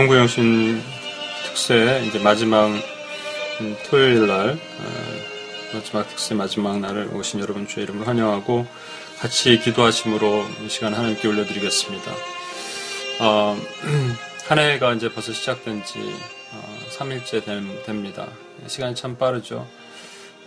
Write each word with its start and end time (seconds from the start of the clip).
성구영신 0.00 0.80
특세 1.44 2.02
이제 2.06 2.18
마지막 2.20 2.68
음, 3.60 3.76
토요일 3.84 4.26
날 4.26 4.52
어, 4.52 5.74
마지막 5.74 6.08
특세 6.08 6.34
마지막 6.34 6.80
날을 6.80 7.10
오신 7.12 7.40
여러분 7.40 7.66
주의 7.66 7.84
이름으로 7.84 8.06
환영하고 8.06 8.66
같이 9.18 9.58
기도하심으로 9.58 10.46
이 10.64 10.70
시간 10.70 10.94
하나님께 10.94 11.28
올려드리겠습니다. 11.28 12.12
어, 13.20 13.58
한 14.48 14.58
해가 14.58 14.94
이제 14.94 15.12
벌써 15.12 15.34
시작된 15.34 15.84
지 15.84 15.98
어, 16.52 16.78
3일째 16.98 17.44
됩니다. 17.84 18.26
시간이 18.68 18.94
참 18.94 19.18
빠르죠. 19.18 19.68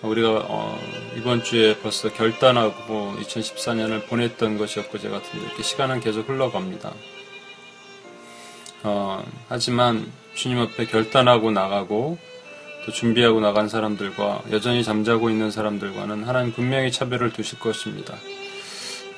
우리가 0.02 0.48
어, 0.48 0.80
이번 1.16 1.44
주에 1.44 1.78
벌써 1.78 2.12
결단하고 2.12 3.18
2014년을 3.20 4.08
보냈던 4.08 4.58
것이 4.58 4.80
엊그제 4.80 5.10
같은데 5.10 5.46
이렇게 5.46 5.62
시간은 5.62 6.00
계속 6.00 6.28
흘러갑니다. 6.28 6.92
어, 8.84 9.24
하지만 9.50 10.12
주님 10.36 10.60
앞에 10.60 10.86
결단하고 10.86 11.52
나가고 11.52 12.18
또 12.86 12.92
준비하고 12.92 13.40
나간 13.40 13.70
사람들과 13.70 14.44
여전히 14.52 14.84
잠자고 14.84 15.30
있는 15.30 15.52
사람들과는 15.52 16.24
하나님 16.26 16.52
분명히 16.52 16.92
차별을 16.92 17.32
두실 17.32 17.60
것입니다. 17.60 18.16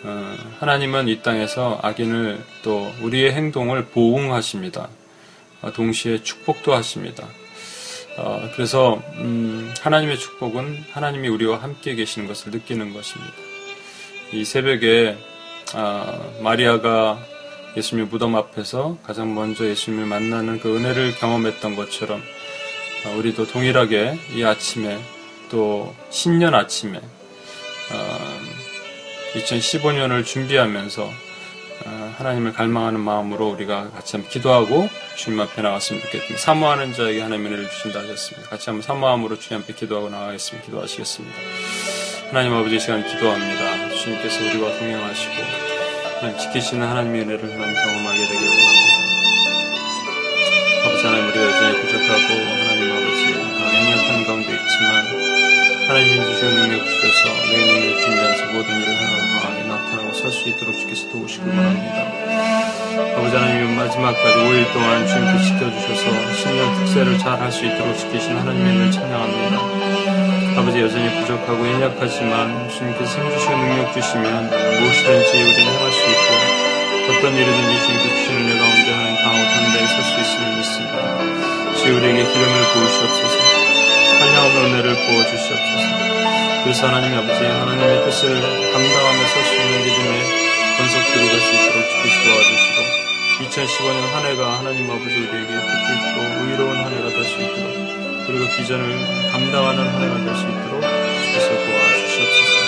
어, 0.03 0.35
하나님은 0.59 1.07
이 1.07 1.21
땅에서 1.21 1.79
악인을 1.81 2.43
또 2.63 2.91
우리의 3.01 3.33
행동을 3.33 3.85
보응하십니다. 3.85 4.87
어, 5.61 5.71
동시에 5.71 6.21
축복도 6.21 6.75
하십니다. 6.75 7.27
어, 8.17 8.49
그래서 8.53 9.01
음, 9.15 9.73
하나님의 9.81 10.19
축복은 10.19 10.85
하나님이 10.91 11.27
우리와 11.27 11.57
함께 11.57 11.95
계시는 11.95 12.27
것을 12.27 12.51
느끼는 12.51 12.93
것입니다. 12.93 13.33
이 14.31 14.45
새벽에 14.45 15.17
아, 15.73 16.19
마리아가 16.41 17.19
예수님의 17.77 18.09
무덤 18.09 18.35
앞에서 18.35 18.97
가장 19.03 19.35
먼저 19.35 19.65
예수님을 19.65 20.05
만나는 20.05 20.59
그 20.59 20.75
은혜를 20.75 21.15
경험했던 21.15 21.75
것처럼 21.75 22.21
아, 23.05 23.09
우리도 23.17 23.47
동일하게 23.47 24.17
이 24.33 24.43
아침에 24.43 24.99
또 25.49 25.93
신년 26.09 26.55
아침에 26.55 27.01
2015년을 29.35 30.21
아, 30.21 30.23
준비하면서 30.23 31.11
아, 31.85 32.13
하나님을 32.17 32.53
갈망하는 32.53 32.99
마음으로 32.99 33.49
우리가 33.49 33.91
같이 33.91 34.15
한번 34.15 34.31
기도하고 34.31 34.89
주님 35.17 35.39
앞에 35.41 35.61
나갔으면 35.61 36.01
좋겠습니다. 36.01 36.37
사모하는 36.39 36.93
자에게 36.93 37.21
하나님의 37.21 37.51
은혜를 37.51 37.69
주신다 37.69 37.99
하셨습니다. 37.99 38.49
같이 38.49 38.69
한번 38.69 38.81
사모함으로 38.81 39.37
주님 39.37 39.63
앞에 39.63 39.73
기도하고 39.73 40.09
나가겠습니다. 40.09 40.65
기도하시겠습니다. 40.65 41.35
하나님 42.29 42.53
아버지 42.53 42.79
시간 42.79 43.05
기도합니다. 43.05 43.89
주님께서 43.89 44.45
우리와 44.45 44.77
동행하시고 44.79 45.64
하나님 46.19 46.37
지키시는 46.37 46.87
하나님의 46.87 47.21
은혜를 47.21 47.43
하나님 47.53 47.75
경험하게 47.75 48.17
되기를 48.17 48.47
원합니다. 48.47 48.95
아버지 50.85 51.01
하나님 51.05 51.27
우리가 51.27 51.43
여전히 51.45 51.81
부족하고 51.81 52.27
하나님 52.45 52.81
아버지 52.91 53.21
연약한 53.33 54.25
가운데 54.25 54.49
있지만 54.53 54.89
하나님이 55.87 56.13
주시는 56.25 56.55
능력 56.55 56.85
주셔서 56.85 57.21
내 57.51 57.53
능력 57.65 57.97
주신 57.97 58.15
자에서 58.15 58.45
모든 58.53 58.67
일을 58.81 58.87
하나님과 58.95 59.75
나타나고 59.75 60.13
설수 60.13 60.49
있도록 60.49 60.77
주께서 60.79 61.09
도우시길 61.09 61.45
바랍니다. 61.51 61.97
아버지 63.17 63.35
하나님 63.35 63.75
마지막까지 63.75 64.37
5일 64.37 64.73
동안 64.73 65.07
주님께 65.07 65.43
지켜주셔서 65.43 66.33
신년 66.33 66.73
특세를 66.79 67.17
잘 67.19 67.39
할 67.39 67.51
수 67.51 67.65
있도록 67.65 67.97
지키신 67.97 68.31
은혜를 68.37 68.91
찬양합니다. 68.91 70.44
아버지 70.65 70.81
여전히 70.81 71.13
부족하고 71.21 71.61
연약하지만 71.61 72.67
주님께서 72.69 73.05
생주시고 73.05 73.51
능력 73.55 73.93
주시면 73.93 74.49
무엇이든지 74.49 75.31
우리는 75.37 75.61
행할 75.61 75.91
수 75.93 76.01
있고 76.09 76.29
어떤 77.05 77.37
일이든지 77.37 77.85
주님께서 77.85 78.15
주시는 78.17 78.41
은혜 78.41 78.57
가운데 78.57 78.91
하나님 78.97 79.15
강하고 79.21 79.45
담대히 79.45 79.85
설 79.85 80.01
수 80.01 80.13
있음을 80.25 80.57
믿습니다. 80.57 80.97
주여 81.77 81.93
우리에게 81.93 82.17
기름을 82.25 82.53
부으시옵소서 82.73 83.37
찬양하는 84.17 84.55
은혜를 84.65 84.95
부어주시옵소서 85.05 85.85
그래서 86.63 86.87
하나님 86.87 87.13
아버지 87.13 87.45
하나님의 87.45 88.03
뜻을 88.09 88.41
감당하며 88.41 89.19
설 89.21 89.43
수 89.45 89.53
있는 89.61 89.85
믿음의 89.85 90.11
건석들이 90.81 91.29
될수 91.29 91.49
있도록 91.53 91.77
주께서 91.93 92.17
도와주시고 92.25 92.77
2015년 93.37 94.01
한 94.17 94.25
해가 94.25 94.57
하나님 94.57 94.89
아버지 94.89 95.13
우리에게 95.13 95.45
뜻깊고 95.45 96.17
의로운 96.41 96.75
한 96.75 96.91
해가 96.91 97.09
될 97.13 97.23
수 97.23 97.37
있도록 97.37 98.04
그리고 98.27 98.45
비전을 98.57 99.31
감당하는 99.31 99.87
한 99.87 100.01
해가 100.01 100.25
될 100.25 100.35
수 100.35 100.43
있도록 100.43 100.81
주께서 100.81 101.49
도와주시옵소서. 101.49 102.65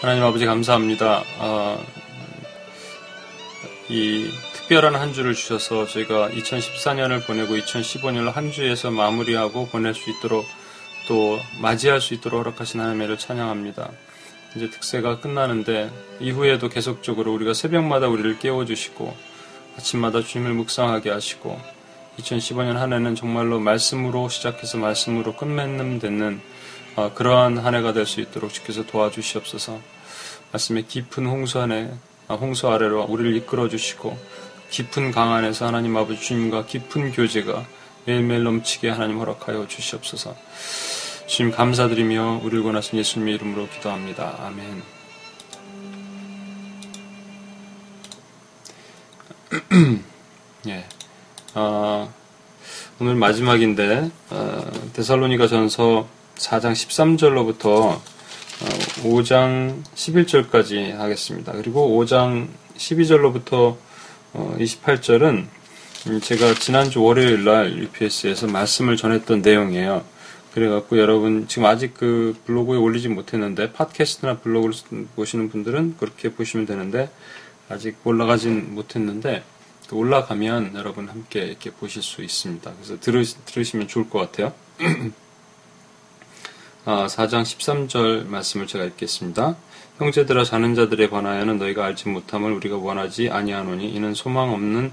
하나님 0.00 0.22
아버지 0.22 0.46
감사합니다. 0.46 1.24
아, 1.40 1.78
이 3.88 4.30
특별한 4.54 4.94
한 4.94 5.12
주를 5.12 5.34
주셔서 5.34 5.86
저희가 5.86 6.28
2014년을 6.30 7.26
보내고 7.26 7.54
2015년을 7.56 8.32
한 8.32 8.52
주에서 8.52 8.90
마무리하고 8.90 9.66
보낼 9.68 9.94
수 9.94 10.08
있도록 10.10 10.46
또 11.08 11.38
맞이할 11.60 12.00
수 12.00 12.14
있도록 12.14 12.40
허락하신 12.40 12.80
하나님을 12.80 13.18
찬양합니다. 13.18 13.90
이제 14.56 14.70
특세가 14.70 15.20
끝나는데 15.20 15.90
이후에도 16.20 16.68
계속적으로 16.68 17.32
우리가 17.34 17.54
새벽마다 17.54 18.08
우리를 18.08 18.38
깨워주시고 18.38 19.14
아침마다 19.76 20.22
주님을 20.22 20.54
묵상하게 20.54 21.10
하시고 21.10 21.60
2015년 22.18 22.74
한 22.74 22.92
해는 22.92 23.14
정말로 23.14 23.60
말씀으로 23.60 24.28
시작해서 24.28 24.78
말씀으로 24.78 25.36
끝맺는 25.36 25.98
되는 25.98 26.40
어, 26.96 27.12
그러한 27.14 27.58
한 27.58 27.74
해가 27.74 27.92
될 27.92 28.06
수 28.06 28.20
있도록 28.20 28.52
주께서 28.52 28.84
도와주시옵소서 28.84 29.80
말씀의 30.52 30.86
깊은 30.88 31.26
홍수 31.26 31.60
안에 31.60 31.92
아, 32.26 32.34
홍수 32.34 32.68
아래로 32.68 33.04
우리를 33.04 33.36
이끌어 33.36 33.68
주시고 33.68 34.18
깊은 34.70 35.12
강 35.12 35.32
안에서 35.32 35.66
하나님 35.66 35.96
아버지 35.96 36.20
주님과 36.20 36.66
깊은 36.66 37.12
교제가 37.12 37.64
매일매일 38.04 38.42
넘치게 38.42 38.90
하나님 38.90 39.18
허락하여 39.18 39.66
주시옵소서. 39.66 40.34
주님 41.28 41.52
감사드리며 41.52 42.40
우리를 42.42 42.62
권하신 42.62 42.98
예수님의 43.00 43.34
이름으로 43.34 43.68
기도합니다. 43.68 44.34
아멘. 44.40 44.82
예. 50.68 50.84
어, 51.54 52.10
오늘 52.98 53.14
마지막인데 53.14 54.10
어, 54.30 54.70
데살로니가 54.94 55.48
전서 55.48 56.08
4장 56.36 56.72
13절로부터 56.72 58.00
5장 59.02 59.84
11절까지 59.94 60.96
하겠습니다. 60.96 61.52
그리고 61.52 62.02
5장 62.02 62.48
12절로부터 62.78 63.76
28절은 64.32 65.44
어, 65.44 66.20
제가 66.20 66.54
지난주 66.54 67.02
월요일 67.02 67.44
날 67.44 67.76
UPS에서 67.76 68.46
말씀을 68.46 68.96
전했던 68.96 69.42
내용이에요. 69.42 70.16
그래갖고 70.58 70.98
여러분 70.98 71.46
지금 71.46 71.66
아직 71.66 71.94
그 71.94 72.36
블로그에 72.44 72.76
올리지 72.76 73.08
못했는데 73.08 73.72
팟캐스트나 73.72 74.38
블로그를 74.38 74.74
보시는 75.14 75.50
분들은 75.50 75.96
그렇게 75.98 76.32
보시면 76.32 76.66
되는데 76.66 77.10
아직 77.68 77.96
올라가진 78.04 78.74
못했는데 78.74 79.44
올라가면 79.92 80.74
여러분 80.74 81.08
함께 81.08 81.44
이렇게 81.44 81.70
보실 81.70 82.02
수 82.02 82.22
있습니다. 82.22 82.72
그래서 82.74 83.00
들으, 83.00 83.24
들으시면 83.24 83.86
좋을 83.86 84.10
것 84.10 84.18
같아요. 84.18 84.52
4장 86.84 87.34
아, 87.38 87.42
13절 87.44 88.26
말씀을 88.26 88.66
제가 88.66 88.84
읽겠습니다. 88.84 89.56
형제들아 89.98 90.44
자는 90.44 90.74
자들에 90.74 91.08
관하여는 91.08 91.58
너희가 91.58 91.84
알지 91.84 92.08
못함을 92.08 92.52
우리가 92.52 92.76
원하지 92.76 93.30
아니하노니 93.30 93.90
이는 93.90 94.12
소망 94.14 94.52
없는 94.52 94.92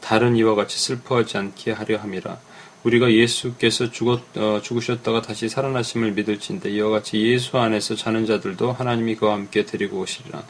다른 0.00 0.36
이와 0.36 0.54
같이 0.54 0.78
슬퍼하지 0.78 1.38
않게 1.38 1.72
하려 1.72 1.98
함이라. 1.98 2.38
우리가 2.84 3.12
예수께서 3.12 3.90
죽었, 3.90 4.20
어, 4.36 4.60
죽으셨다가 4.62 5.22
다시 5.22 5.48
살아나심을 5.48 6.12
믿을진데 6.12 6.70
이와 6.70 6.90
같이 6.90 7.20
예수 7.20 7.58
안에서 7.58 7.96
자는 7.96 8.26
자들도 8.26 8.72
하나님이 8.72 9.16
그와 9.16 9.34
함께 9.34 9.64
데리고 9.64 9.98
오시리라. 10.00 10.44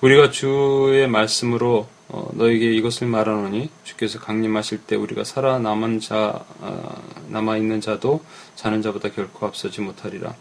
우리가 0.00 0.30
주의 0.30 1.06
말씀으로 1.06 1.86
어, 2.08 2.28
너에게 2.32 2.72
이것을 2.72 3.06
말하노니 3.06 3.70
주께서 3.84 4.18
강림하실 4.18 4.78
때 4.86 4.96
우리가 4.96 5.22
살아남은 5.22 6.00
자 6.00 6.44
어, 6.58 7.02
남아 7.28 7.56
있는 7.58 7.80
자도 7.80 8.24
자는 8.56 8.82
자보다 8.82 9.10
결코 9.10 9.46
앞서지 9.46 9.80
못하리라. 9.80 10.34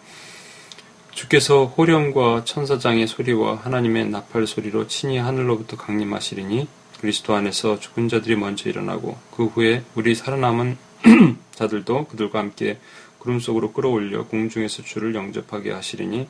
주께서 1.11 1.65
호령과 1.65 2.45
천사장의 2.45 3.05
소리와 3.05 3.57
하나님의 3.57 4.09
나팔 4.09 4.47
소리로 4.47 4.87
친히 4.87 5.17
하늘로부터 5.17 5.75
강림하시리니 5.77 6.67
그리스도 6.99 7.33
안에서 7.33 7.79
죽은 7.79 8.09
자들이 8.09 8.35
먼저 8.35 8.69
일어나고 8.69 9.17
그 9.31 9.45
후에 9.45 9.83
우리 9.95 10.15
살아남은 10.15 10.77
자들도 11.55 12.07
그들과 12.07 12.39
함께 12.39 12.77
구름 13.19 13.39
속으로 13.39 13.71
끌어올려 13.71 14.25
공중에서 14.25 14.83
주를 14.83 15.15
영접하게 15.15 15.71
하시리니 15.71 16.27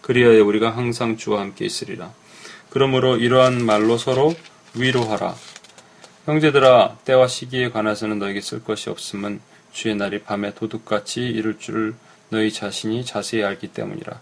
그리하여 0.00 0.44
우리가 0.44 0.76
항상 0.76 1.16
주와 1.16 1.40
함께 1.40 1.64
있으리라. 1.64 2.12
그러므로 2.70 3.16
이러한 3.16 3.64
말로 3.64 3.98
서로 3.98 4.34
위로하라. 4.74 5.34
형제들아 6.24 6.98
때와 7.04 7.28
시기에 7.28 7.70
관해서는 7.70 8.18
너에게 8.18 8.40
쓸 8.40 8.64
것이 8.64 8.90
없음은 8.90 9.40
주의 9.72 9.94
날이 9.94 10.22
밤에 10.22 10.54
도둑같이 10.54 11.20
이룰 11.20 11.58
줄을 11.58 11.94
너희 12.30 12.52
자신이 12.52 13.04
자세히 13.04 13.44
알기 13.44 13.68
때문이라. 13.68 14.20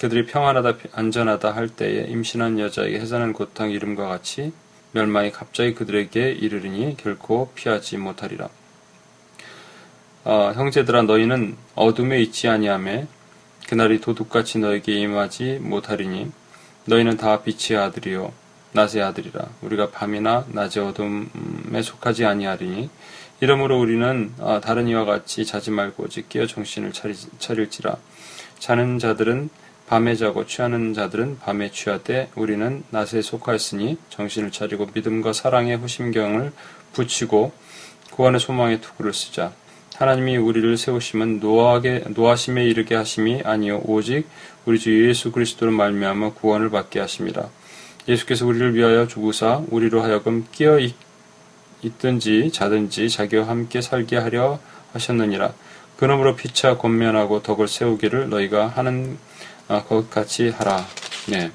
그들이 0.00 0.26
평안하다 0.26 0.74
안전하다 0.92 1.50
할 1.50 1.68
때에 1.68 2.04
임신한 2.08 2.60
여자에게 2.60 3.00
해산한 3.00 3.32
고통 3.32 3.70
이름과 3.70 4.06
같이 4.06 4.52
멸망이 4.92 5.32
갑자기 5.32 5.74
그들에게 5.74 6.30
이르리니 6.32 6.96
결코 6.96 7.50
피하지 7.54 7.98
못하리라. 7.98 8.48
어, 10.24 10.52
형제들아 10.54 11.02
너희는 11.02 11.56
어둠에 11.74 12.20
있지 12.20 12.48
아니하매 12.48 13.06
그날이 13.68 14.00
도둑같이 14.00 14.58
너에게 14.58 14.92
임하지 14.92 15.58
못하리니 15.62 16.30
너희는 16.84 17.16
다 17.16 17.42
빛의 17.42 17.78
아들이요 17.78 18.32
낮의 18.72 19.02
아들이라 19.02 19.46
우리가 19.62 19.90
밤이나 19.90 20.46
낮의 20.48 20.84
어둠에 20.84 21.82
속하지 21.82 22.24
아니하리니 22.24 22.90
이러므로 23.40 23.78
우리는 23.80 24.32
아, 24.38 24.60
다른 24.62 24.88
이와 24.88 25.04
같이 25.04 25.44
자지 25.44 25.70
말고 25.70 26.04
오직 26.04 26.28
깨어 26.28 26.46
정신을 26.46 26.92
차리, 26.92 27.14
차릴지라 27.38 27.96
자는 28.58 28.98
자들은 28.98 29.50
밤에 29.88 30.14
자고 30.16 30.46
취하는 30.46 30.92
자들은 30.94 31.38
밤에 31.38 31.70
취하되 31.70 32.30
우리는 32.34 32.84
낮에 32.90 33.22
속하였으니 33.22 33.98
정신을 34.10 34.50
차리고 34.50 34.88
믿음과 34.92 35.32
사랑의 35.32 35.76
후심경을 35.78 36.52
붙이고 36.92 37.52
구원의 38.12 38.40
소망의 38.40 38.80
투구를 38.80 39.14
쓰자 39.14 39.52
하나님이 39.96 40.36
우리를 40.36 40.76
세우심은 40.76 41.40
노하게 41.40 42.04
노하심에 42.08 42.64
이르게 42.64 42.94
하심이 42.94 43.42
아니요 43.44 43.82
오직 43.84 44.28
우리 44.66 44.78
주 44.78 45.08
예수 45.08 45.32
그리스도로 45.32 45.72
말미암아 45.72 46.34
구원을 46.34 46.70
받게 46.70 47.00
하심이라 47.00 47.48
예수께서 48.08 48.46
우리를 48.46 48.74
위하여 48.74 49.06
죽으사 49.06 49.62
우리로 49.70 50.02
하여금 50.02 50.46
끼어 50.52 50.78
있든지 51.82 52.50
자든지 52.52 53.08
자기와 53.08 53.48
함께 53.48 53.80
살게 53.80 54.16
하려 54.16 54.58
하셨느니라. 54.92 55.52
그러므로 55.96 56.36
피차 56.36 56.78
권면하고 56.78 57.42
덕을 57.42 57.68
세우기를 57.68 58.28
너희가 58.28 58.68
하는 58.68 59.18
아, 59.68 59.82
것 59.84 60.10
같이 60.10 60.48
하라. 60.48 60.86
네. 61.28 61.52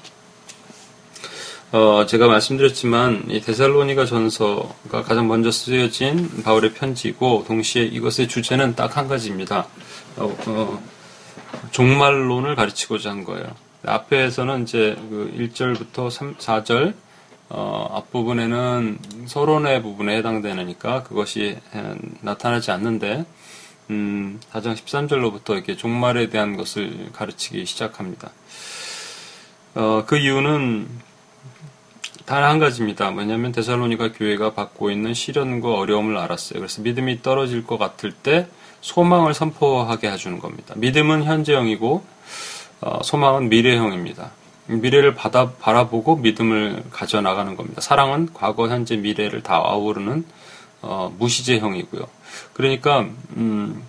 어, 1.72 2.06
제가 2.06 2.28
말씀드렸지만 2.28 3.24
이 3.28 3.40
데살로니가 3.40 4.06
전서가 4.06 5.02
가장 5.02 5.26
먼저 5.26 5.50
쓰여진 5.50 6.44
바울의 6.44 6.74
편지고 6.74 7.44
동시에 7.48 7.82
이것의 7.82 8.28
주제는 8.28 8.76
딱 8.76 8.96
한 8.96 9.08
가지입니다. 9.08 9.66
어, 10.16 10.36
어, 10.46 10.82
종말론을 11.72 12.54
가르치고자 12.54 13.10
한 13.10 13.24
거예요. 13.24 13.46
앞에서는 13.84 14.62
이제 14.62 14.94
그 15.10 15.34
1절부터 15.36 16.08
3, 16.10 16.36
4절 16.36 16.94
어, 17.48 17.88
앞부분에는 17.90 18.98
서론의 19.26 19.82
부분에 19.82 20.16
해당되니까 20.18 21.02
그것이 21.02 21.58
나타나지 22.20 22.70
않는데 22.70 23.24
음, 23.90 24.40
4장 24.52 24.74
13절로부터 24.74 25.50
이렇게 25.50 25.76
종말에 25.76 26.28
대한 26.30 26.56
것을 26.56 27.10
가르치기 27.12 27.66
시작합니다. 27.66 28.30
어, 29.74 30.04
그 30.06 30.16
이유는 30.16 30.88
단 32.26 32.42
한 32.42 32.58
가지입니다. 32.58 33.10
뭐냐면 33.10 33.52
데살로니가 33.52 34.12
교회가 34.12 34.54
받고 34.54 34.90
있는 34.90 35.12
시련과 35.12 35.74
어려움을 35.74 36.16
알았어요. 36.16 36.58
그래서 36.60 36.80
믿음이 36.80 37.20
떨어질 37.22 37.66
것 37.66 37.76
같을 37.76 38.12
때 38.12 38.48
소망을 38.80 39.34
선포하게 39.34 40.10
해주는 40.10 40.38
겁니다. 40.38 40.74
믿음은 40.76 41.24
현재형이고 41.24 42.04
어, 42.80 43.00
소망은 43.02 43.50
미래형입니다. 43.50 44.30
미래를 44.66 45.14
받아, 45.14 45.50
바라보고 45.52 46.16
믿음을 46.16 46.84
가져나가는 46.90 47.54
겁니다. 47.56 47.82
사랑은 47.82 48.30
과거, 48.32 48.68
현재, 48.68 48.96
미래를 48.96 49.42
다 49.42 49.56
아우르는 49.56 50.24
어, 50.80 51.14
무시제형이고요. 51.18 52.06
그러니까 52.52 53.08
음, 53.36 53.82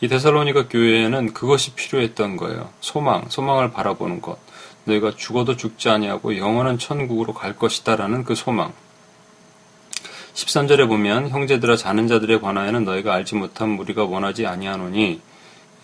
이 0.00 0.08
데살로니가 0.08 0.68
교회에는 0.68 1.32
그것이 1.32 1.74
필요했던 1.74 2.36
거예요. 2.36 2.70
소망, 2.80 3.24
소망을 3.28 3.70
바라보는 3.70 4.20
것. 4.20 4.38
너희가 4.84 5.12
죽어도 5.16 5.56
죽지 5.56 5.88
아니하고 5.88 6.36
영원한 6.36 6.78
천국으로 6.78 7.32
갈 7.32 7.56
것이다라는 7.56 8.24
그 8.24 8.34
소망. 8.34 8.72
13절에 10.34 10.88
보면 10.88 11.30
형제들아 11.30 11.76
자는 11.76 12.08
자들에 12.08 12.40
관하여는 12.40 12.84
너희가 12.84 13.14
알지 13.14 13.36
못함 13.36 13.78
우리가 13.78 14.04
원하지 14.04 14.46
아니하노니 14.46 15.20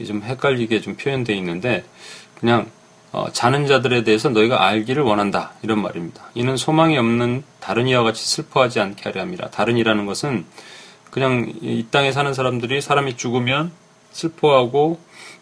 좀 0.07 0.23
헷갈리게 0.23 0.81
좀 0.81 0.97
표현되어 0.97 1.37
있는데 1.37 1.85
그냥 2.39 2.71
어, 3.13 3.27
자는 3.33 3.67
자들에 3.67 4.05
대해서 4.05 4.29
너희가 4.29 4.65
알기를 4.67 5.03
원한다. 5.03 5.53
이런 5.63 5.83
말입니다. 5.83 6.23
이는 6.35 6.57
소망이 6.57 6.97
없는 6.97 7.43
다른 7.59 7.89
이와 7.89 8.05
같이 8.05 8.25
슬퍼하지 8.25 8.81
않게 8.81 9.03
하려 9.05 9.21
합니다. 9.21 9.49
다른이라는 9.51 10.07
것은 10.07 10.45
그냥 11.11 11.53
이 11.61 11.87
땅에 11.91 12.13
사는 12.13 12.33
사람들이 12.33 12.81
사람이 12.81 13.17
죽으면 13.17 13.73
슬퍼하고 14.13 15.01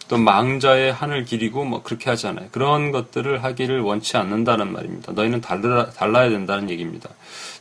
또 0.09 0.17
망자의 0.17 0.93
하늘 0.93 1.25
기리고 1.25 1.65
뭐 1.65 1.83
그렇게 1.83 2.09
하잖아요. 2.11 2.49
그런 2.51 2.93
것들을 2.93 3.45
하기를 3.45 3.81
원치 3.81 4.17
않는다는 4.17 4.73
말입니다. 4.73 5.13
너희는 5.13 5.43
달라, 5.43 5.91
달라야 5.91 6.31
된다는 6.31 6.71
얘기입니다. 6.71 7.11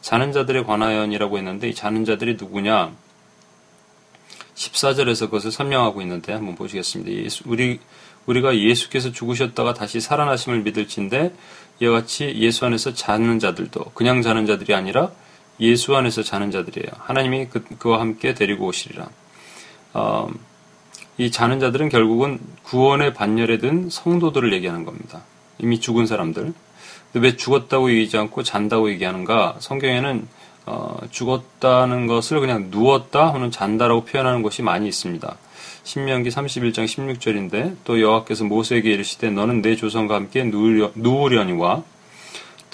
자는 0.01 0.31
자들에 0.31 0.63
관하여이라고 0.63 1.37
했는데 1.37 1.67
이 1.69 1.75
자는 1.75 2.05
자들이 2.05 2.37
누구냐? 2.39 2.93
14절에서 4.55 5.25
그것을 5.25 5.51
설명하고 5.51 6.01
있는데 6.01 6.33
한번 6.33 6.55
보시겠습니다. 6.55 7.11
예수, 7.11 7.43
우리 7.45 7.79
우리가 8.25 8.57
예수께서 8.57 9.11
죽으셨다가 9.11 9.73
다시 9.73 9.99
살아나심을 9.99 10.61
믿을진데 10.61 11.33
이와 11.81 11.99
같이 11.99 12.33
예수 12.37 12.65
안에서 12.65 12.93
자는 12.93 13.39
자들도 13.39 13.91
그냥 13.93 14.21
자는 14.21 14.45
자들이 14.45 14.73
아니라 14.73 15.11
예수 15.59 15.95
안에서 15.95 16.23
자는 16.23 16.51
자들이에요. 16.51 16.87
하나님이 16.99 17.47
그, 17.47 17.63
그와 17.77 17.99
함께 17.99 18.33
데리고 18.33 18.67
오시리라. 18.67 19.09
어, 19.93 20.29
이 21.17 21.31
자는 21.31 21.59
자들은 21.59 21.89
결국은 21.89 22.39
구원의 22.63 23.13
반열에 23.13 23.57
든 23.57 23.89
성도들을 23.89 24.53
얘기하는 24.53 24.85
겁니다. 24.85 25.23
이미 25.57 25.79
죽은 25.79 26.05
사람들. 26.05 26.53
왜 27.13 27.35
죽었다고 27.35 27.89
얘기하지 27.91 28.17
않고 28.17 28.43
잔다고 28.43 28.91
얘기하는가? 28.91 29.55
성경에는 29.59 30.27
어, 30.67 30.97
죽었다는 31.09 32.07
것을 32.07 32.41
그냥 32.41 32.67
누웠다 32.69 33.29
혹은 33.29 33.49
잔다라고 33.49 34.03
표현하는 34.03 34.43
것이 34.43 34.61
많이 34.61 34.87
있습니다. 34.87 35.37
신명기 35.83 36.29
31장 36.29 36.85
16절인데 36.85 37.77
또 37.85 38.01
여호와께서 38.01 38.43
모세에게 38.43 38.91
이르시되 38.91 39.31
너는 39.31 39.61
내 39.61 39.77
조상과 39.77 40.15
함께 40.15 40.43
누우려, 40.43 40.91
누우려니와 40.95 41.83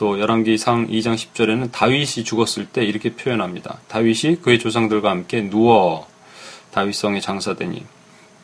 또 0.03 0.19
열왕기 0.19 0.57
상 0.57 0.89
2장 0.89 1.15
10절에는 1.15 1.71
다윗이 1.71 2.25
죽었을 2.25 2.65
때 2.65 2.83
이렇게 2.83 3.15
표현합니다. 3.15 3.79
다윗이 3.87 4.41
그의 4.41 4.59
조상들과 4.59 5.09
함께 5.09 5.49
누워 5.49 6.09
다윗성에 6.71 7.21
장사되니 7.21 7.85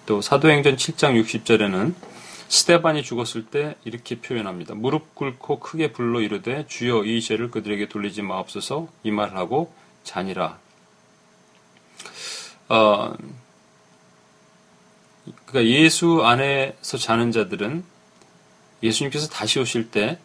또 0.05 0.21
사도행전 0.21 0.77
7장 0.77 1.21
60절에는 1.21 1.95
스테반이 2.47 3.03
죽었을 3.03 3.45
때 3.47 3.75
이렇게 3.83 4.21
표현합니다. 4.21 4.73
무릎 4.73 5.13
꿇고 5.15 5.59
크게 5.59 5.91
불러 5.91 6.21
이르되 6.21 6.65
주여 6.65 7.03
이 7.03 7.19
죄를 7.19 7.51
그들에게 7.51 7.89
돌리지 7.89 8.21
마옵소서 8.21 8.87
이 9.03 9.11
말을 9.11 9.35
하고 9.35 9.73
자니라. 10.05 10.57
어, 12.69 13.13
그러니까 15.45 15.65
예수 15.65 16.21
안에서 16.23 16.97
자는 16.97 17.33
자들은 17.33 17.83
예수님께서 18.81 19.27
다시 19.27 19.59
오실 19.59 19.91
때 19.91 20.19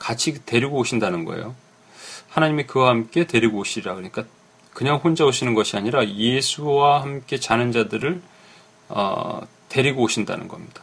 같이 0.00 0.44
데리고 0.44 0.78
오신다는 0.78 1.24
거예요. 1.24 1.54
하나님이 2.28 2.64
그와 2.66 2.88
함께 2.88 3.26
데리고 3.26 3.58
오시리라. 3.58 3.94
그러니까 3.94 4.24
그냥 4.72 4.96
혼자 4.96 5.24
오시는 5.24 5.54
것이 5.54 5.76
아니라 5.76 6.08
예수와 6.08 7.02
함께 7.02 7.38
자는 7.38 7.70
자들을 7.70 8.20
어, 8.88 9.42
데리고 9.68 10.02
오신다는 10.02 10.48
겁니다. 10.48 10.82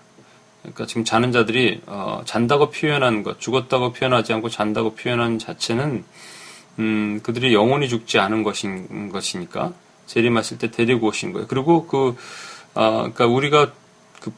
그러니까 0.61 0.85
지금 0.85 1.03
자는 1.03 1.31
자들이 1.31 1.81
어, 1.87 2.21
잔다고 2.25 2.69
표현한 2.69 3.23
것, 3.23 3.39
죽었다고 3.39 3.93
표현하지 3.93 4.33
않고 4.33 4.49
잔다고 4.49 4.95
표현한 4.95 5.39
자체는 5.39 6.05
음, 6.79 7.19
그들이 7.23 7.53
영원히 7.53 7.89
죽지 7.89 8.19
않은 8.19 8.43
것인 8.43 9.09
것이니까 9.09 9.73
재림하실 10.05 10.57
때 10.59 10.71
데리고 10.71 11.07
오신 11.07 11.33
거예요. 11.33 11.47
그리고 11.47 11.87
그 11.87 12.15
아, 12.75 13.09
그러니까 13.13 13.25
우리가 13.25 13.71
그 14.19 14.31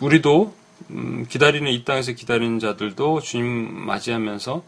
우리도 0.00 0.54
음, 0.90 1.26
기다리는 1.28 1.70
이 1.70 1.84
땅에서 1.84 2.12
기다리는 2.12 2.58
자들도 2.58 3.20
주님 3.20 3.46
맞이하면서 3.86 4.62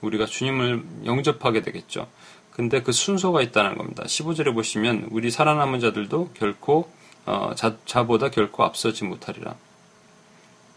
우리가 0.00 0.26
주님을 0.26 0.82
영접하게 1.04 1.62
되겠죠. 1.62 2.08
근데 2.52 2.82
그 2.82 2.92
순서가 2.92 3.40
있다는 3.42 3.76
겁니다. 3.76 4.02
15절에 4.04 4.52
보시면 4.54 5.08
우리 5.10 5.30
살아남은 5.30 5.80
자들도 5.80 6.30
결코 6.34 6.90
어, 7.26 7.52
자, 7.54 7.76
자보다 7.84 8.30
결코 8.30 8.64
앞서지 8.64 9.04
못하리라. 9.04 9.54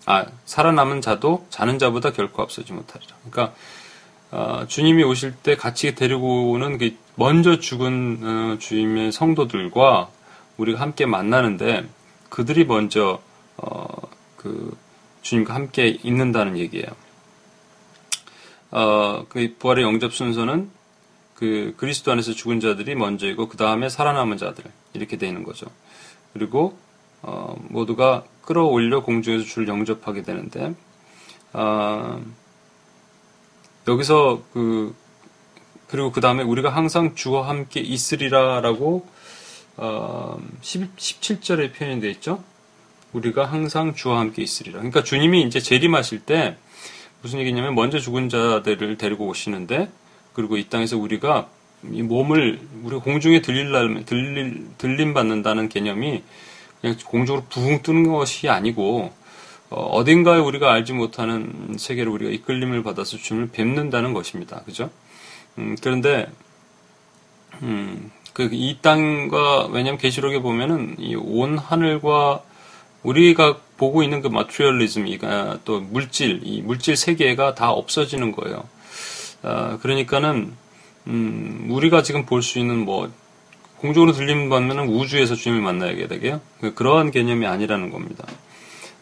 아, 0.06 0.26
살아남은 0.46 1.02
자도 1.02 1.46
자는 1.50 1.80
자보다 1.80 2.12
결코 2.12 2.42
앞서지 2.42 2.74
못하리라. 2.74 3.16
그러니까 3.30 3.56
어, 4.32 4.66
주님이 4.68 5.04
오실 5.04 5.34
때 5.36 5.56
같이 5.56 5.96
데리고 5.96 6.52
오는 6.52 6.78
그 6.78 6.96
먼저 7.16 7.60
죽은 7.60 8.20
어, 8.24 8.58
주님의 8.60 9.12
성도들과 9.12 10.10
우리가 10.58 10.80
함께 10.80 11.06
만나는데 11.06 11.88
그들이 12.30 12.66
먼저 12.66 13.22
어, 13.58 13.88
그 14.42 14.76
주님과 15.22 15.54
함께 15.54 16.00
있는다는 16.04 16.58
얘기예요. 16.58 16.88
어, 18.72 19.26
그 19.30 19.56
부활의 19.60 19.84
영접 19.84 20.14
순서는 20.14 20.72
그 21.36 21.74
그리스도 21.78 22.12
안에서 22.12 22.34
죽은 22.34 22.60
자들이 22.60 22.96
먼저이고 22.96 23.50
그 23.50 23.58
다음에 23.58 23.90
살아남은 23.90 24.38
자들 24.38 24.64
이렇게 24.94 25.18
되는 25.18 25.44
거죠. 25.44 25.68
그리고 26.34 26.78
어, 27.22 27.56
모두가 27.70 28.24
끌어올려 28.42 29.04
공중에서 29.04 29.46
주를 29.46 29.68
영접하게 29.68 30.24
되는데 30.24 30.74
어, 31.54 32.22
여기서 33.88 34.44
그 34.54 34.96
그리고 35.88 36.12
그 36.12 36.22
다음에 36.22 36.42
우리가 36.42 36.70
항상 36.70 37.16
주와 37.16 37.50
함께 37.50 37.82
있으리라라고 37.82 39.06
어, 39.78 40.40
10, 40.62 40.96
17절에 40.96 41.76
표현되어 41.76 42.10
있죠. 42.12 42.44
우리가 43.14 43.46
항상 43.46 43.94
주와 43.94 44.20
함께 44.20 44.42
있으리라. 44.42 44.78
그러니까 44.80 45.04
주님이 45.04 45.44
이제 45.44 45.60
재림하실 45.60 46.22
때 46.22 46.58
무슨 47.22 47.40
얘기냐면 47.40 47.76
먼저 47.76 48.00
죽은 48.00 48.30
자들을 48.30 48.98
데리고 48.98 49.28
오시는데 49.28 49.90
그리고 50.34 50.58
이 50.58 50.68
땅에서 50.70 50.98
우리가 50.98 51.50
이 51.92 52.02
몸을 52.04 52.60
우리가 52.84 53.02
공중에 53.02 53.42
들릴라면 53.42 54.06
들릴 54.06 54.66
들림 54.78 55.14
받는다는 55.14 55.68
개념이 55.70 56.24
그냥 56.80 56.96
공중으로 57.06 57.46
붕 57.50 57.82
뜨는 57.82 58.08
것이 58.12 58.50
아니고 58.50 59.12
어, 59.70 60.04
딘가에 60.04 60.40
우리가 60.40 60.72
알지 60.74 60.94
못하는 60.94 61.76
세계로 61.78 62.12
우리가 62.14 62.32
이끌림을 62.32 62.84
받아서 62.84 63.18
주님을 63.18 63.50
뵙는다는 63.50 64.14
것입니다. 64.14 64.62
그죠? 64.64 64.90
음, 65.58 65.76
그런데 65.82 66.28
음, 67.62 68.12
그 68.34 68.50
이 68.52 68.78
땅과 68.82 69.68
왜냐하면 69.68 69.98
계시록에 69.98 70.40
보면은 70.40 70.96
이 71.00 71.16
온 71.16 71.58
하늘과 71.58 72.44
우리가 73.04 73.58
보고 73.78 74.04
있는 74.04 74.22
그 74.22 74.28
마트리얼리즘이 74.28 75.20
또 75.66 75.80
물질 75.80 76.42
이 76.44 76.62
물질 76.62 76.96
세계가 76.96 77.56
다 77.56 77.72
없어지는 77.72 78.32
거예요. 78.32 78.64
아, 79.44 79.78
그러니까는 79.82 80.54
음, 81.08 81.68
우리가 81.72 82.04
지금 82.04 82.26
볼 82.26 82.44
수 82.44 82.60
있는 82.60 82.86
뭐 82.86 83.12
공중으로 83.78 84.12
들림 84.12 84.50
받으면 84.50 84.88
우주에서 84.90 85.34
주님을 85.34 85.64
만나야 85.64 86.08
되게요. 86.08 86.40
그, 86.60 86.76
그러한 86.76 87.10
개념이 87.10 87.48
아니라는 87.48 87.90
겁니다. 87.90 88.26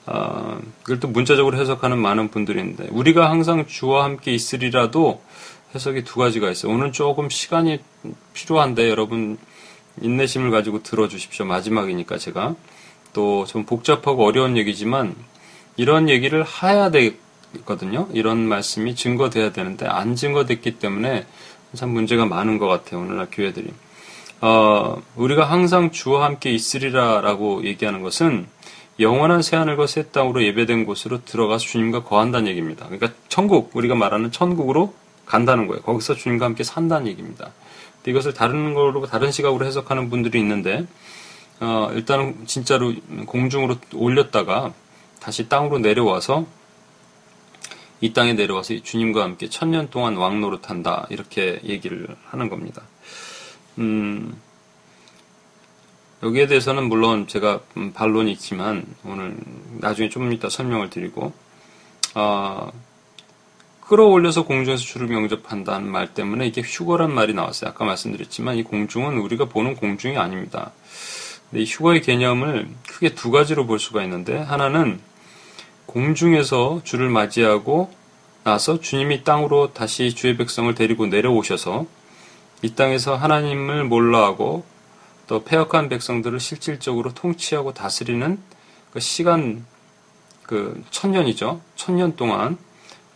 아, 0.05 0.57
그걸 0.83 1.01
또 1.01 1.09
문자적으로 1.09 1.57
해석하는 1.57 1.97
많은 1.97 2.29
분들이 2.29 2.59
있는데 2.59 2.87
우리가 2.89 3.29
항상 3.29 3.67
주와 3.67 4.05
함께 4.05 4.31
있으리라도 4.31 5.21
해석이 5.75 6.05
두 6.05 6.19
가지가 6.19 6.49
있어요. 6.49 6.71
오늘 6.71 6.93
조금 6.93 7.29
시간이 7.29 7.79
필요한데 8.33 8.89
여러분 8.89 9.37
인내심을 10.01 10.49
가지고 10.51 10.81
들어주십시오. 10.81 11.45
마지막이니까 11.45 12.17
제가 12.17 12.55
또 13.13 13.45
좀 13.47 13.65
복잡하고 13.65 14.25
어려운 14.25 14.57
얘기지만 14.57 15.15
이런 15.77 16.09
얘기를 16.09 16.45
해야 16.45 16.91
되거든요. 16.91 18.07
이런 18.13 18.39
말씀이 18.39 18.95
증거돼야 18.95 19.51
되는데 19.51 19.87
안 19.87 20.15
증거됐기 20.15 20.79
때문에 20.79 21.25
참 21.75 21.89
문제가 21.89 22.25
많은 22.25 22.57
것 22.57 22.67
같아요. 22.67 23.01
오늘날 23.01 23.27
교회들이. 23.31 23.71
어, 24.41 25.01
우리가 25.15 25.45
항상 25.45 25.91
주와 25.91 26.25
함께 26.25 26.51
있으리라라고 26.51 27.63
얘기하는 27.65 28.01
것은 28.01 28.47
영원한 28.99 29.41
새하늘과 29.41 29.87
새 29.87 30.11
땅으로 30.11 30.43
예배된 30.43 30.85
곳으로 30.85 31.23
들어가서 31.23 31.65
주님과 31.65 32.03
거한다는 32.03 32.47
얘기입니다. 32.49 32.85
그러니까 32.85 33.11
천국, 33.29 33.71
우리가 33.73 33.95
말하는 33.95 34.31
천국으로 34.31 34.93
간다는 35.25 35.67
거예요. 35.67 35.81
거기서 35.83 36.15
주님과 36.15 36.45
함께 36.45 36.63
산다는 36.63 37.07
얘기입니다. 37.07 37.51
이것을 38.05 38.33
다른 38.33 38.73
걸로 38.73 39.05
다른 39.05 39.31
시각으로 39.31 39.65
해석하는 39.65 40.09
분들이 40.09 40.39
있는데 40.39 40.85
어, 41.61 41.91
일단은 41.93 42.45
진짜로 42.45 42.93
공중으로 43.25 43.75
올렸다가 43.93 44.73
다시 45.19 45.49
땅으로 45.49 45.79
내려와서 45.79 46.45
이 48.01 48.13
땅에 48.13 48.33
내려와서 48.33 48.81
주님과 48.81 49.23
함께 49.23 49.49
천년 49.49 49.89
동안 49.89 50.15
왕노릇 50.15 50.69
한다 50.69 51.05
이렇게 51.09 51.59
얘기를 51.65 52.07
하는 52.27 52.49
겁니다. 52.49 52.83
음, 53.77 54.39
여기에 56.23 56.47
대해서는 56.47 56.87
물론 56.87 57.27
제가 57.27 57.61
음, 57.77 57.91
반론이 57.93 58.31
있지만 58.33 58.85
오늘 59.03 59.35
나중에 59.79 60.09
좀 60.09 60.31
이따 60.31 60.49
설명을 60.49 60.89
드리고 60.89 61.33
어, 62.15 62.71
끌어올려서 63.81 64.45
공중에서 64.45 64.83
주를 64.83 65.11
영접한다는 65.11 65.89
말 65.89 66.13
때문에 66.13 66.47
이게 66.47 66.61
휴거란 66.61 67.13
말이 67.13 67.33
나왔어요. 67.33 67.71
아까 67.71 67.85
말씀드렸지만 67.85 68.57
이 68.57 68.63
공중은 68.63 69.17
우리가 69.17 69.45
보는 69.45 69.75
공중이 69.75 70.17
아닙니다. 70.17 70.71
이 71.53 71.65
휴거의 71.65 72.01
개념을 72.01 72.67
크게 72.87 73.15
두 73.15 73.31
가지로 73.31 73.65
볼 73.65 73.79
수가 73.79 74.03
있는데 74.03 74.37
하나는 74.37 74.99
공중에서 75.87 76.81
주를 76.83 77.09
맞이하고 77.09 77.91
나서 78.43 78.79
주님이 78.79 79.23
땅으로 79.23 79.73
다시 79.73 80.13
주의 80.13 80.37
백성을 80.37 80.73
데리고 80.75 81.07
내려오셔서 81.07 81.85
이 82.61 82.75
땅에서 82.75 83.15
하나님을 83.15 83.85
몰라하고 83.85 84.63
또 85.27 85.43
폐역한 85.43 85.89
백성들을 85.89 86.39
실질적으로 86.39 87.13
통치하고 87.13 87.73
다스리는 87.73 88.39
그 88.91 88.99
시간 88.99 89.65
그 90.43 90.83
천년이죠. 90.89 91.61
천년 91.75 92.15
동안 92.15 92.57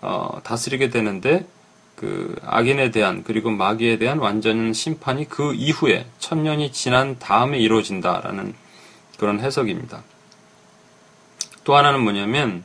어, 0.02 0.40
다스리게 0.44 0.90
되는데 0.90 1.48
그 1.96 2.36
악인에 2.46 2.92
대한 2.92 3.24
그리고 3.24 3.50
마귀에 3.52 3.98
대한 3.98 4.18
완전 4.20 4.74
심판이 4.74 5.30
그 5.30 5.54
이후에 5.54 6.06
천년이 6.20 6.72
지난 6.72 7.18
다음에 7.20 7.60
이루어진다라는 7.60 8.54
그런 9.18 9.40
해석입니다. 9.40 10.04
또 11.64 11.76
하나는 11.76 12.02
뭐냐면 12.02 12.64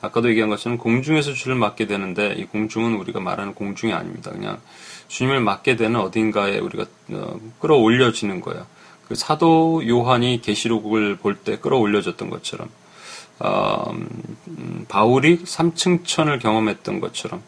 아까도 0.00 0.28
얘기한 0.28 0.50
것처럼 0.50 0.78
공중에서 0.78 1.32
주를 1.32 1.56
맡게 1.56 1.86
되는데 1.86 2.34
이 2.34 2.44
공중은 2.44 2.94
우리가 2.96 3.20
말하는 3.20 3.54
공중이 3.54 3.92
아닙니다. 3.92 4.30
그냥 4.30 4.60
주님을 5.08 5.40
맡게 5.40 5.76
되는 5.76 5.98
어딘가에 6.00 6.58
우리가 6.58 6.84
어, 7.12 7.40
끌어올려지는 7.60 8.40
거예요. 8.40 8.66
그 9.08 9.14
사도 9.14 9.86
요한이 9.86 10.42
계시록을 10.42 11.16
볼 11.16 11.36
때 11.44 11.58
끌어올려졌던 11.58 12.28
것처럼 12.28 12.68
어, 13.38 13.92
음, 14.48 14.84
바울이 14.88 15.40
삼층천을 15.44 16.40
경험했던 16.40 17.00
것처럼 17.00 17.42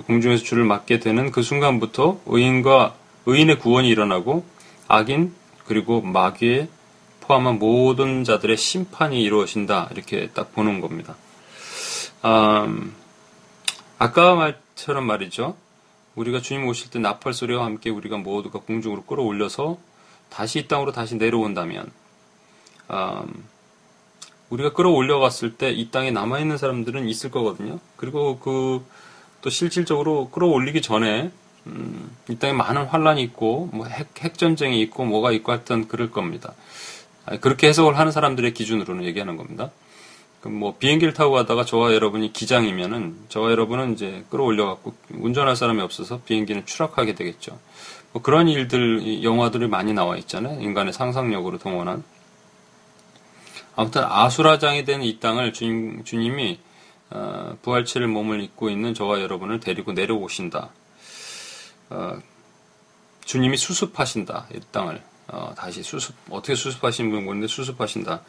공중에서 0.00 0.42
주를 0.42 0.64
맡게 0.64 1.00
되는 1.00 1.30
그 1.30 1.42
순간부터 1.42 2.20
의인과 2.26 2.94
의인의 3.26 3.58
구원이 3.58 3.88
일어나고 3.88 4.44
악인 4.88 5.34
그리고 5.66 6.00
마귀에 6.00 6.68
포함한 7.20 7.58
모든 7.58 8.24
자들의 8.24 8.56
심판이 8.56 9.22
이루어진다 9.22 9.90
이렇게 9.92 10.30
딱 10.34 10.52
보는 10.52 10.80
겁니다. 10.80 11.14
음, 12.24 12.94
아까 13.98 14.34
말처럼 14.34 15.06
말이죠. 15.06 15.56
우리가 16.14 16.40
주님 16.40 16.66
오실 16.66 16.90
때 16.90 16.98
나팔 16.98 17.32
소리와 17.32 17.64
함께 17.64 17.90
우리가 17.90 18.16
모두가 18.16 18.58
공중으로 18.60 19.04
끌어올려서 19.04 19.78
다시 20.28 20.60
이 20.60 20.68
땅으로 20.68 20.92
다시 20.92 21.16
내려온다면 21.16 21.90
음, 22.90 23.44
우리가 24.50 24.72
끌어올려갔을 24.72 25.54
때 25.56 25.70
이 25.72 25.90
땅에 25.90 26.10
남아있는 26.10 26.58
사람들은 26.58 27.08
있을 27.08 27.30
거거든요. 27.30 27.78
그리고 27.96 28.38
그 28.38 28.84
또 29.42 29.50
실질적으로 29.50 30.30
끌어올리기 30.30 30.80
전에 30.82 31.30
음, 31.66 32.10
이 32.28 32.38
땅에 32.38 32.52
많은 32.52 32.86
환란이 32.86 33.22
있고 33.22 33.68
뭐 33.72 33.86
핵, 33.86 34.08
핵전쟁이 34.20 34.80
있고 34.82 35.04
뭐가 35.04 35.32
있고 35.32 35.52
하여튼 35.52 35.86
그럴 35.86 36.10
겁니다. 36.10 36.54
그렇게 37.40 37.68
해석을 37.68 37.98
하는 37.98 38.10
사람들의 38.10 38.52
기준으로는 38.54 39.04
얘기하는 39.04 39.36
겁니다. 39.36 39.70
뭐 40.44 40.76
비행기를 40.76 41.14
타고 41.14 41.32
가다가 41.32 41.64
저와 41.64 41.94
여러분이 41.94 42.32
기장이면은 42.32 43.16
저와 43.28 43.52
여러분은 43.52 43.92
이제 43.92 44.24
끌어올려 44.28 44.66
갖고 44.66 44.92
운전할 45.10 45.54
사람이 45.54 45.80
없어서 45.82 46.20
비행기는 46.24 46.66
추락하게 46.66 47.14
되겠죠. 47.14 47.58
뭐 48.12 48.22
그런 48.22 48.48
일들 48.48 49.22
영화들이 49.22 49.68
많이 49.68 49.92
나와 49.92 50.16
있잖아요. 50.16 50.60
인간의 50.60 50.92
상상력으로 50.92 51.58
동원한. 51.58 52.02
아무튼 53.76 54.02
아수라장이 54.04 54.84
된 54.84 55.02
이 55.02 55.18
땅을 55.20 55.52
주님, 55.52 56.02
주님이 56.04 56.58
어, 57.14 57.56
부활체를 57.62 58.08
몸을 58.08 58.42
입고 58.42 58.70
있는 58.70 58.94
저와 58.94 59.20
여러분을 59.20 59.60
데리고 59.60 59.92
내려오신다. 59.92 60.70
어, 61.90 62.18
주님이 63.24 63.56
수습하신다. 63.56 64.46
이 64.54 64.60
땅을 64.72 65.02
어, 65.28 65.52
다시 65.56 65.82
수습 65.82 66.14
어떻게 66.30 66.54
수습하시는 66.54 67.10
분 67.10 67.24
모르는데 67.24 67.46
수습하신다. 67.48 68.22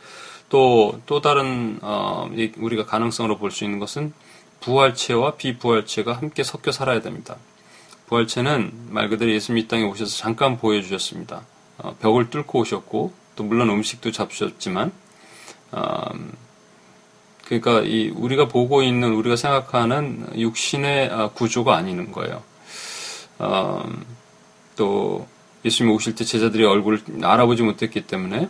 또 0.50 1.00
또 1.06 1.22
다른 1.22 1.80
어, 1.82 2.30
우리가 2.58 2.86
가능성으로 2.86 3.38
볼 3.38 3.52
수 3.52 3.64
있는 3.64 3.80
것은 3.80 4.14
부활체와 4.60 5.36
비부활체가 5.36 6.14
함께 6.14 6.44
섞여 6.44 6.72
살아야 6.72 7.02
됩니다. 7.02 7.36
부활체는 8.08 8.72
말 8.90 9.10
그대로 9.10 9.32
예수님 9.32 9.64
이 9.64 9.68
땅에 9.68 9.84
오셔서 9.84 10.16
잠깐 10.16 10.58
보여주셨습니다. 10.58 11.42
어, 11.80 11.96
벽을 12.00 12.30
뚫고 12.30 12.60
오셨고 12.60 13.14
또 13.36 13.44
물론 13.44 13.70
음식도 13.70 14.12
잡수셨지만 14.12 14.92
음, 15.74 16.32
그러니까 17.60 17.88
이 17.88 18.10
우리가 18.16 18.48
보고 18.48 18.84
있는 18.84 19.14
우리가 19.14 19.36
생각하는 19.36 20.28
육신의 20.36 21.10
아, 21.12 21.30
구조가 21.30 21.76
아니는 21.76 22.12
거예요. 22.12 22.44
음, 23.42 24.06
또 24.76 25.28
예수님 25.66 25.94
오실 25.94 26.16
때 26.16 26.24
제자들이 26.24 26.66
얼굴을 26.66 27.02
알아보지 27.22 27.64
못했기 27.64 28.02
때문에 28.02 28.50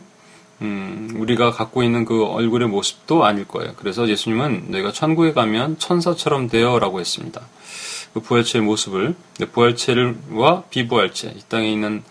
음, 0.61 1.09
우리가 1.15 1.51
갖고 1.51 1.83
있는 1.83 2.05
그 2.05 2.25
얼굴의 2.25 2.67
모습도 2.69 3.25
아닐 3.25 3.47
거예요. 3.47 3.73
그래서 3.77 4.07
예수님은 4.07 4.67
너희가 4.69 4.91
천국에 4.91 5.33
가면 5.33 5.79
천사처럼 5.79 6.47
되어라고 6.47 6.99
했습니다. 6.99 7.41
그 8.13 8.19
부활체의 8.21 8.63
모습을 8.63 9.15
부활체와 9.51 10.63
비부활체 10.69 11.33
이 11.35 11.41
땅에 11.49 11.71
있는 11.71 12.03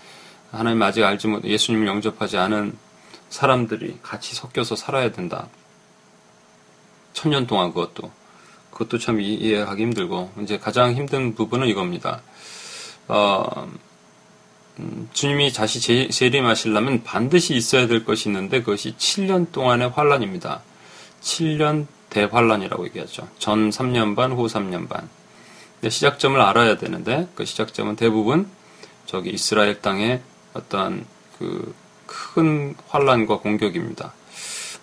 하나님 0.51 0.83
아직 0.83 1.05
알지 1.05 1.29
못 1.29 1.45
예수님을 1.45 1.87
영접하지 1.87 2.37
않은 2.37 2.77
사람들이 3.31 3.99
같이 4.03 4.35
섞여서 4.35 4.77
살아야 4.77 5.13
된다. 5.13 5.49
천년 7.23 7.47
동안 7.47 7.73
그것도. 7.73 8.11
그것도 8.73 8.99
참 8.99 9.21
이해하기 9.21 9.81
힘들고, 9.81 10.33
이제 10.43 10.59
가장 10.59 10.95
힘든 10.95 11.37
부분은 11.37 11.69
이겁니다. 11.69 12.21
어, 13.07 13.69
음, 14.81 15.09
주님이 15.13 15.53
다시 15.53 16.09
재림하시려면 16.11 17.05
반드시 17.05 17.55
있어야 17.55 17.87
될 17.87 18.05
것이 18.05 18.29
있는데 18.29 18.61
그것이 18.61 18.97
7년 18.97 19.53
동안의 19.53 19.91
환란입니다. 19.91 20.63
7년 21.21 21.87
대환란이라고 22.11 22.87
얘기하죠. 22.87 23.29
전 23.39 23.71
3년 23.71 24.17
반, 24.17 24.33
후 24.33 24.47
3년 24.47 24.89
반. 24.89 25.09
시작점을 25.87 26.41
알아야 26.41 26.77
되는데 26.77 27.29
그 27.35 27.45
시작점은 27.45 27.97
대부분 27.97 28.49
저기 29.07 29.31
이스라엘 29.31 29.81
땅의 29.81 30.23
어떠한 30.55 31.07
그큰 32.07 32.75
환란과 32.89 33.39
공격입니다. 33.39 34.13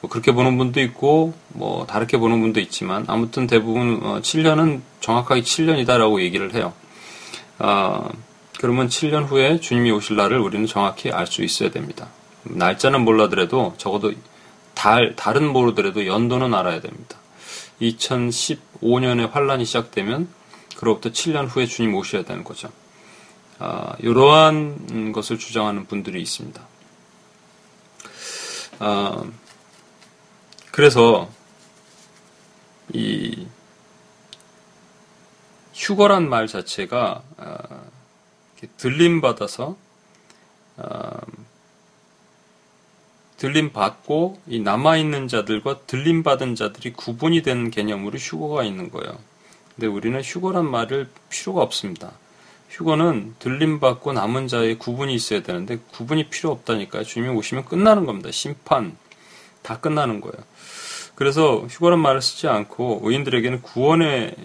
뭐 0.02 0.10
그렇게 0.10 0.32
보는 0.32 0.58
분도 0.58 0.80
있고 0.82 1.34
뭐 1.50 1.86
다르게 1.86 2.18
보는 2.18 2.40
분도 2.42 2.60
있지만 2.60 3.06
아무튼 3.08 3.48
대부분 3.48 4.00
7년은 4.22 4.78
어, 4.78 4.82
정확하게 5.02 5.42
7년이다라고 5.42 6.22
얘기를 6.22 6.54
해요. 6.54 6.74
어, 7.60 8.10
그러면 8.60 8.88
7년 8.88 9.26
후에 9.26 9.60
주님이 9.60 9.92
오실 9.92 10.16
날을 10.16 10.38
우리는 10.40 10.66
정확히 10.66 11.12
알 11.12 11.28
수 11.28 11.44
있어야 11.44 11.70
됩니다. 11.72 12.08
날짜는 12.44 13.02
몰라더라도 13.02 13.74
적어도 13.78 14.14
달, 14.74 15.16
달은 15.16 15.52
모르더라도 15.52 16.06
연도는 16.06 16.54
알아야 16.54 16.80
됩니다. 16.82 17.18
2015년에 17.82 19.30
환란이 19.30 19.66
시작되면 19.66 20.28
그로부터 20.78 21.10
7년 21.10 21.48
후에 21.50 21.66
주님 21.66 21.94
오셔야 21.96 22.24
되는 22.24 22.44
거죠. 22.44 22.70
아, 23.60 23.94
이러한 24.00 25.12
것을 25.12 25.38
주장하는 25.38 25.86
분들이 25.86 26.22
있습니다. 26.22 26.62
아, 28.80 29.24
그래서 30.80 31.30
이 32.94 33.46
휴거란 35.74 36.30
말 36.30 36.48
자체가 36.48 37.22
아, 37.36 37.58
들림 38.78 39.20
받아서 39.20 39.76
아, 40.78 41.20
들림 43.36 43.74
받고 43.74 44.40
이 44.48 44.62
남아 44.62 44.96
있는 44.96 45.28
자들과 45.28 45.82
들림 45.86 46.24
받은 46.24 46.56
자들이 46.56 46.94
구분이 46.94 47.42
된 47.42 47.72
개념으로 47.72 48.18
휴거가 48.18 48.64
있는 48.64 48.90
거예요. 48.90 49.20
근데 49.76 49.86
우리는 49.86 50.22
휴거란 50.22 50.66
말을 50.66 51.10
필요가 51.28 51.62
없습니다. 51.62 52.14
휴거는 52.70 53.36
들림 53.40 53.82
받고 53.82 54.14
남은 54.14 54.48
자의 54.48 54.80
구분이 54.80 55.14
있어야 55.14 55.44
되는데 55.44 55.80
구분이 55.92 56.30
필요 56.30 56.52
없다니까요. 56.52 57.04
주님이 57.04 57.36
오시면 57.36 57.66
끝나는 57.66 58.06
겁니다. 58.06 58.32
심판 58.32 58.96
다 59.62 59.82
끝나는 59.82 60.22
거예요. 60.22 60.49
그래서 61.20 61.66
휴거란 61.70 62.00
말을 62.00 62.22
쓰지 62.22 62.48
않고 62.48 63.02
의인들에게는 63.04 63.62
구원의 63.62 64.36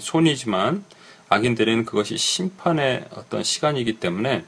손이지만 0.00 0.82
악인들에게는 1.28 1.84
그것이 1.84 2.16
심판의 2.16 3.04
어떤 3.10 3.42
시간이기 3.42 4.00
때문에 4.00 4.42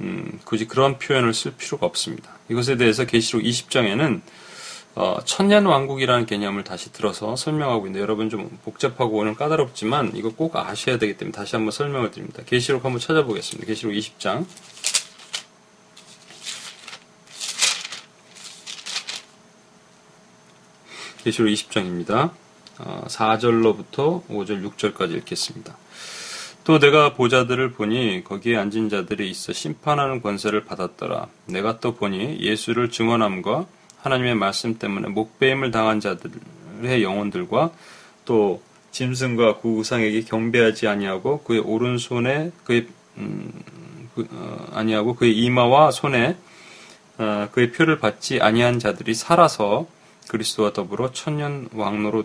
음, 0.00 0.38
굳이 0.44 0.68
그런 0.68 1.00
표현을 1.00 1.34
쓸 1.34 1.56
필요가 1.56 1.86
없습니다. 1.86 2.30
이것에 2.48 2.76
대해서 2.76 3.04
계시록 3.04 3.42
20장에는 3.42 4.20
어, 4.94 5.18
천년 5.24 5.66
왕국이라는 5.66 6.24
개념을 6.24 6.62
다시 6.62 6.92
들어서 6.92 7.34
설명하고 7.34 7.86
있는데 7.86 8.00
여러분 8.00 8.30
좀 8.30 8.56
복잡하고 8.64 9.18
오늘 9.18 9.34
까다롭지만 9.34 10.12
이거 10.14 10.30
꼭 10.30 10.54
아셔야 10.54 10.98
되기 10.98 11.16
때문에 11.16 11.32
다시 11.32 11.56
한번 11.56 11.72
설명을 11.72 12.12
드립니다. 12.12 12.44
계시록 12.46 12.84
한번 12.84 13.00
찾아보겠습니다. 13.00 13.66
계시록 13.66 13.92
20장. 13.92 14.46
계시록 21.28 21.50
20장입니다. 21.50 22.30
어, 22.78 23.04
4절로부터 23.06 24.26
5절, 24.28 24.66
6절까지 24.66 25.16
읽겠습니다. 25.18 25.76
또 26.64 26.78
내가 26.78 27.14
보자들을 27.14 27.72
보니 27.72 28.24
거기에 28.24 28.56
앉은 28.56 28.88
자들이 28.88 29.28
있어 29.30 29.52
심판하는 29.52 30.22
권세를 30.22 30.64
받았더라. 30.64 31.28
내가 31.46 31.80
또 31.80 31.94
보니 31.94 32.40
예수를 32.40 32.90
증언함과 32.90 33.66
하나님의 33.98 34.36
말씀 34.36 34.78
때문에 34.78 35.08
목배임을 35.08 35.70
당한 35.70 36.00
자들의 36.00 37.02
영혼들과 37.02 37.72
또 38.24 38.62
짐승과 38.92 39.58
그 39.60 39.68
우상에게 39.68 40.22
경배하지 40.22 40.88
아니하고 40.88 41.42
그의 41.42 41.60
오른손에 41.60 42.52
그의 42.64 42.86
음, 43.18 43.52
그, 44.14 44.26
어, 44.30 44.66
아니하고 44.72 45.14
그의 45.14 45.36
이마와 45.36 45.90
손에 45.90 46.36
어, 47.18 47.48
그의 47.52 47.72
표를 47.72 47.98
받지 47.98 48.40
아니한 48.40 48.78
자들이 48.78 49.14
살아서 49.14 49.86
그리스도와 50.28 50.72
더불어 50.72 51.12
천년 51.12 51.68
왕노로 51.72 52.24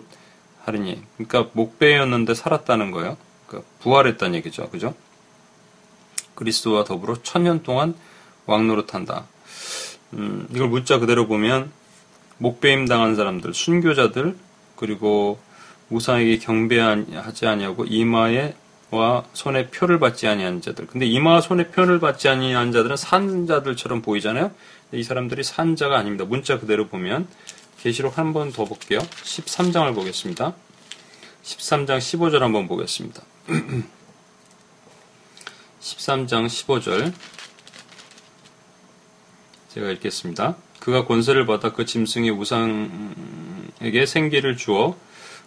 하리니 0.64 1.02
그러니까 1.16 1.50
목배였는데 1.52 2.34
살았다는 2.34 2.90
거예요. 2.90 3.16
그러니까 3.46 3.70
부활했다는 3.80 4.34
얘기죠. 4.36 4.70
그죠? 4.70 4.94
그리스도와 6.34 6.84
더불어 6.84 7.16
천년 7.22 7.62
동안 7.62 7.94
왕노릇한다. 8.46 9.24
음, 10.14 10.46
이걸 10.54 10.68
문자 10.68 10.98
그대로 10.98 11.26
보면 11.26 11.70
목배임 12.38 12.86
당한 12.86 13.16
사람들, 13.16 13.54
순교자들, 13.54 14.36
그리고 14.76 15.38
우상에게 15.90 16.38
경배하지 16.38 17.46
아니하고 17.46 17.84
이마에 17.84 18.54
와 18.90 19.24
손에 19.32 19.68
표를 19.68 19.98
받지 19.98 20.26
아니한 20.26 20.60
자들. 20.60 20.86
근데 20.86 21.06
이마와 21.06 21.40
손에 21.40 21.68
표를 21.68 22.00
받지 22.00 22.28
아니한 22.28 22.72
자들은 22.72 22.96
산 22.96 23.46
자들처럼 23.46 24.02
보이잖아요. 24.02 24.52
이 24.92 25.02
사람들이 25.02 25.42
산 25.42 25.74
자가 25.74 25.98
아닙니다. 25.98 26.24
문자 26.24 26.58
그대로 26.58 26.86
보면 26.86 27.26
계시록 27.84 28.16
한 28.16 28.32
번 28.32 28.50
더 28.50 28.64
볼게요. 28.64 28.98
13장을 29.00 29.94
보겠습니다. 29.94 30.54
13장 31.42 31.98
15절 31.98 32.38
한번 32.38 32.66
보겠습니다. 32.66 33.22
13장 35.82 36.46
15절 36.46 37.12
제가 39.68 39.90
읽겠습니다. 39.90 40.56
그가 40.80 41.04
권세를 41.04 41.44
받아 41.44 41.74
그 41.74 41.84
짐승의 41.84 42.30
우상에게 42.30 44.06
생기를 44.06 44.56
주어 44.56 44.96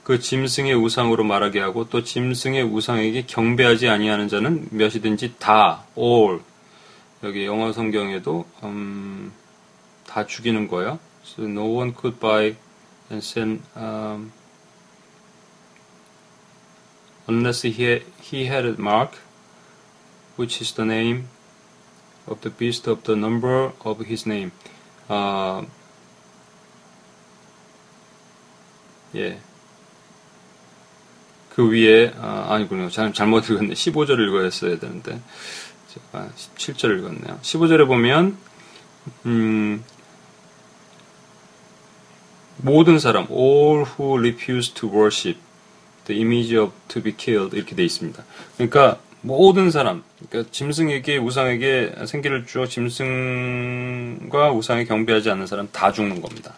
그 0.04 0.20
짐승의 0.20 0.76
우상으로 0.76 1.24
말하게 1.24 1.60
하고 1.60 1.90
또 1.90 2.04
짐승의 2.04 2.62
우상에게 2.62 3.24
경배하지 3.26 3.90
아니하는 3.90 4.28
자는 4.28 4.68
몇이든지 4.70 5.38
다 5.40 5.86
all 5.98 6.42
여기 7.24 7.48
영어 7.48 7.74
성경에도 7.74 8.46
음, 8.62 9.34
다 10.06 10.28
죽이는 10.28 10.68
거예요. 10.68 11.00
So 11.28 11.44
no 11.44 11.66
one 11.66 11.94
could 11.94 12.20
buy 12.20 12.56
and 13.10 13.22
send 13.22 13.64
um, 13.76 14.32
unless 17.28 17.64
he 17.64 18.02
he 18.22 18.46
had 18.46 18.66
a 18.66 18.80
mark, 18.80 19.20
which 20.38 20.62
is 20.62 20.72
the 20.72 20.86
name 20.86 21.28
of 22.28 22.42
the 22.42 22.50
beast 22.50 22.88
of 22.88 23.04
the 23.04 23.16
number 23.16 23.74
of 23.84 24.00
his 24.06 24.26
name. 24.26 24.52
아, 25.10 25.66
예. 29.16 29.40
그 31.50 31.70
위에, 31.72 32.14
아, 32.20 32.54
아니군요. 32.54 32.90
잘, 32.90 33.12
잘못 33.14 33.50
읽었네. 33.50 33.74
15절을 33.74 34.28
읽어야 34.28 34.50
되는데. 34.80 35.20
제가 35.90 36.30
17절을 36.56 37.00
읽었네요. 37.00 37.40
15절에 37.42 37.88
보면, 37.88 38.38
음, 39.26 39.84
모든 42.58 43.00
사람, 43.00 43.28
all 43.30 43.86
who 43.86 44.18
refuse 44.18 44.74
to 44.74 44.90
worship 44.90 45.40
the 46.06 46.22
image 46.22 46.58
of 46.58 46.74
to 46.88 47.02
be 47.02 47.14
killed 47.16 47.56
이렇게 47.56 47.76
돼 47.76 47.84
있습니다. 47.84 48.24
그러니까 48.56 49.00
모든 49.22 49.72
사람, 49.72 50.04
그러니까 50.30 50.52
짐승에게 50.52 51.18
우상에게 51.18 51.96
생기를 52.06 52.46
주어 52.46 52.66
짐승과 52.66 54.52
우상에 54.52 54.86
경배하지 54.86 55.30
않는 55.32 55.48
사람 55.48 55.68
다 55.72 55.92
죽는 55.92 56.22
겁니다. 56.22 56.54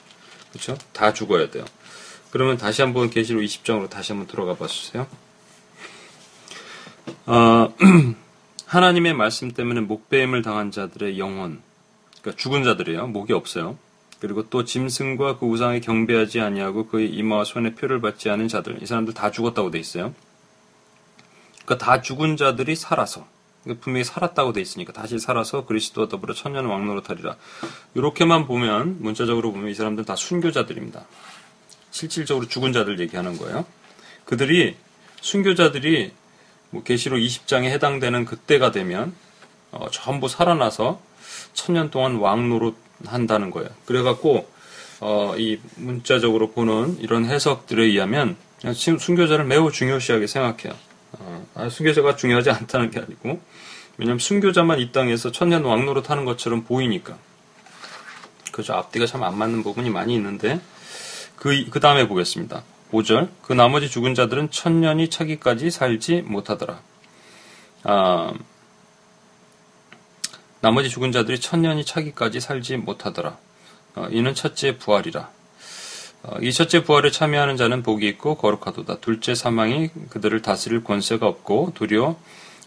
그렇죠? 0.51 0.77
다 0.93 1.13
죽어야 1.13 1.49
돼요. 1.49 1.65
그러면 2.31 2.57
다시 2.57 2.81
한번 2.81 3.09
계시록 3.09 3.41
20장으로 3.41 3.89
다시 3.89 4.11
한번 4.11 4.27
들어가 4.27 4.55
봐 4.55 4.67
주세요. 4.67 5.07
어, 7.25 7.73
하나님의 8.65 9.13
말씀 9.13 9.51
때문에 9.51 9.81
목배임을 9.81 10.43
당한 10.43 10.71
자들의 10.71 11.17
영혼, 11.17 11.61
그러니까 12.21 12.39
죽은 12.39 12.63
자들이에요. 12.63 13.07
목이 13.07 13.33
없어요. 13.33 13.77
그리고 14.19 14.49
또 14.49 14.65
짐승과 14.65 15.39
그 15.39 15.45
우상에 15.45 15.79
경배하지 15.79 16.41
아니하고 16.41 16.87
그의 16.87 17.09
이마와 17.09 17.45
손에 17.45 17.73
표를 17.75 18.01
받지 18.01 18.29
않은 18.29 18.47
자들, 18.47 18.81
이 18.81 18.85
사람들 18.85 19.13
다 19.13 19.31
죽었다고 19.31 19.71
돼 19.71 19.79
있어요. 19.79 20.13
그러니까 21.65 21.85
다 21.85 22.01
죽은 22.01 22.35
자들이 22.35 22.75
살아서 22.75 23.25
분명히 23.81 24.03
살았다고 24.03 24.53
돼 24.53 24.61
있으니까 24.61 24.93
다시 24.93 25.19
살아서 25.19 25.65
그리스도와 25.65 26.07
더불어 26.07 26.33
천년 26.33 26.65
왕노릇하리라. 26.65 27.35
이렇게만 27.93 28.45
보면 28.45 29.01
문자적으로 29.01 29.51
보면 29.51 29.69
이 29.69 29.73
사람들 29.73 30.05
다 30.05 30.15
순교자들입니다. 30.15 31.05
실질적으로 31.91 32.47
죽은 32.47 32.73
자들 32.73 32.99
얘기하는 32.99 33.37
거예요. 33.37 33.65
그들이 34.25 34.75
순교자들이 35.21 36.11
뭐 36.71 36.83
계시록 36.83 37.19
20장에 37.19 37.65
해당되는 37.65 38.25
그때가 38.25 38.71
되면 38.71 39.13
어, 39.71 39.89
전부 39.91 40.27
살아나서 40.27 41.01
천년 41.53 41.89
동안 41.89 42.15
왕노릇 42.15 42.88
한다는 43.05 43.51
거예요. 43.51 43.69
그래갖고 43.85 44.49
어, 45.01 45.35
이 45.37 45.59
문자적으로 45.75 46.51
보는 46.51 46.97
이런 46.99 47.25
해석들에 47.25 47.83
의하면 47.83 48.35
순교자를 48.73 49.45
매우 49.45 49.71
중요시하게 49.71 50.27
생각해요. 50.27 50.73
어, 51.13 51.47
아, 51.55 51.69
순교자가 51.69 52.15
중요하지 52.15 52.49
않다는 52.51 52.91
게 52.91 52.99
아니고 52.99 53.39
왜냐하면 53.97 54.19
순교자만 54.19 54.79
이 54.79 54.91
땅에서 54.91 55.31
천년 55.31 55.63
왕노릇 55.65 56.09
하는 56.09 56.25
것처럼 56.25 56.63
보이니까 56.63 57.17
그죠 58.51 58.73
앞뒤가 58.73 59.05
참 59.05 59.23
안 59.23 59.37
맞는 59.37 59.63
부분이 59.63 59.89
많이 59.89 60.13
있는데 60.15 60.59
그, 61.35 61.65
그 61.69 61.79
다음에 61.79 62.07
보겠습니다. 62.07 62.63
5절 62.91 63.29
그 63.41 63.53
나머지 63.53 63.89
죽은 63.89 64.15
자들은 64.15 64.51
천년이 64.51 65.09
차기까지 65.09 65.71
살지 65.71 66.23
못하더라. 66.23 66.81
아, 67.83 68.33
나머지 70.61 70.89
죽은 70.89 71.11
자들이 71.11 71.39
천년이 71.39 71.85
차기까지 71.85 72.39
살지 72.39 72.77
못하더라. 72.77 73.37
어, 73.95 74.07
이는 74.11 74.33
첫째 74.33 74.77
부활이라. 74.77 75.29
어, 76.23 76.37
이 76.41 76.51
첫째 76.51 76.83
부활에 76.83 77.11
참여하는 77.11 77.55
자는 77.57 77.81
복이 77.81 78.07
있고 78.09 78.35
거룩하도다. 78.35 78.99
둘째 78.99 79.35
사망이 79.35 79.89
그들을 80.09 80.41
다스릴 80.41 80.83
권세가 80.83 81.25
없고 81.25 81.73
도리어 81.75 82.17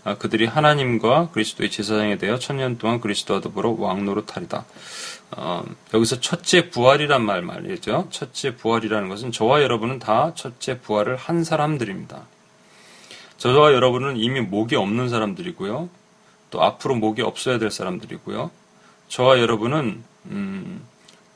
아, 0.04 0.16
그들이 0.16 0.46
하나님과 0.46 1.30
그리스도의 1.30 1.70
제사장에 1.70 2.18
대하여 2.18 2.38
천년 2.38 2.76
동안 2.76 3.00
그리스도와 3.00 3.40
더불어 3.40 3.76
왕노릇하리다. 3.78 4.64
어, 5.36 5.64
여기서 5.94 6.20
첫째 6.20 6.70
부활이란 6.70 7.24
말 7.24 7.42
말이죠. 7.42 8.08
첫째 8.10 8.56
부활이라는 8.56 9.08
것은 9.08 9.30
저와 9.30 9.62
여러분은 9.62 10.00
다 10.00 10.32
첫째 10.34 10.80
부활을 10.80 11.16
한 11.16 11.44
사람들입니다. 11.44 12.22
저와 13.36 13.72
여러분은 13.74 14.16
이미 14.16 14.40
목이 14.40 14.74
없는 14.76 15.08
사람들이고요. 15.08 15.88
또 16.52 16.62
앞으로 16.62 16.94
목이 16.94 17.22
없어야 17.22 17.58
될 17.58 17.72
사람들이고요. 17.72 18.52
저와 19.08 19.40
여러분은 19.40 20.04
음, 20.26 20.86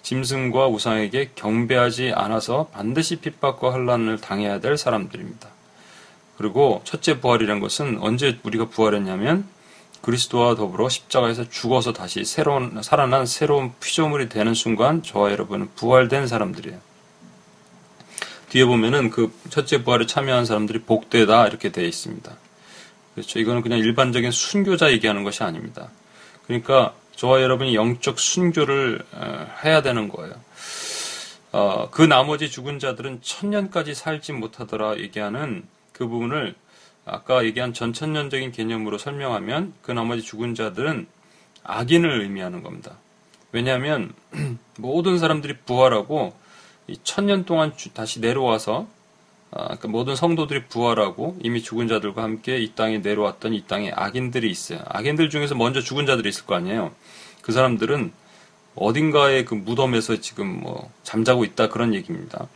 짐승과 0.03 0.69
우상에게 0.69 1.31
경배하지 1.35 2.13
않아서 2.15 2.69
반드시 2.73 3.17
핍박과 3.17 3.73
환란을 3.73 4.21
당해야 4.21 4.61
될 4.61 4.77
사람들입니다. 4.77 5.49
그리고 6.39 6.83
첫째 6.85 7.19
부활이란 7.19 7.59
것은 7.59 7.99
언제 8.01 8.39
우리가 8.45 8.69
부활했냐면 8.69 9.49
그리스도와 10.03 10.55
더불어 10.55 10.89
십자가에서 10.89 11.49
죽어서 11.49 11.93
다시 11.93 12.25
새로운 12.25 12.81
살아난 12.83 13.27
새로운 13.27 13.73
피조물이 13.81 14.29
되는 14.29 14.55
순간 14.55 15.03
저와 15.03 15.33
여러분은 15.33 15.71
부활된 15.75 16.29
사람들이에요. 16.29 16.79
뒤에 18.51 18.65
보면은 18.67 19.11
그 19.11 19.33
첫째 19.49 19.83
부활에 19.83 20.07
참여한 20.07 20.45
사람들이 20.45 20.83
복되다 20.83 21.49
이렇게 21.49 21.73
되어 21.73 21.85
있습니다. 21.85 22.37
그렇죠. 23.17 23.39
이거는 23.39 23.63
그냥 23.63 23.79
일반적인 23.79 24.31
순교자 24.31 24.93
얘기하는 24.93 25.25
것이 25.25 25.43
아닙니다. 25.43 25.89
그러니까 26.47 26.95
저와 27.15 27.41
여러분이 27.41 27.75
영적 27.75 28.19
순교를 28.19 29.03
어, 29.13 29.47
해야 29.65 29.81
되는 29.81 30.09
거예요. 30.09 30.35
어, 31.51 31.89
그 31.91 32.03
나머지 32.03 32.51
죽은 32.51 32.79
자들은 32.79 33.21
천년까지 33.23 33.95
살지 33.95 34.35
못하더라 34.35 34.99
얘기하는 34.99 35.65
그 35.93 36.07
부분을 36.07 36.55
아까 37.07 37.43
얘기한 37.43 37.73
전천년적인 37.73 38.53
개념으로 38.53 38.99
설명하면 38.99 39.73
그 39.81 39.93
나머지 39.93 40.21
죽은 40.21 40.55
자들은 40.55 41.07
악인을 41.65 42.21
의미하는 42.21 42.63
겁니다. 42.63 42.99
왜냐하면 43.51 44.13
모든 44.77 45.19
사람들이 45.19 45.57
부활하고 45.65 46.35
천년 47.03 47.47
동안 47.47 47.73
다시 47.95 48.21
내려와서 48.21 48.87
아, 49.51 49.77
그 49.77 49.87
모든 49.87 50.17
성도들이 50.17 50.65
부활하고 50.65 51.37
이미 51.43 51.63
죽은 51.63 51.89
자들과 51.89 52.23
함께 52.23 52.59
이 52.59 52.73
땅에 52.75 52.99
내려왔던 52.99 53.55
이 53.55 53.65
땅에 53.67 53.93
악인들이 53.95 54.51
있어요. 54.51 54.81
악인들 54.87 55.31
중에서 55.31 55.55
먼저 55.55 55.81
죽은 55.81 56.07
자들이 56.07 56.29
있을 56.29 56.47
거 56.47 56.55
아니에요. 56.55 56.93
그 57.43 57.53
사람들은 57.53 58.13
어딘가에 58.75 59.45
그 59.45 59.55
무덤에서 59.55 60.21
지금 60.21 60.61
뭐 60.61 60.91
잠자고 61.03 61.45
있다 61.45 61.69
그런 61.69 61.95
얘기입니다. 61.95 62.49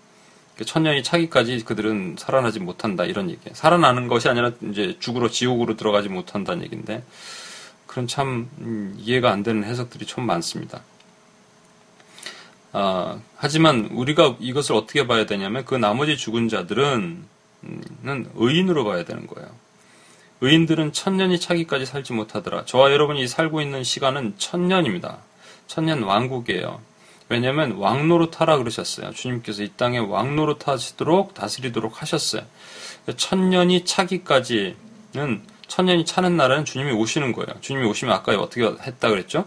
그 0.56 0.66
천년이 0.66 1.02
차기까지 1.02 1.64
그들은 1.64 2.16
살아나지 2.18 2.60
못한다 2.60 3.04
이런 3.04 3.30
얘기예요. 3.30 3.54
살아나는 3.54 4.08
것이 4.08 4.28
아니라 4.28 4.52
이제 4.70 4.96
죽으로 5.00 5.30
지옥으로 5.30 5.76
들어가지 5.76 6.10
못한다는 6.10 6.64
얘기인데 6.64 7.02
그런 7.86 8.06
참 8.06 8.50
음, 8.58 8.94
이해가 8.98 9.32
안 9.32 9.42
되는 9.42 9.64
해석들이 9.64 10.04
좀 10.04 10.26
많습니다. 10.26 10.82
아, 12.72 13.18
하지만 13.36 13.86
우리가 13.92 14.36
이것을 14.38 14.74
어떻게 14.74 15.06
봐야 15.06 15.26
되냐면 15.26 15.64
그 15.64 15.74
나머지 15.74 16.16
죽은 16.16 16.48
자들은 16.48 17.24
음, 17.64 18.30
의인으로 18.34 18.84
봐야 18.84 19.04
되는 19.04 19.26
거예요. 19.26 19.48
의인들은 20.40 20.92
천년이 20.92 21.38
차기까지 21.40 21.84
살지 21.84 22.12
못하더라. 22.12 22.64
저와 22.64 22.92
여러분이 22.92 23.28
살고 23.28 23.60
있는 23.60 23.84
시간은 23.84 24.34
천년입니다. 24.38 25.18
천년 25.66 26.02
왕국이에요. 26.02 26.80
왜냐하면 27.28 27.72
왕노릇 27.72 28.40
하라 28.40 28.56
그러셨어요. 28.58 29.12
주님께서 29.12 29.62
이 29.62 29.70
땅에 29.76 29.98
왕노릇 29.98 30.66
하시도록 30.66 31.34
다스리도록 31.34 32.02
하셨어요. 32.02 32.42
천년이 33.16 33.84
차기까지는 33.84 34.74
천년이 35.68 36.04
차는 36.04 36.36
날에는 36.36 36.64
주님이 36.64 36.92
오시는 36.92 37.32
거예요. 37.32 37.60
주님이 37.60 37.86
오시면 37.86 38.12
아까 38.14 38.32
어떻게 38.34 38.64
했다 38.64 39.10
그랬죠? 39.10 39.44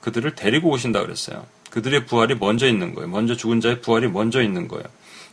그들을 0.00 0.34
데리고 0.36 0.70
오신다 0.70 1.02
그랬어요. 1.02 1.44
그들의 1.70 2.06
부활이 2.06 2.34
먼저 2.36 2.66
있는 2.66 2.94
거예요. 2.94 3.08
먼저 3.08 3.36
죽은 3.36 3.60
자의 3.60 3.80
부활이 3.80 4.08
먼저 4.08 4.42
있는 4.42 4.68
거예요. 4.68 4.84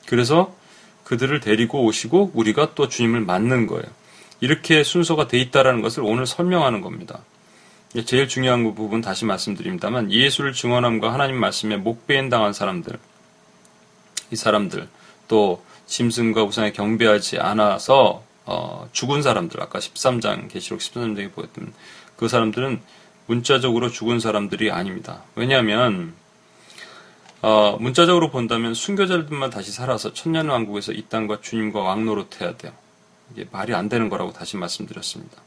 그래서 0.06 0.56
그들을 1.04 1.40
데리고 1.40 1.84
오시고 1.86 2.32
우리가 2.34 2.74
또 2.76 2.88
주님을 2.88 3.22
맞는 3.22 3.68
거예요. 3.68 3.86
이렇게 4.42 4.84
순서가 4.84 5.28
돼 5.28 5.40
있다라는 5.40 5.82
것을 5.82 6.04
오늘 6.04 6.26
설명하는 6.26 6.82
겁니다. 6.82 7.20
제일 8.06 8.28
중요한 8.28 8.64
그 8.64 8.74
부분 8.74 9.00
다시 9.00 9.24
말씀드립니다만 9.24 10.12
예수를 10.12 10.52
증언함과 10.52 11.14
하나님 11.14 11.40
말씀에 11.40 11.78
목배인 11.78 12.28
당한 12.30 12.52
사람들, 12.52 13.00
이 14.32 14.36
사람들 14.36 14.90
또 15.30 15.64
짐승과 15.86 16.44
우상에 16.44 16.72
경배하지 16.74 17.40
않아서 17.40 18.24
어, 18.46 18.88
죽은 18.92 19.22
사람들 19.22 19.62
아까 19.62 19.80
13장 19.80 20.50
계시록 20.50 20.80
13장에 20.80 21.34
보였던 21.34 21.74
그 22.16 22.28
사람들은 22.28 22.82
문자적으로 23.28 23.90
죽은 23.90 24.20
사람들이 24.20 24.72
아닙니다. 24.72 25.24
왜냐하면 25.36 26.14
어, 27.48 27.78
문자적으로 27.80 28.32
본다면 28.32 28.74
순교자들만 28.74 29.52
다시 29.52 29.72
살아서 29.72 30.14
천년왕국에서 30.14 30.94
이 30.94 31.04
땅과 31.04 31.42
주님과 31.42 31.80
왕노릇해야 31.80 32.58
돼요. 32.58 32.72
이게 33.32 33.46
말이 33.52 33.76
안 33.76 33.88
되는 33.88 34.10
거라고 34.10 34.34
다시 34.34 34.58
말씀드렸습니다. 34.58 35.38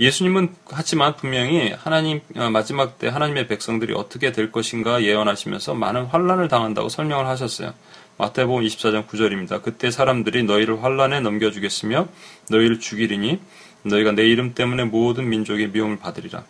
예수님은 0.00 0.54
하지만 0.70 1.16
분명히 1.16 1.70
하나님 1.72 2.22
어, 2.34 2.48
마지막 2.48 2.98
때 2.98 3.08
하나님의 3.08 3.46
백성들이 3.46 3.92
어떻게 3.92 4.32
될 4.32 4.50
것인가 4.50 5.02
예언하시면서 5.02 5.74
많은 5.74 6.06
환란을 6.06 6.48
당한다고 6.48 6.88
설명을 6.88 7.26
하셨어요. 7.26 7.74
마태복음 8.16 8.62
24장 8.62 9.06
9절입니다. 9.06 9.62
그때 9.62 9.90
사람들이 9.90 10.44
너희를 10.44 10.82
환란에 10.82 11.20
넘겨주겠으며 11.20 12.08
너희를 12.48 12.80
죽이리니 12.80 13.38
너희가 13.82 14.12
내 14.12 14.26
이름 14.26 14.54
때문에 14.54 14.84
모든 14.84 15.28
민족의 15.28 15.72
미움을 15.72 15.98
받으리라. 15.98 16.42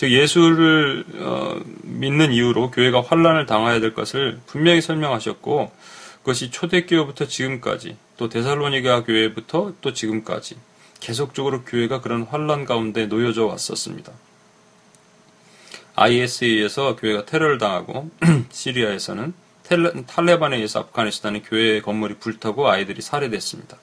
즉 0.00 0.12
예수를 0.12 1.04
어, 1.16 1.60
믿는 1.82 2.32
이유로 2.32 2.70
교회가 2.70 3.02
환란을 3.02 3.44
당해야 3.44 3.80
될 3.80 3.92
것을 3.92 4.40
분명히 4.46 4.80
설명하셨고 4.80 5.70
그것이 6.20 6.50
초대교회부터 6.50 7.26
지금까지 7.26 7.98
또 8.16 8.30
데살로니가 8.30 9.04
교회부터 9.04 9.74
또 9.82 9.92
지금까지 9.92 10.56
계속적으로 11.00 11.64
교회가 11.64 12.00
그런 12.00 12.22
환란 12.22 12.64
가운데 12.64 13.04
놓여져 13.04 13.44
왔었습니다. 13.44 14.10
IS에 15.96 16.48
의해서 16.48 16.96
교회가 16.96 17.26
테러를 17.26 17.58
당하고 17.58 18.08
시리아에서는 18.48 19.34
탈레반에 20.06 20.56
의해서 20.56 20.80
아프가니스탄의 20.80 21.42
교회 21.42 21.82
건물이 21.82 22.14
불타고 22.20 22.70
아이들이 22.70 23.02
살해됐습니다. 23.02 23.76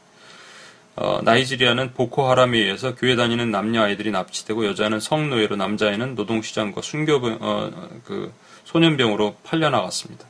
어, 0.99 1.21
나이지리아는 1.21 1.93
보코하람에 1.93 2.57
의해서 2.57 2.95
교회 2.95 3.15
다니는 3.15 3.51
남녀 3.51 3.83
아이들이 3.83 4.09
납치되고 4.09 4.65
여자는 4.65 4.99
성노예로 4.99 5.55
남자애는 5.55 6.15
노동시장과 6.15 6.81
순교 6.81 7.21
어, 7.39 7.71
그 8.03 8.33
소년병으로 8.65 9.35
팔려나갔습니다. 9.43 10.25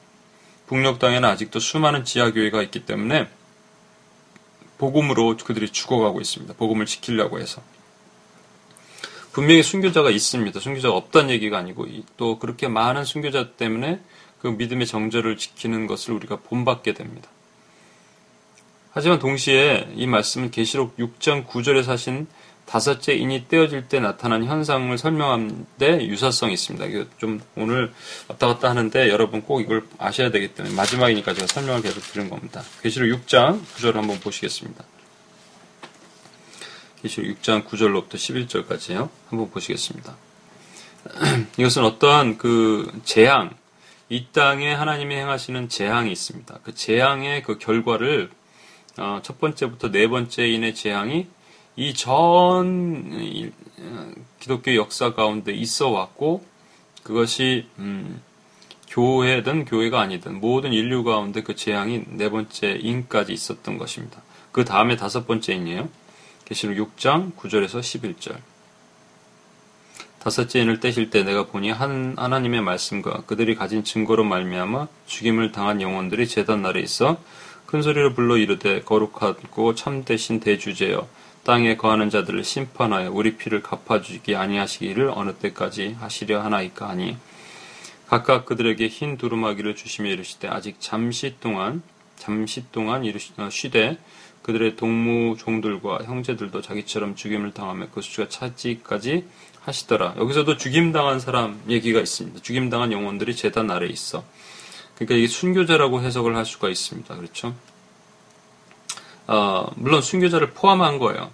북녘 0.67 0.99
땅에는 0.99 1.27
아직도 1.29 1.59
수많은 1.59 2.03
지하 2.03 2.31
교회가 2.33 2.61
있기 2.63 2.85
때문에 2.85 3.29
복음으로 4.77 5.37
그들이 5.37 5.69
죽어가고 5.69 6.19
있습니다. 6.19 6.53
복음을 6.55 6.85
지키려고 6.85 7.39
해서. 7.39 7.61
분명히 9.31 9.63
순교자가 9.63 10.09
있습니다. 10.09 10.59
순교자가 10.59 10.93
없다는 10.97 11.29
얘기가 11.29 11.57
아니고 11.57 11.87
또 12.17 12.39
그렇게 12.39 12.67
많은 12.67 13.05
순교자 13.05 13.51
때문에 13.51 14.01
그 14.41 14.47
믿음의 14.47 14.85
정절을 14.85 15.37
지키는 15.37 15.87
것을 15.87 16.13
우리가 16.13 16.35
본받게 16.37 16.93
됩니다. 16.93 17.29
하지만 18.97 19.19
동시에 19.19 19.89
이 19.95 20.07
말씀은 20.07 20.49
계시록 20.49 20.97
6장 20.97 21.45
9절에 21.45 21.83
사신 21.83 22.25
다섯째 22.65 23.13
인이 23.13 23.47
떼어질 23.47 23.87
때 23.87 23.99
나타난 23.99 24.43
현상을 24.43 24.97
설명하는데 24.97 26.07
유사성이 26.07 26.53
있습니다. 26.53 27.07
좀 27.19 27.39
오늘 27.55 27.93
왔다 28.27 28.47
갔다 28.47 28.71
하는데 28.71 29.07
여러분 29.09 29.43
꼭 29.43 29.61
이걸 29.61 29.85
아셔야 29.99 30.31
되기 30.31 30.47
때문에 30.55 30.73
마지막이니까 30.73 31.35
제가 31.35 31.45
설명을 31.45 31.83
계속 31.83 32.01
드린 32.11 32.27
겁니다. 32.27 32.63
계시록 32.81 33.07
6장 33.21 33.63
9절 33.75 33.93
한번 33.93 34.19
보시겠습니다. 34.19 34.83
계시록 37.03 37.37
6장 37.37 37.67
9절로부터 37.67 38.15
11절까지요. 38.15 39.09
한번 39.29 39.51
보시겠습니다. 39.51 40.15
이것은 41.59 41.83
어떠한 41.83 42.39
그 42.39 42.91
재앙, 43.05 43.55
이 44.09 44.25
땅에 44.31 44.73
하나님이 44.73 45.13
행하시는 45.17 45.69
재앙이 45.69 46.11
있습니다. 46.11 46.61
그 46.63 46.73
재앙의 46.73 47.43
그 47.43 47.59
결과를 47.59 48.31
어, 48.97 49.19
첫 49.23 49.39
번째부터 49.39 49.91
네 49.91 50.07
번째인의 50.07 50.75
재앙이 50.75 51.27
이전 51.75 53.11
어, 53.79 54.11
기독교 54.39 54.75
역사 54.75 55.13
가운데 55.13 55.53
있어 55.53 55.89
왔고 55.89 56.43
그것이 57.03 57.67
음, 57.77 58.21
교회든 58.89 59.65
교회가 59.65 60.01
아니든 60.01 60.39
모든 60.39 60.73
인류 60.73 61.03
가운데 61.03 61.43
그 61.43 61.55
재앙이 61.55 62.03
네 62.07 62.29
번째 62.29 62.79
인까지 62.81 63.33
있었던 63.33 63.77
것입니다. 63.77 64.21
그 64.51 64.65
다음에 64.65 64.95
다섯 64.95 65.27
번째 65.27 65.53
인이에요. 65.53 65.89
계시록 66.45 66.95
6장 66.95 67.35
9절에서 67.35 67.79
11절. 67.79 68.37
다섯째 70.19 70.61
인을 70.61 70.79
떼실 70.79 71.09
때 71.09 71.23
내가 71.23 71.45
보니 71.45 71.69
한 71.69 72.15
하나님의 72.17 72.61
말씀과 72.61 73.23
그들이 73.27 73.55
가진 73.55 73.83
증거로 73.83 74.23
말미암아 74.23 74.87
죽임을 75.05 75.51
당한 75.51 75.81
영혼들이 75.81 76.27
제단 76.27 76.61
날에 76.61 76.81
있어 76.81 77.21
큰 77.67 77.81
소리로 77.81 78.13
불러 78.13 78.37
이르되 78.37 78.81
거룩하고 78.81 79.75
참되신 79.75 80.39
대주제여 80.39 81.07
땅에 81.43 81.77
거하는 81.77 82.09
자들을 82.09 82.43
심판하여 82.43 83.11
우리 83.11 83.37
피를 83.37 83.61
갚아주기 83.61 84.35
아니하시기를 84.35 85.11
어느 85.13 85.33
때까지 85.33 85.97
하시려 85.99 86.41
하나이까 86.41 86.89
하니 86.89 87.17
각각 88.07 88.45
그들에게 88.45 88.87
흰 88.87 89.17
두루마기를 89.17 89.75
주시며 89.75 90.09
이르시되 90.11 90.47
아직 90.47 90.77
잠시 90.79 91.35
동안 91.41 91.83
잠시 92.15 92.63
동안 92.71 93.03
이르시, 93.03 93.33
어, 93.37 93.49
쉬되 93.49 93.97
그들의 94.41 94.77
동무 94.77 95.35
종들과 95.37 95.99
형제들도 96.05 96.61
자기처럼 96.61 97.15
죽임을 97.15 97.53
당하며 97.53 97.87
그 97.91 98.01
수가 98.01 98.29
차지까지 98.29 99.25
하시더라. 99.61 100.15
여기서도 100.17 100.55
죽임 100.55 100.93
당한 100.93 101.19
사람 101.19 101.61
얘기가 101.67 101.99
있습니다. 101.99 102.41
죽임 102.41 102.69
당한 102.69 102.93
영혼들이 102.93 103.35
재단 103.35 103.69
아래에 103.69 103.89
있어. 103.89 104.23
그러니까 104.97 105.15
이게 105.15 105.27
순교자라고 105.27 106.01
해석을 106.01 106.35
할 106.35 106.45
수가 106.45 106.69
있습니다. 106.69 107.15
그렇죠? 107.15 107.53
어, 109.27 109.69
물론 109.75 110.01
순교자를 110.01 110.51
포함한 110.51 110.97
거예요. 110.97 111.29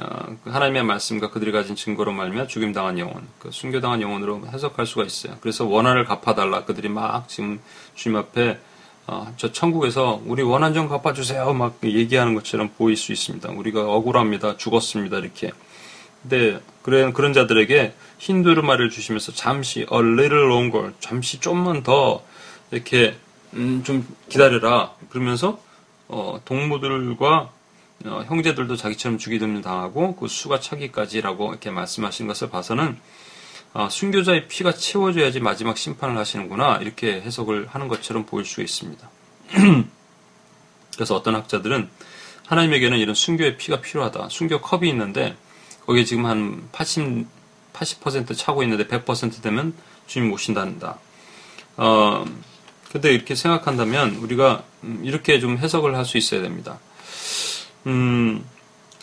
어, 0.00 0.36
하나님의 0.44 0.84
말씀과 0.84 1.30
그들이 1.30 1.52
가진 1.52 1.74
증거로 1.74 2.12
말며 2.12 2.46
죽임당한 2.46 2.98
영혼, 2.98 3.26
그 3.38 3.50
순교당한 3.50 4.02
영혼으로 4.02 4.42
해석할 4.46 4.86
수가 4.86 5.04
있어요. 5.04 5.36
그래서 5.40 5.64
원한을 5.64 6.04
갚아달라. 6.04 6.64
그들이 6.64 6.88
막 6.88 7.28
지금 7.28 7.60
주님 7.94 8.18
앞에 8.18 8.58
어, 9.06 9.32
저 9.36 9.52
천국에서 9.52 10.20
우리 10.26 10.42
원한 10.42 10.74
좀 10.74 10.88
갚아주세요. 10.88 11.52
막 11.54 11.78
얘기하는 11.82 12.34
것처럼 12.34 12.70
보일 12.76 12.96
수 12.96 13.12
있습니다. 13.12 13.50
우리가 13.50 13.90
억울합니다. 13.90 14.56
죽었습니다. 14.56 15.18
이렇게. 15.18 15.50
근데 16.22 16.60
그런 16.82 17.12
그런 17.12 17.32
자들에게 17.32 17.94
힌두르 18.18 18.62
말을 18.62 18.90
주시면서 18.90 19.32
잠시 19.32 19.80
a 19.80 19.98
little 19.98 20.44
longer, 20.44 20.92
잠시 21.00 21.40
좀만 21.40 21.82
더 21.82 22.22
이렇게 22.72 23.16
음, 23.54 23.82
좀 23.84 24.06
기다려라. 24.28 24.94
그러면서 25.10 25.60
어, 26.08 26.40
동무들과 26.44 27.50
어, 28.04 28.24
형제들도 28.26 28.74
자기처럼 28.76 29.18
죽이듬을 29.18 29.62
당하고 29.62 30.16
그 30.16 30.26
수가 30.26 30.58
차기까지라고 30.58 31.50
이렇게 31.50 31.70
말씀하신 31.70 32.26
것을 32.26 32.50
봐서는 32.50 32.98
어, 33.74 33.88
순교자의 33.88 34.48
피가 34.48 34.72
채워져야지 34.72 35.40
마지막 35.40 35.78
심판을 35.78 36.18
하시는구나 36.18 36.78
이렇게 36.78 37.20
해석을 37.20 37.68
하는 37.68 37.88
것처럼 37.88 38.26
보일 38.26 38.44
수 38.44 38.60
있습니다. 38.60 39.08
그래서 40.94 41.14
어떤 41.14 41.34
학자들은 41.36 41.88
하나님에게는 42.46 42.98
이런 42.98 43.14
순교의 43.14 43.56
피가 43.56 43.80
필요하다. 43.80 44.28
순교 44.28 44.60
컵이 44.60 44.88
있는데 44.90 45.36
거기에 45.86 46.04
지금 46.04 46.26
한 46.26 46.68
80, 46.72 47.26
80% 47.72 48.36
차고 48.36 48.62
있는데 48.64 48.86
100% 48.86 49.42
되면 49.42 49.74
주님 50.06 50.32
오신다는다. 50.32 50.98
어, 51.78 52.24
근데 52.92 53.12
이렇게 53.14 53.34
생각한다면 53.34 54.16
우리가 54.16 54.64
음, 54.84 55.00
이렇게 55.02 55.40
좀 55.40 55.56
해석을 55.56 55.96
할 55.96 56.04
수 56.04 56.18
있어야 56.18 56.42
됩니다. 56.42 56.78
음, 57.86 58.44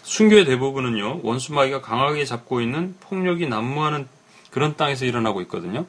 순교의 0.03 0.45
대부분은요, 0.45 1.21
원수마귀가 1.23 1.81
강하게 1.81 2.23
잡고 2.23 2.61
있는 2.61 2.95
폭력이 2.99 3.47
난무하는 3.47 4.07
그런 4.51 4.75
땅에서 4.75 5.05
일어나고 5.05 5.41
있거든요. 5.41 5.85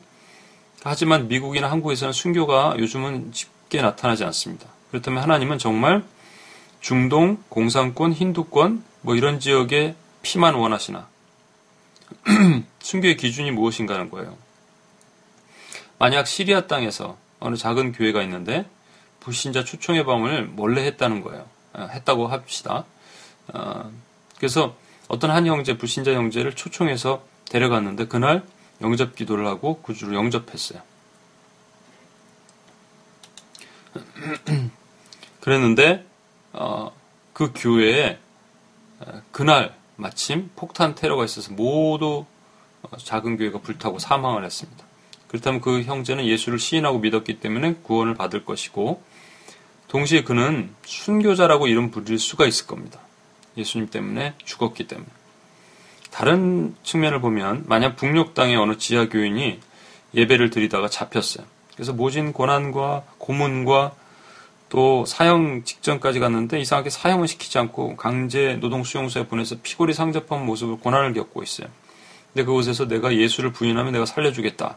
하지만 0.83 1.29
미국이나 1.29 1.71
한국에서는 1.71 2.13
순교가 2.13 2.77
요즘은 2.79 3.33
쉽게 3.35 3.83
나타나지 3.83 4.25
않습니다. 4.25 4.67
그렇다면 4.91 5.23
하나님은 5.23 5.59
정말 5.59 6.03
중동, 6.81 7.43
공산권, 7.51 8.15
힌두권, 8.15 8.83
뭐 9.03 9.15
이런 9.15 9.41
지역에 9.41 9.95
피만 10.23 10.55
원하시나? 10.55 11.07
순교의 12.81 13.19
기준이 13.19 13.51
무엇인가 13.51 13.95
하는 13.95 14.11
거예요. 14.11 14.37
만약 15.99 16.27
시리아 16.27 16.67
땅에서 16.67 17.17
어느 17.40 17.57
작은 17.57 17.92
교회가 17.92 18.22
있는데 18.22 18.66
불신자 19.20 19.64
초청의 19.64 20.05
밤을 20.05 20.46
몰래 20.46 20.85
했다는 20.87 21.22
거예요. 21.22 21.46
어, 21.72 21.88
했다고 21.90 22.29
합시다. 22.29 22.85
어, 23.53 23.90
그래서 24.38 24.76
어떤 25.09 25.31
한 25.31 25.46
형제, 25.46 25.76
불신자 25.76 26.12
형제를 26.12 26.55
초청해서 26.55 27.24
데려갔는데 27.50 28.07
그날 28.07 28.44
영접 28.81 29.14
기도를 29.14 29.46
하고 29.46 29.81
구주를 29.83 30.14
영접했어요. 30.14 30.81
그랬는데 35.40 36.07
어, 36.53 36.92
그 37.33 37.53
교회에 37.55 38.18
어, 39.00 39.22
그날 39.33 39.74
마침 39.96 40.50
폭탄 40.57 40.94
테러가 40.94 41.24
있어서 41.24 41.53
모두 41.53 42.24
어, 42.83 42.96
작은 42.96 43.37
교회가 43.37 43.61
불타고 43.61 43.98
사망을 43.98 44.44
했습니다. 44.44 44.89
그렇다면 45.31 45.61
그 45.61 45.83
형제는 45.83 46.27
예수를 46.27 46.59
시인하고 46.59 46.99
믿었기 46.99 47.38
때문에 47.38 47.77
구원을 47.85 48.14
받을 48.14 48.45
것이고 48.45 49.01
동시에 49.87 50.25
그는 50.25 50.71
순교자라고 50.85 51.69
이름 51.69 51.93
부릴 51.93 52.19
수가 52.19 52.47
있을 52.47 52.66
겁니다. 52.66 52.99
예수님 53.57 53.90
때문에 53.90 54.35
죽었기 54.45 54.88
때문에. 54.88 55.07
다른 56.11 56.75
측면을 56.83 57.21
보면 57.21 57.62
만약 57.69 57.95
북녘 57.95 58.35
땅의 58.35 58.57
어느 58.57 58.77
지하 58.77 59.09
교인이 59.09 59.61
예배를 60.14 60.51
드리다가 60.51 60.88
잡혔어요. 60.88 61.47
그래서 61.75 61.93
모진 61.93 62.33
고난과 62.33 63.05
고문과 63.19 63.93
또 64.69 65.05
사형 65.07 65.62
직전까지 65.62 66.19
갔는데 66.19 66.59
이상하게 66.59 66.90
사형을 66.90 67.29
시키지 67.29 67.57
않고 67.57 67.95
강제 67.95 68.55
노동 68.61 68.83
수용소에 68.83 69.29
보내서 69.29 69.59
피골이 69.62 69.95
상접한 69.95 70.45
모습을 70.45 70.81
고난을 70.81 71.14
겪고 71.14 71.45
있어요. 71.45 71.69
근데 72.33 72.45
그곳에서 72.45 72.88
내가 72.88 73.14
예수를 73.14 73.53
부인하면 73.53 73.93
내가 73.93 74.07
살려주겠다. 74.07 74.77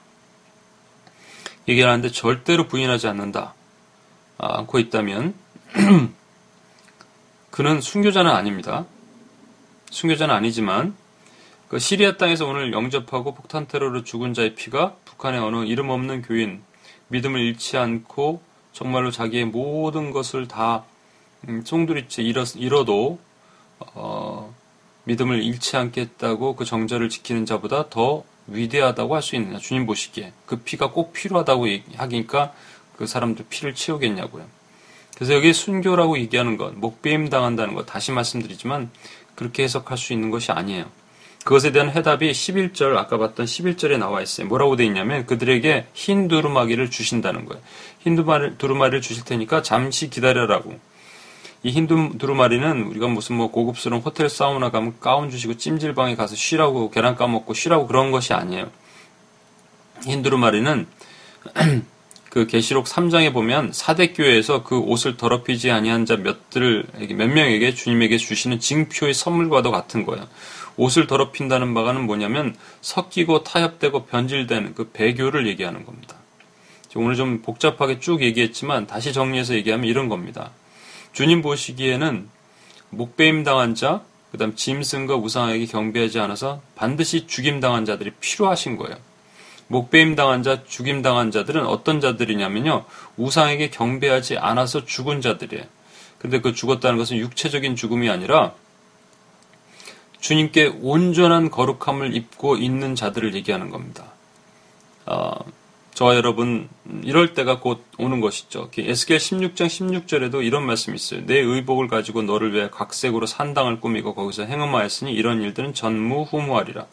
얘기를 1.67 1.89
하는데 1.89 2.09
절대로 2.09 2.67
부인하지 2.67 3.07
않는다. 3.07 3.53
아, 4.37 4.59
않고 4.59 4.79
있다면 4.79 5.33
그는 7.51 7.81
순교자는 7.81 8.31
아닙니다. 8.31 8.85
순교자는 9.91 10.33
아니지만 10.33 10.95
그 11.67 11.79
시리아 11.79 12.17
땅에서 12.17 12.45
오늘 12.47 12.73
영접하고 12.73 13.33
폭탄 13.33 13.67
테러로 13.67 14.03
죽은 14.03 14.33
자의 14.33 14.55
피가 14.55 14.95
북한의 15.05 15.39
어느 15.39 15.65
이름 15.65 15.89
없는 15.89 16.21
교인 16.21 16.61
믿음을 17.07 17.39
잃지 17.39 17.77
않고 17.77 18.41
정말로 18.73 19.11
자기의 19.11 19.45
모든 19.45 20.11
것을 20.11 20.47
다 20.47 20.83
음, 21.47 21.63
송두리째 21.63 22.23
잃어, 22.23 22.85
도 22.85 23.19
어, 23.79 24.53
믿음을 25.05 25.43
잃지 25.43 25.77
않겠다고 25.77 26.55
그 26.55 26.65
정절을 26.65 27.09
지키는 27.09 27.45
자보다 27.45 27.89
더 27.89 28.23
위대하다고 28.47 29.15
할 29.15 29.21
수 29.21 29.35
있느냐 29.35 29.57
주님 29.57 29.85
보시기에 29.85 30.33
그 30.45 30.57
피가 30.57 30.91
꼭 30.91 31.13
필요하다고 31.13 31.67
하니까 31.95 32.53
그 32.97 33.07
사람들 33.07 33.45
피를 33.49 33.73
치우겠냐고요. 33.73 34.45
그래서 35.15 35.33
여기 35.33 35.53
순교라고 35.53 36.17
얘기하는 36.17 36.57
것, 36.57 36.73
목배임 36.73 37.29
당한다는 37.29 37.75
것 37.75 37.85
다시 37.85 38.11
말씀드리지만 38.11 38.89
그렇게 39.35 39.63
해석할 39.63 39.97
수 39.97 40.13
있는 40.13 40.31
것이 40.31 40.51
아니에요. 40.51 40.85
그것에 41.43 41.71
대한 41.71 41.89
해답이 41.89 42.31
11절 42.31 42.95
아까 42.95 43.17
봤던 43.17 43.45
11절에 43.45 43.97
나와 43.97 44.21
있어요. 44.21 44.47
뭐라고 44.47 44.75
되어 44.75 44.87
있냐면 44.87 45.25
그들에게 45.25 45.87
흰 45.93 46.27
두루마기를 46.29 46.89
주신다는 46.89 47.45
거예요. 47.45 47.61
흰 47.99 48.15
두루마리를 48.57 49.01
주실 49.01 49.25
테니까 49.25 49.61
잠시 49.61 50.09
기다려라고. 50.09 50.79
이 51.63 51.71
흰 51.71 51.87
두루마리는 51.87 52.83
우리가 52.83 53.07
무슨 53.07 53.37
뭐 53.37 53.49
고급스러운 53.49 54.01
호텔 54.01 54.29
사우나 54.29 54.69
가면 54.69 54.99
가운 54.99 55.29
주시고 55.29 55.55
찜질방에 55.55 56.15
가서 56.15 56.35
쉬라고 56.35 56.91
계란 56.91 57.15
까먹고 57.15 57.53
쉬라고 57.53 57.87
그런 57.87 58.11
것이 58.11 58.33
아니에요. 58.33 58.69
흰 60.03 60.21
두루마리는 60.21 60.85
그 62.29 62.47
계시록 62.47 62.85
3장에 62.85 63.31
보면 63.31 63.71
사대교회에서 63.71 64.63
그 64.63 64.77
옷을 64.77 65.15
더럽히지 65.15 65.71
아니한 65.71 66.05
자 66.05 66.17
몇들 66.17 66.85
몇 67.15 67.27
명에게 67.27 67.73
주님에게 67.73 68.17
주시는 68.17 68.59
징표의 68.59 69.13
선물과도 69.13 69.71
같은 69.71 70.05
거예요. 70.05 70.27
옷을 70.75 71.07
더럽힌다는 71.07 71.73
바가는 71.73 72.05
뭐냐면 72.05 72.55
섞이고 72.81 73.43
타협되고 73.43 74.05
변질되는 74.07 74.73
그 74.73 74.89
배교를 74.91 75.47
얘기하는 75.47 75.85
겁니다. 75.85 76.17
오늘 76.95 77.15
좀 77.15 77.41
복잡하게 77.41 77.99
쭉 77.99 78.21
얘기했지만 78.21 78.85
다시 78.85 79.13
정리해서 79.13 79.53
얘기하면 79.53 79.87
이런 79.87 80.09
겁니다. 80.09 80.51
주님 81.13 81.41
보시기에는 81.41 82.27
목배임 82.89 83.43
당한 83.43 83.75
자, 83.75 84.01
그 84.31 84.37
다음 84.37 84.55
짐승과 84.55 85.15
우상에게 85.15 85.67
경배하지 85.67 86.19
않아서 86.19 86.61
반드시 86.75 87.27
죽임 87.27 87.59
당한 87.59 87.85
자들이 87.85 88.11
필요하신 88.19 88.77
거예요. 88.77 88.97
목배임 89.67 90.15
당한 90.15 90.43
자, 90.43 90.63
죽임 90.65 91.01
당한 91.01 91.31
자들은 91.31 91.65
어떤 91.65 92.01
자들이냐면요. 92.01 92.85
우상에게 93.17 93.69
경배하지 93.69 94.37
않아서 94.37 94.85
죽은 94.85 95.21
자들이에요. 95.21 95.63
근데 96.17 96.41
그 96.41 96.53
죽었다는 96.53 96.97
것은 96.97 97.17
육체적인 97.17 97.75
죽음이 97.75 98.09
아니라 98.09 98.53
주님께 100.19 100.77
온전한 100.81 101.51
거룩함을 101.51 102.15
입고 102.15 102.55
있는 102.55 102.95
자들을 102.95 103.35
얘기하는 103.35 103.69
겁니다. 103.69 104.05
어, 105.05 105.33
저와 105.93 106.15
여러분 106.15 106.69
이럴 107.03 107.33
때가 107.33 107.59
곧 107.59 107.85
오는 107.99 108.19
것이죠. 108.19 108.69
에스겔 108.75 109.17
16장 109.17 109.67
16절에도 109.67 110.43
이런 110.43 110.65
말씀이 110.65 110.95
있어요. 110.95 111.25
내 111.25 111.37
의복을 111.37 111.87
가지고 111.87 112.23
너를 112.23 112.53
위해 112.53 112.69
각색으로 112.71 113.27
산당을 113.27 113.79
꾸미고 113.79 114.15
거기서 114.15 114.45
행음하였으니 114.45 115.13
이런 115.13 115.41
일들은 115.41 115.73
전무후무하리라. 115.75 116.87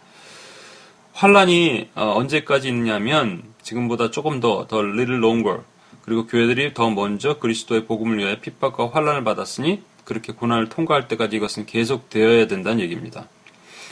환란이 1.14 1.88
어, 1.94 2.12
언제까지 2.16 2.68
있냐면 2.68 3.42
지금보다 3.62 4.10
조금 4.10 4.40
더, 4.40 4.66
더 4.66 4.80
little 4.80 5.18
longer 5.18 5.62
그리고 6.02 6.26
교회들이 6.26 6.74
더 6.74 6.90
먼저 6.90 7.38
그리스도의 7.38 7.86
복음을 7.86 8.18
위해 8.18 8.40
핍박과 8.40 8.90
환란을 8.90 9.24
받았으니 9.24 9.82
그렇게 10.04 10.32
고난을 10.32 10.68
통과할 10.68 11.08
때까지 11.08 11.36
이것은 11.36 11.66
계속되어야 11.66 12.46
된다는 12.48 12.80
얘기입니다. 12.80 13.28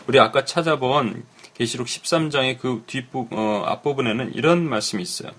우리 0.07 0.19
아까 0.19 0.45
찾아본 0.45 1.23
계시록 1.59 1.89
13장의 1.89 2.59
그 2.59 2.85
뒷부 2.87 3.29
어, 3.33 3.65
앞부분에는 3.67 4.35
이런 4.35 4.69
말씀이 4.69 5.03
있어요. 5.03 5.33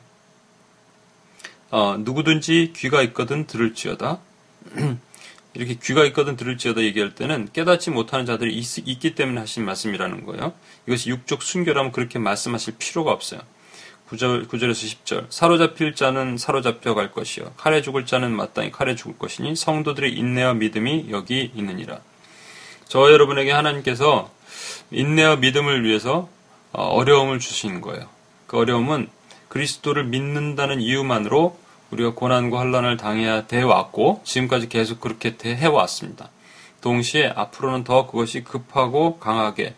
어, 1.71 1.95
누구든지 1.97 2.73
귀가 2.75 3.01
있거든 3.03 3.47
들을지어다. 3.47 4.19
이렇게 5.53 5.75
귀가 5.81 6.03
있거든 6.05 6.35
들을지어다 6.35 6.81
얘기할 6.81 7.15
때는 7.15 7.49
깨닫지 7.53 7.89
못하는 7.89 8.25
자들이 8.25 8.55
있, 8.55 8.99
기 8.99 9.15
때문에 9.15 9.39
하신 9.39 9.65
말씀이라는 9.65 10.25
거예요. 10.25 10.53
이것이 10.87 11.09
육적 11.09 11.41
순교라면 11.41 11.91
그렇게 11.91 12.19
말씀하실 12.19 12.75
필요가 12.77 13.11
없어요. 13.11 13.41
9절, 14.09 14.47
9절에서 14.47 15.03
10절. 15.03 15.25
사로잡힐 15.29 15.95
자는 15.95 16.37
사로잡혀 16.37 16.95
갈 16.95 17.11
것이요. 17.11 17.53
칼에 17.57 17.81
죽을 17.81 18.05
자는 18.05 18.31
마땅히 18.31 18.71
칼에 18.71 18.95
죽을 18.95 19.17
것이니 19.17 19.55
성도들의 19.55 20.13
인내와 20.13 20.55
믿음이 20.55 21.07
여기 21.11 21.51
있느니라. 21.55 21.99
저 22.87 23.11
여러분에게 23.11 23.51
하나님께서 23.51 24.31
인내와 24.91 25.37
믿음을 25.37 25.83
위해서 25.83 26.29
어, 26.71 26.83
어려움을 26.83 27.39
주시는 27.39 27.81
거예요. 27.81 28.07
그 28.47 28.57
어려움은 28.57 29.09
그리스도를 29.47 30.05
믿는다는 30.05 30.81
이유만으로 30.81 31.57
우리가 31.91 32.13
고난과 32.13 32.59
환란을 32.59 32.97
당해야 32.97 33.47
돼 33.47 33.61
왔고 33.61 34.21
지금까지 34.23 34.69
계속 34.69 34.99
그렇게 34.99 35.35
해 35.43 35.65
왔습니다. 35.65 36.29
동시에 36.81 37.27
앞으로는 37.35 37.83
더 37.83 38.05
그것이 38.07 38.43
급하고 38.43 39.19
강하게 39.19 39.75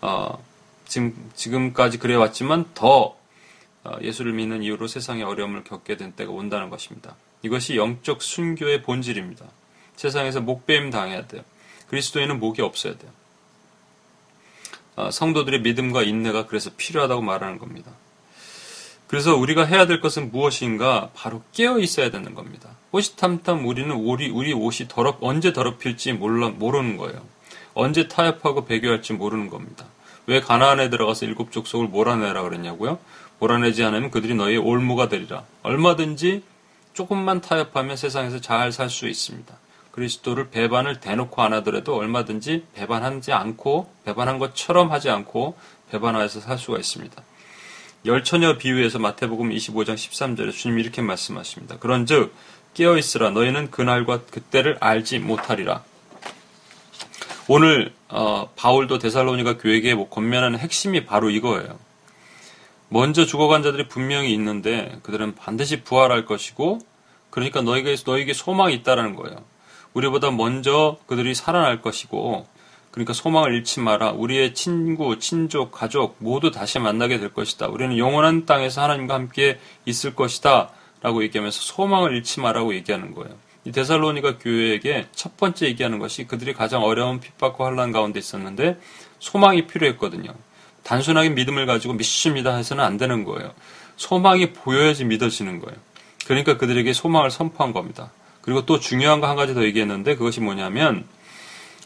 어, 0.00 0.42
지금 0.86 1.30
지금까지 1.34 1.98
그래 1.98 2.14
왔지만 2.14 2.66
더 2.74 3.16
어, 3.84 3.96
예수를 4.00 4.32
믿는 4.32 4.62
이유로 4.62 4.86
세상의 4.86 5.24
어려움을 5.24 5.64
겪게 5.64 5.96
된 5.96 6.12
때가 6.12 6.30
온다는 6.30 6.70
것입니다. 6.70 7.16
이것이 7.42 7.76
영적 7.76 8.22
순교의 8.22 8.82
본질입니다. 8.82 9.46
세상에서 9.96 10.40
목배임 10.40 10.90
당해야 10.90 11.26
돼요. 11.26 11.42
그리스도에는 11.88 12.38
목이 12.38 12.62
없어야 12.62 12.96
돼요. 12.96 13.10
어, 14.96 15.10
성도들의 15.10 15.62
믿음과 15.62 16.02
인내가 16.02 16.46
그래서 16.46 16.70
필요하다고 16.76 17.22
말하는 17.22 17.58
겁니다. 17.58 17.90
그래서 19.06 19.36
우리가 19.36 19.64
해야 19.64 19.86
될 19.86 20.00
것은 20.00 20.30
무엇인가 20.32 21.10
바로 21.14 21.42
깨어 21.52 21.78
있어야 21.80 22.10
되는 22.10 22.34
겁니다. 22.34 22.70
호시탐탐 22.92 23.66
우리는 23.66 23.90
우리 23.94 24.30
우리 24.30 24.52
옷이 24.54 24.88
더럽 24.88 25.18
언제 25.20 25.52
더럽힐지 25.52 26.14
몰라 26.14 26.48
모르는 26.48 26.96
거예요. 26.96 27.22
언제 27.74 28.08
타협하고 28.08 28.64
배교할지 28.64 29.12
모르는 29.12 29.48
겁니다. 29.50 29.86
왜 30.26 30.40
가나안에 30.40 30.88
들어가서 30.88 31.26
일곱 31.26 31.52
족속을 31.52 31.88
몰아내라 31.88 32.42
그랬냐고요? 32.42 32.98
몰아내지 33.38 33.82
않으면 33.84 34.10
그들이 34.10 34.34
너희의 34.34 34.58
올무가 34.58 35.08
되리라. 35.08 35.44
얼마든지 35.62 36.42
조금만 36.94 37.40
타협하면 37.40 37.96
세상에서 37.96 38.40
잘 38.40 38.70
살 38.72 38.88
수 38.88 39.08
있습니다. 39.08 39.54
그리스도를 39.92 40.50
배반을 40.50 41.00
대놓고 41.00 41.40
안 41.42 41.52
하더라도 41.54 41.96
얼마든지 41.96 42.66
배반하지 42.74 43.32
않고 43.32 43.92
배반한 44.04 44.38
것처럼 44.38 44.90
하지 44.90 45.10
않고 45.10 45.56
배반하여서 45.90 46.40
살 46.40 46.58
수가 46.58 46.78
있습니다. 46.78 47.22
열처녀 48.04 48.58
비유에서 48.58 48.98
마태복음 48.98 49.50
25장 49.50 49.94
13절에 49.94 50.50
주님이 50.52 50.82
이렇게 50.82 51.02
말씀하십니다. 51.02 51.78
그런즉 51.78 52.34
깨어 52.74 52.96
있으라 52.96 53.30
너희는 53.30 53.70
그날과 53.70 54.22
그때를 54.24 54.78
알지 54.80 55.20
못하리라. 55.20 55.84
오늘 57.46 57.92
어, 58.08 58.50
바울도 58.56 58.98
데살로니가 58.98 59.58
교회에 59.58 59.94
뭐 59.94 60.08
권면하는 60.08 60.58
핵심이 60.58 61.04
바로 61.04 61.28
이거예요. 61.28 61.78
먼저 62.88 63.24
죽어간 63.26 63.62
자들이 63.62 63.88
분명히 63.88 64.32
있는데 64.32 64.98
그들은 65.02 65.34
반드시 65.34 65.82
부활할 65.82 66.24
것이고 66.24 66.78
그러니까 67.30 67.62
너희에게 67.62 67.96
너희에게 68.04 68.32
소망이 68.32 68.74
있다라는 68.74 69.16
거예요. 69.16 69.51
우리보다 69.94 70.30
먼저 70.30 70.98
그들이 71.06 71.34
살아날 71.34 71.82
것이고 71.82 72.46
그러니까 72.92 73.14
소망을 73.14 73.54
잃지 73.54 73.80
마라. 73.80 74.10
우리의 74.10 74.54
친구, 74.54 75.18
친족, 75.18 75.72
가족 75.72 76.16
모두 76.18 76.50
다시 76.50 76.78
만나게 76.78 77.18
될 77.18 77.32
것이다. 77.32 77.68
우리는 77.68 77.96
영원한 77.96 78.44
땅에서 78.44 78.82
하나님과 78.82 79.14
함께 79.14 79.58
있을 79.86 80.14
것이다. 80.14 80.70
라고 81.00 81.22
얘기하면서 81.24 81.60
소망을 81.60 82.14
잃지 82.14 82.40
마라고 82.40 82.74
얘기하는 82.74 83.14
거예요. 83.14 83.34
이 83.64 83.72
데살로니가 83.72 84.38
교회에게 84.38 85.06
첫 85.12 85.36
번째 85.36 85.66
얘기하는 85.66 85.98
것이 85.98 86.26
그들이 86.26 86.52
가장 86.52 86.82
어려운 86.82 87.18
핍박과 87.20 87.64
환란 87.64 87.92
가운데 87.92 88.18
있었는데 88.18 88.78
소망이 89.18 89.66
필요했거든요. 89.66 90.32
단순하게 90.82 91.30
믿음을 91.30 91.66
가지고 91.66 91.94
믿습니다 91.94 92.54
해서는 92.56 92.84
안 92.84 92.96
되는 92.96 93.24
거예요. 93.24 93.52
소망이 93.96 94.52
보여야지 94.52 95.04
믿어지는 95.04 95.60
거예요. 95.60 95.78
그러니까 96.26 96.56
그들에게 96.56 96.92
소망을 96.92 97.30
선포한 97.30 97.72
겁니다. 97.72 98.10
그리고 98.42 98.66
또 98.66 98.78
중요한 98.78 99.20
거 99.20 99.26
한 99.28 99.36
가지 99.36 99.54
더 99.54 99.64
얘기했는데 99.64 100.16
그것이 100.16 100.40
뭐냐면 100.40 101.04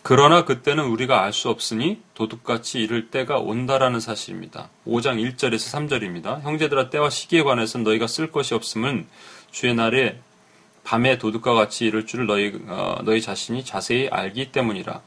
그러나 0.03 0.45
그때는 0.45 0.85
우리가 0.85 1.23
알 1.25 1.33
수 1.33 1.49
없으니 1.51 2.01
도둑같이 2.15 2.81
이를 2.81 3.11
때가 3.11 3.39
온다라는 3.39 3.99
사실입니다. 4.01 4.71
5장 4.87 5.21
1절에서 5.37 5.89
3절입니다. 5.89 6.43
형제들아 6.43 6.91
때와 6.91 7.11
시기에 7.11 7.43
관해서 7.43 7.79
너희가 7.81 8.07
쓸 8.07 8.31
것이 8.31 8.55
없음은 8.55 9.07
주의 9.51 9.75
날에 9.75 10.21
밤에 10.85 11.19
도둑과 11.19 11.55
같이 11.55 11.87
이를 11.87 12.07
줄을 12.07 12.27
너희, 12.27 12.53
어, 12.69 12.99
너희 13.03 13.21
자신이 13.21 13.65
자세히 13.65 14.09
알기 14.09 14.53
때문이라. 14.53 15.01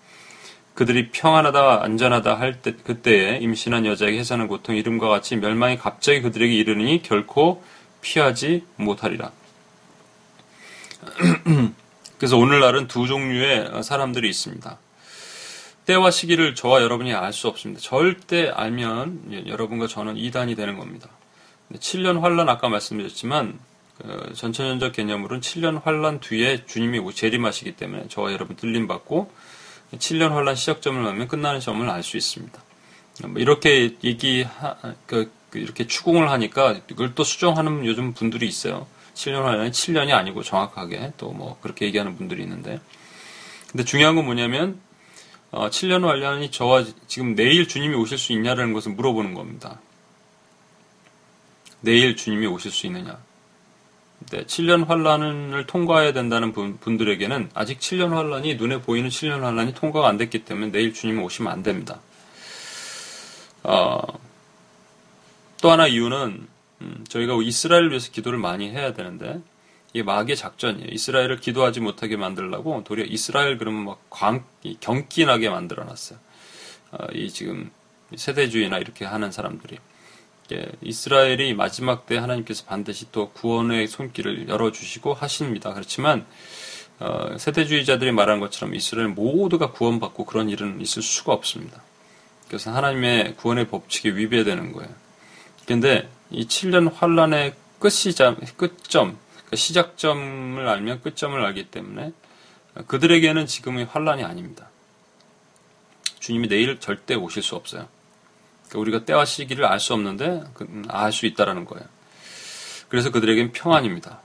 그들이 0.73 1.11
평안하다 1.11 1.83
안전하다 1.83 2.35
할 2.37 2.61
때, 2.61 2.73
그때에 2.73 3.37
임신한 3.37 3.85
여자에게 3.85 4.17
해서는 4.19 4.47
고통 4.49 4.75
이름과 4.75 5.07
같이 5.07 5.37
멸망이 5.37 5.77
갑자기 5.77 6.21
그들에게 6.21 6.53
이르니 6.53 7.01
결코 7.03 7.63
피하지 8.01 8.65
못하리라. 8.75 9.31
그래서 12.17 12.37
오늘날은 12.37 12.87
두 12.87 13.07
종류의 13.07 13.83
사람들이 13.83 14.29
있습니다. 14.29 14.77
때와 15.85 16.11
시기를 16.11 16.53
저와 16.55 16.81
여러분이 16.81 17.13
알 17.13 17.33
수 17.33 17.47
없습니다. 17.47 17.81
절대 17.81 18.49
알면 18.49 19.47
여러분과 19.47 19.87
저는 19.87 20.17
이단이 20.17 20.55
되는 20.55 20.77
겁니다. 20.77 21.09
7년 21.73 22.19
환란 22.21 22.49
아까 22.49 22.69
말씀드렸지만 22.69 23.59
그 23.97 24.33
전천연적 24.33 24.93
개념으로는 24.93 25.41
7년 25.41 25.81
환란 25.83 26.19
뒤에 26.19 26.65
주님이 26.65 27.13
재림하시기 27.13 27.73
때문에 27.73 28.07
저와 28.07 28.31
여러분 28.33 28.55
들림 28.55 28.87
받고 28.87 29.31
7년 29.97 30.29
환란 30.29 30.55
시작점을 30.55 31.05
하면 31.05 31.27
끝나는 31.27 31.59
점을 31.59 31.87
알 31.89 32.03
수 32.03 32.17
있습니다. 32.17 32.61
뭐 33.27 33.41
이렇게 33.41 33.95
얘기 34.03 34.45
그, 35.05 35.31
그, 35.49 35.59
이렇게 35.59 35.87
추궁을 35.87 36.29
하니까 36.29 36.79
이걸 36.89 37.15
또 37.15 37.23
수정하는 37.23 37.85
요즘 37.85 38.13
분들이 38.13 38.47
있어요. 38.47 38.87
7년 39.19 39.43
환란이 39.43 39.71
7년이 39.71 40.11
아니고 40.13 40.43
정확하게 40.43 41.13
또 41.17 41.29
뭐 41.29 41.57
그렇게 41.61 41.85
얘기하는 41.85 42.15
분들이 42.15 42.43
있는데 42.43 42.79
근데 43.71 43.83
중요한 43.83 44.15
건 44.15 44.25
뭐냐면 44.25 44.79
어, 45.51 45.69
7년 45.69 46.03
환란이 46.03 46.51
저와 46.51 46.85
지금 47.07 47.35
내일 47.35 47.67
주님이 47.67 47.95
오실 47.95 48.17
수 48.17 48.33
있냐라는 48.33 48.73
것을 48.73 48.91
물어보는 48.93 49.33
겁니다. 49.33 49.79
내일 51.81 52.15
주님이 52.15 52.45
오실 52.47 52.71
수 52.71 52.85
있느냐. 52.87 53.17
네, 54.31 54.43
7년 54.43 54.85
환란을 54.85 55.65
통과해야 55.65 56.11
된다는 56.13 56.51
분, 56.51 56.77
들에게는 56.79 57.51
아직 57.53 57.79
7년 57.79 58.09
환란이 58.09 58.55
눈에 58.55 58.81
보이는 58.81 59.09
7년 59.09 59.41
환란이 59.41 59.73
통과가 59.73 60.07
안 60.07 60.17
됐기 60.17 60.45
때문에 60.45 60.71
내일 60.71 60.93
주님이 60.93 61.21
오시면 61.23 61.51
안 61.51 61.63
됩니다. 61.63 61.99
어, 63.63 64.01
또 65.61 65.71
하나 65.71 65.87
이유는 65.87 66.47
음, 66.81 67.03
저희가 67.07 67.35
이스라엘을 67.41 67.89
위해서 67.89 68.11
기도를 68.11 68.39
많이 68.39 68.69
해야 68.69 68.93
되는데 68.93 69.41
이게 69.93 70.03
마귀의 70.03 70.37
작전이에요. 70.37 70.87
이스라엘을 70.91 71.39
기도하지 71.39 71.79
못하게 71.79 72.15
만들려고 72.15 72.83
도리어 72.83 73.05
이스라엘 73.05 73.57
그러면 73.57 73.85
막 73.85 73.99
광, 74.09 74.43
경기나게 74.79 75.49
만들어놨어요. 75.49 76.19
어, 76.91 77.05
이 77.13 77.29
지금 77.29 77.71
세대주의나 78.15 78.77
이렇게 78.77 79.05
하는 79.05 79.31
사람들이. 79.31 79.77
예, 80.51 80.65
이스라엘이 80.81 81.53
마지막 81.53 82.07
때 82.07 82.17
하나님께서 82.17 82.65
반드시 82.65 83.11
또 83.11 83.29
구원의 83.29 83.87
손길을 83.87 84.49
열어주시고 84.49 85.13
하십니다. 85.13 85.73
그렇지만 85.73 86.25
어, 86.99 87.37
세대주의자들이 87.37 88.11
말한 88.11 88.39
것처럼 88.39 88.75
이스라엘 88.75 89.09
모두가 89.09 89.71
구원받고 89.71 90.25
그런 90.25 90.49
일은 90.49 90.81
있을 90.81 91.01
수가 91.01 91.33
없습니다. 91.33 91.81
그래서 92.47 92.71
하나님의 92.71 93.35
구원의 93.37 93.67
법칙에 93.67 94.09
위배되는 94.09 94.71
거예요. 94.71 94.89
근데 95.65 96.09
이 96.31 96.45
7년 96.45 96.93
환란의 96.93 97.55
끝시점, 97.79 98.37
끝점, 98.57 99.17
그 99.49 99.55
시작점을 99.55 100.67
알면 100.67 101.01
끝점을 101.01 101.43
알기 101.43 101.65
때문에 101.71 102.13
그들에게는 102.87 103.47
지금의 103.47 103.85
환란이 103.85 104.23
아닙니다. 104.23 104.69
주님이 106.19 106.47
내일 106.47 106.79
절대 106.79 107.15
오실 107.15 107.41
수 107.41 107.55
없어요. 107.55 107.87
그러니까 108.67 108.79
우리가 108.79 109.05
때와 109.05 109.25
시기를 109.25 109.65
알 109.65 109.79
수 109.79 109.93
없는데 109.93 110.43
그, 110.53 110.65
음, 110.65 110.85
알수 110.87 111.25
있다라는 111.25 111.65
거예요. 111.65 111.85
그래서 112.87 113.11
그들에겐 113.11 113.51
평안입니다. 113.51 114.19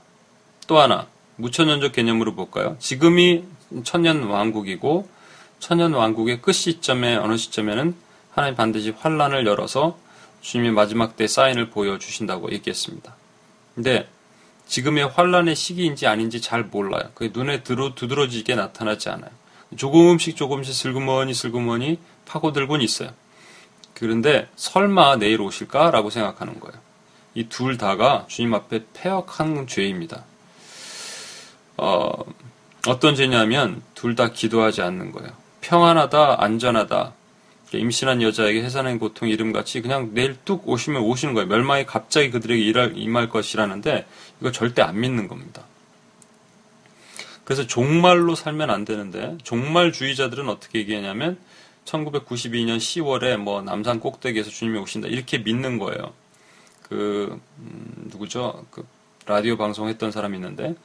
또 0.67 0.79
하나 0.79 1.07
무천년적 1.37 1.93
개념으로 1.93 2.35
볼까요? 2.35 2.75
지금이 2.79 3.43
천년 3.83 4.23
왕국이고 4.23 5.09
천년 5.59 5.93
왕국의 5.93 6.41
끝 6.41 6.53
시점에 6.53 7.15
어느 7.15 7.37
시점에는 7.37 7.95
하나님 8.31 8.55
반드시 8.55 8.91
환란을 8.91 9.47
열어서 9.47 9.97
주님의 10.45 10.73
마지막 10.73 11.15
때 11.15 11.27
사인을 11.27 11.71
보여주신다고 11.71 12.51
얘기했습니다. 12.51 13.15
근데 13.73 14.07
지금의 14.67 15.07
환란의 15.07 15.55
시기인지 15.55 16.05
아닌지 16.05 16.39
잘 16.39 16.63
몰라요. 16.63 17.09
그게 17.15 17.31
눈에 17.33 17.63
들어 17.63 17.95
두드러지게 17.95 18.53
나타나지 18.53 19.09
않아요. 19.09 19.31
조금씩 19.75 20.35
조금씩 20.35 20.73
슬그머니 20.73 21.33
슬그머니 21.33 21.99
파고들곤 22.25 22.81
있어요. 22.81 23.09
그런데 23.95 24.47
설마 24.55 25.15
내일 25.17 25.41
오실까라고 25.41 26.11
생각하는 26.11 26.59
거예요. 26.59 26.77
이 27.33 27.49
둘 27.49 27.77
다가 27.77 28.25
주님 28.29 28.53
앞에 28.53 28.85
폐역한 28.93 29.65
죄입니다. 29.67 30.23
어, 31.77 32.07
어떤 32.87 33.15
죄냐면 33.15 33.81
둘 33.95 34.15
다 34.15 34.31
기도하지 34.31 34.83
않는 34.83 35.11
거예요. 35.11 35.31
평안하다, 35.61 36.37
안전하다. 36.43 37.13
임신한 37.77 38.21
여자에게 38.21 38.63
해산한 38.63 38.99
고통 38.99 39.29
이름같이 39.29 39.81
그냥 39.81 40.11
내일 40.13 40.35
뚝 40.45 40.67
오시면 40.67 41.01
오시는 41.01 41.33
거예요. 41.33 41.47
멸망이 41.47 41.85
갑자기 41.85 42.29
그들에게 42.31 42.61
일할, 42.61 42.93
임할 42.95 43.29
것이라는데 43.29 44.05
이거 44.41 44.51
절대 44.51 44.81
안 44.81 44.99
믿는 44.99 45.27
겁니다. 45.27 45.63
그래서 47.43 47.67
종말로 47.67 48.35
살면 48.35 48.69
안 48.71 48.85
되는데 48.85 49.37
종말주의자들은 49.43 50.49
어떻게 50.49 50.79
얘기하냐면 50.79 51.37
1992년 51.85 52.77
10월에 52.77 53.37
뭐 53.37 53.61
남산 53.61 53.99
꼭대기에서 53.99 54.49
주님이 54.49 54.79
오신다 54.79 55.07
이렇게 55.07 55.37
믿는 55.37 55.77
거예요. 55.77 56.13
그 56.81 57.39
음, 57.59 58.09
누구죠? 58.11 58.65
그 58.71 58.85
라디오 59.25 59.57
방송했던 59.57 60.11
사람이 60.11 60.37
있는데 60.37 60.75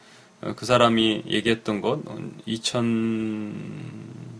어, 0.42 0.54
그 0.54 0.66
사람이 0.66 1.24
얘기했던 1.26 1.80
것 1.80 2.00
2000 2.46 4.39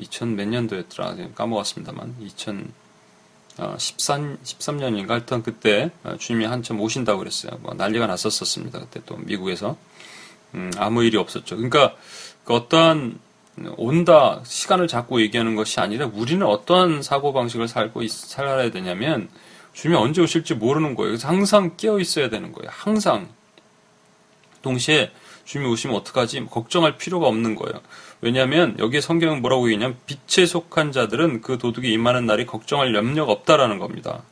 2000 0.00 0.36
몇 0.36 0.48
년도였더라 0.48 1.16
까먹었습니다만 1.34 2.16
2000 2.20 2.72
13, 3.78 4.38
13년인가 4.42 5.08
하여튼 5.08 5.42
그때 5.42 5.90
주님이 6.18 6.46
한참 6.46 6.80
오신다고 6.80 7.18
그랬어요. 7.18 7.58
뭐 7.60 7.74
난리가 7.74 8.06
났었습니다. 8.06 8.80
그때 8.80 9.00
또 9.04 9.16
미국에서. 9.16 9.76
음, 10.54 10.70
아무 10.78 11.04
일이 11.04 11.16
없었죠. 11.16 11.56
그러니까 11.56 11.94
그 12.44 12.54
어떠한 12.54 13.18
온다 13.76 14.40
시간을 14.44 14.88
잡고 14.88 15.20
얘기하는 15.20 15.54
것이 15.54 15.80
아니라 15.80 16.10
우리는 16.12 16.44
어떠한 16.46 17.02
사고 17.02 17.32
방식을 17.32 17.68
살고 17.68 18.02
있, 18.02 18.10
살아야 18.10 18.70
되냐면 18.70 19.28
주님이 19.74 20.00
언제 20.00 20.22
오실지 20.22 20.54
모르는 20.54 20.94
거예요. 20.94 21.10
그래서 21.10 21.28
항상 21.28 21.76
깨어 21.76 22.00
있어야 22.00 22.30
되는 22.30 22.52
거예요. 22.52 22.70
항상 22.72 23.28
동시에 24.62 25.12
주님이 25.44 25.70
오시면 25.70 25.96
어떡하지? 25.96 26.46
걱정할 26.50 26.96
필요가 26.96 27.26
없는 27.28 27.54
거예요. 27.54 27.80
왜냐하면 28.20 28.76
여기에 28.78 29.00
성경은 29.00 29.40
뭐라고 29.40 29.68
얘기냐면 29.70 29.96
빛에 30.06 30.46
속한 30.46 30.92
자들은 30.92 31.40
그 31.40 31.58
도둑이 31.58 31.90
임하는 31.92 32.26
날이 32.26 32.46
걱정할 32.46 32.94
염려가 32.94 33.32
없다라는 33.32 33.78
겁니다. 33.78 34.22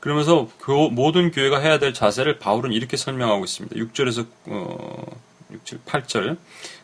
그러면서 0.00 0.48
모든 0.90 1.30
교회가 1.30 1.60
해야 1.60 1.78
될 1.78 1.94
자세를 1.94 2.38
바울은 2.38 2.72
이렇게 2.72 2.96
설명하고 2.96 3.44
있습니다. 3.44 3.76
6절에서 3.76 4.26
어, 4.46 5.06
6, 5.52 5.64
7, 5.64 5.78
8절. 5.86 6.36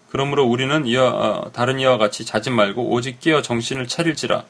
그러므로 0.09 0.45
우리는 0.45 0.87
이와 0.87 1.09
어, 1.11 1.53
다른 1.53 1.79
이와 1.79 1.99
같이 1.99 2.25
자지 2.25 2.51
말고 2.51 2.91
오직 2.91 3.21
깨어 3.21 3.43
정신을 3.43 3.87
차릴지라 3.87 4.45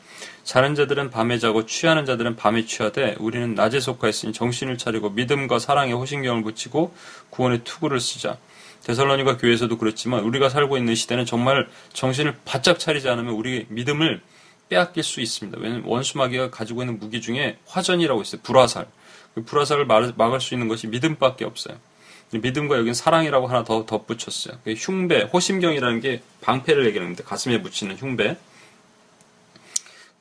자는 0.44 0.74
자들은 0.74 1.10
밤에 1.10 1.38
자고 1.38 1.66
취하는 1.66 2.06
자들은 2.06 2.36
밤에 2.36 2.64
취하되 2.64 3.16
우리는 3.18 3.54
낮에 3.54 3.78
속하였으니 3.80 4.32
정신을 4.32 4.78
차리고 4.78 5.10
믿음과 5.10 5.58
사랑에 5.58 5.92
호신경을 5.92 6.42
붙이고 6.42 6.94
구원의 7.30 7.62
투구를 7.64 8.00
쓰자. 8.00 8.38
데살로니가 8.84 9.36
교회에서도 9.36 9.76
그렇지만 9.78 10.24
우리가 10.24 10.48
살고 10.48 10.76
있는 10.78 10.94
시대는 10.94 11.26
정말 11.26 11.68
정신을 11.92 12.36
바짝 12.44 12.78
차리지 12.78 13.08
않으면 13.08 13.34
우리 13.34 13.66
믿음을 13.68 14.20
빼앗길 14.68 15.02
수 15.02 15.20
있습니다. 15.20 15.58
왜냐하면 15.60 15.86
원수마귀가 15.86 16.50
가지고 16.50 16.82
있는 16.82 16.98
무기 16.98 17.20
중에 17.20 17.58
화전이라고 17.66 18.22
있어요. 18.22 18.40
불화살. 18.42 18.86
그 19.34 19.44
불화살을 19.44 19.86
막을 19.86 20.40
수 20.40 20.54
있는 20.54 20.68
것이 20.68 20.86
믿음밖에 20.86 21.44
없어요. 21.44 21.76
믿음과 22.32 22.78
여긴 22.78 22.94
사랑이라고 22.94 23.48
하나 23.48 23.64
더 23.64 23.84
덧붙였어요. 23.84 24.58
그 24.62 24.72
흉배, 24.72 25.22
호심경이라는 25.32 26.00
게 26.00 26.22
방패를 26.40 26.86
얘기하는데 26.86 27.22
가슴에 27.24 27.60
붙이는 27.60 27.96
흉배. 27.96 28.36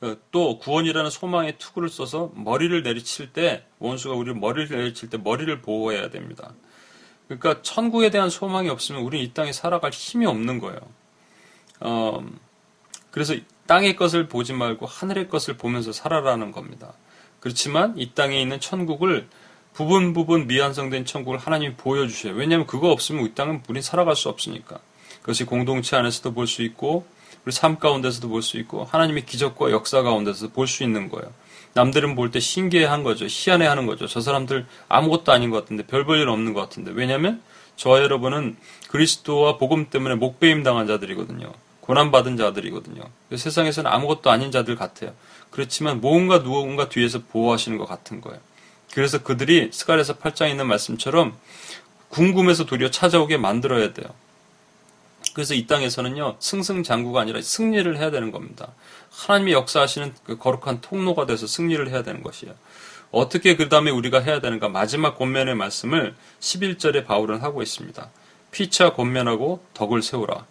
어, 0.02 0.16
또 0.30 0.58
구원이라는 0.58 1.10
소망의 1.10 1.58
투구를 1.58 1.88
써서 1.88 2.32
머리를 2.34 2.82
내리칠 2.82 3.32
때 3.32 3.64
원수가 3.78 4.14
우리 4.14 4.32
머리를 4.32 4.76
내리칠 4.76 5.10
때 5.10 5.18
머리를 5.18 5.60
보호해야 5.60 6.10
됩니다. 6.10 6.54
그러니까 7.38 7.62
천국에 7.62 8.10
대한 8.10 8.28
소망이 8.28 8.68
없으면 8.68 9.02
우리는 9.02 9.24
이 9.24 9.32
땅에 9.32 9.52
살아갈 9.52 9.92
힘이 9.92 10.26
없는 10.26 10.58
거예요. 10.58 10.80
어, 11.78 12.26
그래서 13.12 13.34
땅의 13.68 13.94
것을 13.94 14.26
보지 14.26 14.52
말고 14.52 14.86
하늘의 14.86 15.28
것을 15.28 15.56
보면서 15.56 15.92
살아라는 15.92 16.50
겁니다. 16.50 16.92
그렇지만 17.38 17.94
이 17.96 18.10
땅에 18.14 18.42
있는 18.42 18.58
천국을 18.58 19.28
부분 19.72 20.12
부분 20.12 20.48
미완성된 20.48 21.04
천국을 21.04 21.38
하나님이 21.38 21.76
보여주셔요. 21.76 22.34
왜냐하면 22.34 22.66
그거 22.66 22.90
없으면 22.90 23.24
이 23.24 23.34
땅은 23.34 23.62
우린 23.68 23.80
살아갈 23.80 24.16
수 24.16 24.28
없으니까. 24.28 24.80
그것이 25.20 25.44
공동체 25.44 25.96
안에서도 25.96 26.34
볼 26.34 26.48
수 26.48 26.62
있고 26.62 27.06
우리 27.44 27.52
삶 27.52 27.78
가운데서도 27.78 28.28
볼 28.28 28.42
수 28.42 28.58
있고 28.58 28.84
하나님의 28.84 29.24
기적과 29.24 29.70
역사 29.70 30.02
가운데서 30.02 30.48
볼 30.48 30.66
수 30.66 30.82
있는 30.82 31.08
거예요. 31.08 31.32
남들은 31.74 32.14
볼 32.16 32.30
때 32.30 32.40
신기해한 32.40 33.02
거죠. 33.02 33.26
희한해하는 33.28 33.86
거죠. 33.86 34.06
저 34.06 34.20
사람들 34.20 34.66
아무것도 34.88 35.32
아닌 35.32 35.50
것 35.50 35.60
같은데 35.60 35.86
별 35.86 36.04
볼일 36.04 36.28
없는 36.28 36.52
것 36.52 36.60
같은데 36.60 36.90
왜냐하면 36.92 37.42
저와 37.76 38.00
여러분은 38.02 38.56
그리스도와 38.88 39.56
복음 39.56 39.88
때문에 39.88 40.16
목배임 40.16 40.62
당한 40.62 40.86
자들이거든요. 40.86 41.52
고난받은 41.80 42.36
자들이거든요. 42.36 43.02
세상에서는 43.34 43.90
아무것도 43.90 44.30
아닌 44.30 44.50
자들 44.50 44.76
같아요. 44.76 45.12
그렇지만 45.50 46.00
뭔가 46.00 46.42
누군가 46.42 46.88
뒤에서 46.88 47.20
보호하시는 47.30 47.78
것 47.78 47.86
같은 47.86 48.20
거예요. 48.20 48.38
그래서 48.92 49.22
그들이 49.22 49.70
스가랴서 49.72 50.18
8장에 50.18 50.50
있는 50.50 50.66
말씀처럼 50.66 51.36
궁금해서 52.08 52.66
도리어 52.66 52.90
찾아오게 52.90 53.36
만들어야 53.36 53.92
돼요. 53.92 54.08
그래서 55.34 55.54
이 55.54 55.66
땅에서는요, 55.66 56.36
승승장구가 56.40 57.20
아니라 57.20 57.40
승리를 57.40 57.96
해야 57.96 58.10
되는 58.10 58.32
겁니다. 58.32 58.72
하나님의 59.26 59.54
역사하시는 59.54 60.14
그 60.24 60.38
거룩한 60.38 60.80
통로가 60.80 61.26
돼서 61.26 61.46
승리를 61.46 61.88
해야 61.90 62.02
되는 62.02 62.22
것이에요. 62.22 62.54
어떻게 63.10 63.56
그 63.56 63.68
다음에 63.68 63.90
우리가 63.90 64.20
해야 64.20 64.40
되는가? 64.40 64.68
마지막 64.68 65.18
권면의 65.18 65.54
말씀을 65.56 66.14
11절에 66.40 67.06
바울은 67.06 67.40
하고 67.40 67.62
있습니다. 67.62 68.08
피차 68.52 68.92
권면하고 68.92 69.62
덕을 69.74 70.02
세우라. 70.02 70.46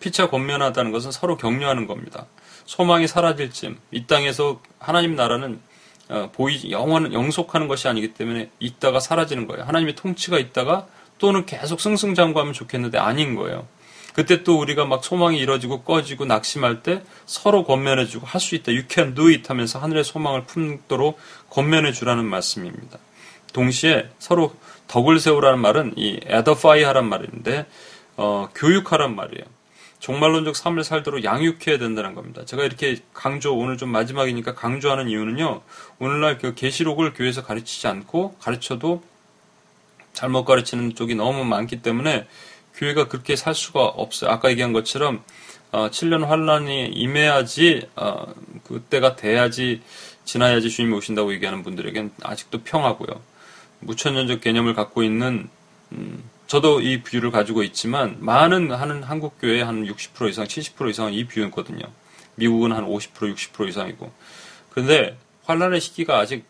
피차 0.00 0.28
권면하다는 0.28 0.92
것은 0.92 1.12
서로 1.12 1.36
격려하는 1.36 1.86
겁니다. 1.86 2.26
소망이 2.66 3.06
사라질 3.06 3.50
쯤, 3.50 3.78
이 3.90 4.06
땅에서 4.06 4.60
하나님 4.78 5.16
나라는 5.16 5.60
어, 6.08 6.30
보이 6.32 6.70
영원 6.70 7.12
영속하는 7.12 7.68
것이 7.68 7.88
아니기 7.88 8.12
때문에 8.12 8.50
있다가 8.58 9.00
사라지는 9.00 9.46
거예요. 9.46 9.64
하나님의 9.64 9.94
통치가 9.94 10.38
있다가 10.38 10.86
또는 11.18 11.46
계속 11.46 11.80
승승장구하면 11.80 12.52
좋겠는데 12.52 12.98
아닌 12.98 13.34
거예요. 13.34 13.66
그때 14.14 14.44
또 14.44 14.58
우리가 14.60 14.84
막 14.84 15.04
소망이 15.04 15.38
이뤄지고 15.38 15.82
꺼지고 15.82 16.24
낙심할 16.24 16.82
때 16.82 17.02
서로 17.26 17.64
권면해주고 17.64 18.26
할 18.26 18.40
수 18.40 18.54
있다. 18.54 18.70
You 18.70 18.84
can 18.88 19.14
do 19.14 19.28
it 19.28 19.42
하면서 19.48 19.78
하늘의 19.80 20.04
소망을 20.04 20.44
품도록 20.44 21.18
권면해주라는 21.50 22.24
말씀입니다. 22.24 22.98
동시에 23.52 24.08
서로 24.18 24.54
덕을 24.88 25.18
세우라는 25.18 25.58
말은 25.58 25.94
이 25.96 26.20
edify 26.24 26.84
하란 26.84 27.08
말인데 27.08 27.66
어, 28.16 28.48
교육하란 28.54 29.16
말이에요. 29.16 29.44
종말론적 29.98 30.54
삶을 30.54 30.84
살도록 30.84 31.24
양육해야 31.24 31.78
된다는 31.78 32.14
겁니다. 32.14 32.44
제가 32.44 32.62
이렇게 32.64 32.98
강조 33.14 33.56
오늘 33.56 33.78
좀 33.78 33.88
마지막이니까 33.88 34.54
강조하는 34.54 35.08
이유는요. 35.08 35.62
오늘날 35.98 36.38
그 36.38 36.54
계시록을 36.54 37.14
교회에서 37.14 37.42
가르치지 37.42 37.86
않고 37.88 38.36
가르쳐도 38.38 39.02
잘못 40.12 40.44
가르치는 40.44 40.94
쪽이 40.94 41.14
너무 41.14 41.44
많기 41.44 41.80
때문에 41.82 42.28
교회가 42.74 43.08
그렇게 43.08 43.36
살 43.36 43.54
수가 43.54 43.84
없어요. 43.84 44.30
아까 44.30 44.50
얘기한 44.50 44.72
것처럼 44.72 45.22
어, 45.72 45.90
7년 45.90 46.24
환란이 46.24 46.88
임해야지 46.88 47.88
어, 47.96 48.32
그때가 48.64 49.16
돼야지 49.16 49.82
지나야지 50.24 50.70
주님이 50.70 50.94
오신다고 50.94 51.32
얘기하는 51.34 51.62
분들에겐 51.62 52.12
아직도 52.22 52.62
평하고요. 52.62 53.20
무천년적 53.80 54.40
개념을 54.40 54.74
갖고 54.74 55.02
있는 55.02 55.48
음, 55.92 56.22
저도 56.46 56.80
이 56.80 57.02
view를 57.02 57.30
가지고 57.30 57.62
있지만 57.62 58.16
많은 58.20 58.70
하는 58.70 59.02
한국 59.02 59.40
교회 59.40 59.62
한 59.62 59.84
60% 59.86 60.28
이상, 60.28 60.44
70% 60.44 60.90
이상은 60.90 61.12
이 61.12 61.24
view였거든요. 61.24 61.84
미국은 62.36 62.72
한 62.72 62.86
50% 62.86 63.34
60% 63.34 63.68
이상이고. 63.68 64.12
그런데 64.70 65.16
환란의 65.44 65.80
시기가 65.80 66.18
아직 66.18 66.44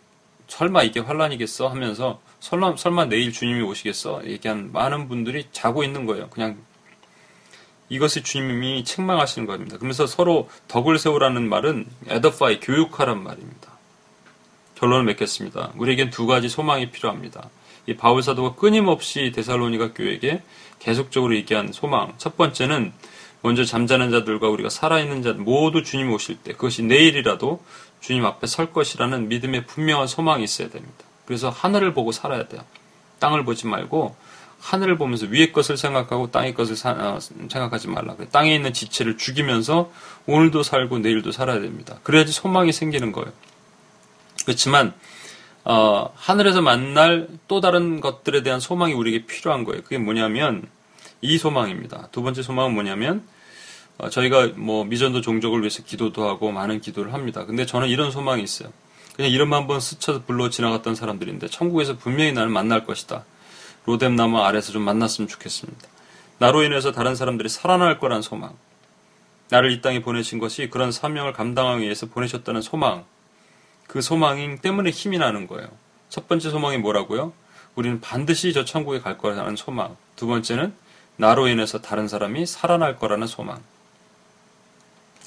설마 0.49 0.83
이게 0.83 1.01
환란이겠어 1.01 1.69
하면서 1.69 2.21
설마, 2.45 2.77
설마 2.77 3.07
내일 3.07 3.33
주님이 3.33 3.63
오시겠어 3.63 4.21
얘기한 4.27 4.71
많은 4.71 5.09
분들이 5.09 5.47
자고 5.51 5.83
있는 5.83 6.05
거예요. 6.05 6.29
그냥 6.29 6.59
이것이 7.89 8.23
주님이 8.23 8.85
책망하시는 8.85 9.47
겁니다. 9.47 9.79
그러면서 9.79 10.07
서로 10.07 10.51
덕을 10.69 10.99
세우라는 10.99 11.49
말은 11.49 11.87
에더파이 12.09 12.61
교육하란 12.61 13.23
말입니다. 13.23 13.73
결론을 14.75 15.05
맺겠습니다. 15.05 15.73
우리에겐 15.77 16.11
두 16.11 16.27
가지 16.27 16.51
소망이 16.51 16.91
필요합니다. 16.91 17.49
이 17.87 17.97
바울 17.97 18.23
사도가 18.23 18.57
끊임없이 18.57 19.33
데살로니가 19.35 19.95
교회에게 19.95 20.43
계속적으로 20.81 21.35
얘기한 21.37 21.73
소망. 21.73 22.13
첫 22.19 22.37
번째는 22.37 22.93
먼저 23.41 23.65
잠자는 23.65 24.11
자들과 24.11 24.51
우리가 24.51 24.69
살아있는 24.69 25.23
자 25.23 25.33
모두 25.33 25.83
주님 25.83 26.13
오실 26.13 26.37
때 26.37 26.53
그것이 26.53 26.83
내일이라도 26.83 27.65
주님 28.01 28.27
앞에 28.27 28.47
설 28.47 28.71
것이라는 28.71 29.29
믿음의 29.31 29.65
분명한 29.65 30.09
소망이 30.09 30.45
있어야 30.45 30.69
됩니다. 30.69 31.05
그래서 31.27 31.51
하늘을 31.51 31.95
보고 31.95 32.13
살아야 32.13 32.47
돼요. 32.49 32.63
땅을 33.19 33.45
보지 33.45 33.67
말고 33.67 34.17
하늘을 34.61 34.97
보면서 34.97 35.27
위의 35.27 35.53
것을 35.53 35.77
생각하고 35.77 36.31
땅의 36.31 36.55
것을 36.55 36.75
사, 36.75 36.91
어, 36.93 37.21
생각하지 37.21 37.89
말라. 37.89 38.17
땅에 38.33 38.55
있는 38.55 38.73
지체를 38.73 39.19
죽이면서 39.19 39.93
오늘도 40.27 40.63
살고 40.63 41.01
내일도 41.01 41.33
살아야 41.33 41.61
됩니다. 41.61 41.99
그래야지 42.03 42.33
소망이 42.33 42.73
생기는 42.73 43.13
거예요. 43.13 43.31
그렇지만 44.45 44.95
어, 45.65 46.13
하늘에서 46.17 46.63
만날 46.63 47.29
또 47.47 47.61
다른 47.61 48.01
것들에 48.01 48.43
대한 48.43 48.59
소망이 48.61 48.95
우리에게 48.95 49.27
필요한 49.27 49.65
거예요. 49.65 49.83
그게 49.83 49.99
뭐냐면 49.99 50.67
이 51.21 51.39
소망입니다. 51.39 52.09
두 52.11 52.23
번째 52.23 52.43
소망은 52.43 52.73
뭐냐면 52.73 53.27
어, 53.99 54.09
저희가 54.09 54.53
뭐 54.57 54.85
미전도 54.85 55.21
종족을 55.21 55.61
위해서 55.61 55.83
기도도 55.83 56.27
하고 56.27 56.53
많은 56.53 56.81
기도를 56.81 57.13
합니다. 57.13 57.45
근데 57.45 57.67
저는 57.67 57.89
이런 57.89 58.11
소망이 58.11 58.43
있어요. 58.43 58.71
그냥 59.17 59.31
이름만 59.31 59.61
한번 59.63 59.81
스쳐 59.81 60.23
불러 60.25 60.51
지나갔던 60.51 60.95
사람들인데 60.95 61.49
천국에서 61.49 61.97
분명히 61.97 62.33
나를 62.33 62.49
만날 62.49 62.85
것이다. 62.85 63.25
로뎀 63.87 64.17
나무 64.17 64.41
아래서 64.41 64.73
좀 64.73 64.83
만났으면 64.83 65.29
좋겠습니다. 65.29 65.89
나로 66.39 66.63
인해서 66.63 66.91
다른 66.91 67.15
사람들이 67.15 67.49
살아날 67.49 67.99
거란 67.99 68.23
소망. 68.23 68.57
나를 69.51 69.71
이 69.71 69.81
땅에 69.81 70.03
보내신 70.03 70.39
것이 70.39 70.69
그런 70.69 70.91
사명을 70.91 71.33
감당하기 71.33 71.83
위해서 71.83 72.07
보내셨다는 72.07 72.61
소망. 72.61 73.05
그 73.87 74.01
소망 74.01 74.59
때문에 74.59 74.91
힘이 74.91 75.19
나는 75.19 75.47
거예요. 75.47 75.69
첫 76.09 76.27
번째 76.27 76.51
소망이 76.51 76.79
뭐라고요? 76.79 77.33
우리는 77.77 78.01
반드시 78.01 78.53
저 78.53 78.65
천국에 78.65 79.01
갈 79.01 79.19
거라는 79.19 79.57
소망. 79.57 79.97
두 80.17 80.27
번째는 80.27 80.75
나로 81.17 81.47
인해서 81.47 81.81
다른 81.81 82.09
사람이 82.09 82.47
살아날 82.47 82.99
거라는 82.99 83.27
소망. 83.27 83.63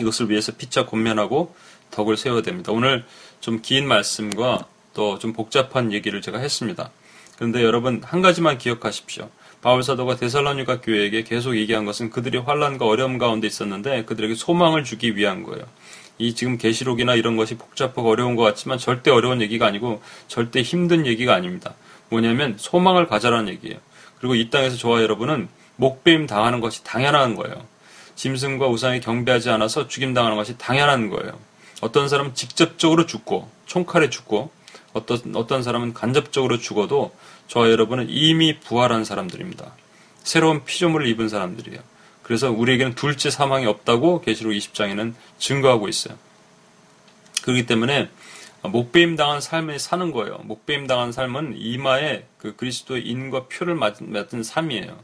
이것을 0.01 0.29
위해서 0.29 0.51
피차 0.51 0.85
권면하고 0.85 1.55
덕을 1.91 2.17
세워야 2.17 2.41
됩니다. 2.41 2.71
오늘 2.71 3.05
좀 3.39 3.61
긴 3.61 3.87
말씀과 3.87 4.67
또 4.93 5.19
좀 5.19 5.33
복잡한 5.33 5.93
얘기를 5.93 6.21
제가 6.21 6.39
했습니다. 6.39 6.89
그런데 7.35 7.63
여러분 7.63 8.01
한 8.03 8.21
가지만 8.21 8.57
기억하십시오. 8.57 9.29
바울 9.61 9.83
사도가 9.83 10.15
데살로니가 10.15 10.81
교회에게 10.81 11.23
계속 11.23 11.55
얘기한 11.55 11.85
것은 11.85 12.09
그들이 12.09 12.37
환란과 12.39 12.85
어려움 12.85 13.17
가운데 13.17 13.47
있었는데 13.47 14.05
그들에게 14.05 14.35
소망을 14.35 14.83
주기 14.83 15.15
위한 15.15 15.43
거예요. 15.43 15.65
이 16.19 16.33
지금 16.33 16.57
계시록이나 16.57 17.13
이런 17.15 17.37
것이 17.37 17.55
복잡하고 17.57 18.09
어려운 18.09 18.35
것 18.35 18.43
같지만 18.43 18.77
절대 18.79 19.11
어려운 19.11 19.41
얘기가 19.41 19.67
아니고 19.67 20.01
절대 20.27 20.61
힘든 20.63 21.05
얘기가 21.05 21.33
아닙니다. 21.35 21.75
뭐냐면 22.09 22.55
소망을 22.57 23.07
가져라는 23.07 23.49
얘기예요. 23.53 23.77
그리고 24.19 24.33
이 24.33 24.49
땅에서 24.49 24.77
저와 24.77 25.01
여러분은 25.03 25.47
목배임 25.75 26.25
당하는 26.25 26.59
것이 26.59 26.83
당연한 26.83 27.35
거예요. 27.35 27.55
짐승과 28.15 28.67
우상에 28.67 28.99
경배하지 28.99 29.51
않아서 29.51 29.87
죽임 29.87 30.15
당하는 30.15 30.37
것이 30.37 30.57
당연한 30.57 31.09
거예요. 31.09 31.37
어떤 31.81 32.09
사람은 32.09 32.33
직접적으로 32.33 33.05
죽고 33.05 33.49
총칼에 33.65 34.09
죽고 34.09 34.51
어떤 34.93 35.35
어떤 35.35 35.63
사람은 35.63 35.93
간접적으로 35.93 36.57
죽어도 36.57 37.15
저와 37.47 37.69
여러분은 37.69 38.07
이미 38.09 38.59
부활한 38.59 39.05
사람들입니다. 39.05 39.73
새로운 40.23 40.65
피조물을 40.65 41.07
입은 41.07 41.29
사람들이에요. 41.29 41.79
그래서 42.23 42.51
우리에게는 42.51 42.95
둘째 42.95 43.29
사망이 43.29 43.65
없다고 43.65 44.21
계시록 44.21 44.51
20장에는 44.53 45.13
증거하고 45.37 45.87
있어요. 45.87 46.17
그렇기 47.43 47.65
때문에 47.65 48.09
목배임 48.63 49.15
당한 49.15 49.39
삶에 49.39 49.77
사는 49.77 50.11
거예요. 50.11 50.39
목배임 50.43 50.87
당한 50.87 51.11
삶은 51.13 51.53
이마에 51.57 52.25
그 52.37 52.55
그리스도의 52.55 53.03
인과 53.07 53.45
표를 53.47 53.75
맞은 53.75 54.43
삶이에요. 54.43 54.99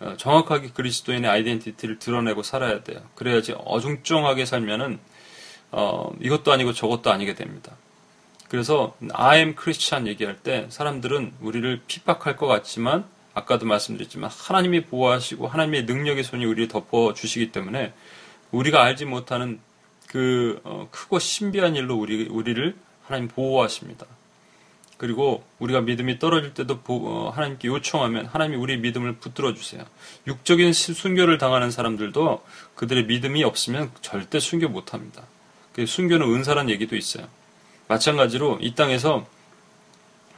어, 0.00 0.14
정확하게 0.18 0.70
그리스도인의 0.74 1.30
아이덴티티를 1.30 1.98
드러내고 1.98 2.42
살아야 2.42 2.82
돼요. 2.82 3.00
그래야지 3.14 3.54
어중쩡하게 3.56 4.44
살면은 4.44 4.98
어, 5.76 6.12
이것도 6.20 6.52
아니고 6.52 6.72
저것도 6.72 7.10
아니게 7.10 7.34
됩니다. 7.34 7.72
그래서 8.48 8.94
I 9.12 9.38
am 9.38 9.56
Christian 9.60 10.06
얘기할 10.06 10.36
때 10.36 10.66
사람들은 10.68 11.34
우리를 11.40 11.82
핍박할 11.88 12.36
것 12.36 12.46
같지만 12.46 13.04
아까도 13.34 13.66
말씀드렸지만 13.66 14.30
하나님이 14.32 14.84
보호하시고 14.84 15.48
하나님의 15.48 15.86
능력의 15.86 16.22
손이 16.22 16.44
우리를 16.44 16.68
덮어 16.68 17.14
주시기 17.14 17.50
때문에 17.50 17.92
우리가 18.52 18.84
알지 18.84 19.06
못하는 19.06 19.58
그 20.06 20.60
어, 20.62 20.86
크고 20.92 21.18
신비한 21.18 21.74
일로 21.74 21.96
우리 21.96 22.28
우리를 22.28 22.76
하나님 23.02 23.26
보호하십니다. 23.26 24.06
그리고 24.96 25.42
우리가 25.58 25.80
믿음이 25.80 26.20
떨어질 26.20 26.54
때도 26.54 26.78
어, 26.86 27.32
하나님께 27.34 27.66
요청하면 27.66 28.26
하나님이 28.26 28.56
우리 28.56 28.76
믿음을 28.76 29.14
붙들어 29.16 29.52
주세요. 29.54 29.84
육적인 30.28 30.72
순교를 30.72 31.38
당하는 31.38 31.72
사람들도 31.72 32.44
그들의 32.76 33.06
믿음이 33.06 33.42
없으면 33.42 33.90
절대 34.02 34.38
순교 34.38 34.68
못 34.68 34.94
합니다. 34.94 35.24
그 35.74 35.86
순교는 35.86 36.26
은사란 36.26 36.70
얘기도 36.70 36.96
있어요. 36.96 37.26
마찬가지로 37.88 38.58
이 38.60 38.74
땅에서 38.74 39.26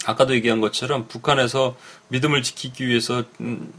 아까도 0.04 0.34
얘기한 0.34 0.60
것처럼 0.60 1.08
북한에서 1.08 1.76
믿음을 2.08 2.42
지키기 2.42 2.86
위해서 2.86 3.24
음, 3.40 3.72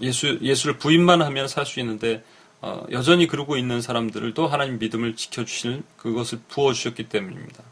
예수, 0.00 0.38
예수를 0.40 0.78
부인만 0.78 1.22
하면 1.22 1.48
살 1.48 1.66
수 1.66 1.80
있는데 1.80 2.22
어, 2.62 2.84
여전히 2.90 3.26
그러고 3.26 3.56
있는 3.56 3.80
사람들도 3.80 4.46
하나님 4.46 4.78
믿음을 4.78 5.16
지켜주실 5.16 5.82
그것을 5.96 6.40
부어주셨기 6.48 7.08
때문입니다. 7.08 7.62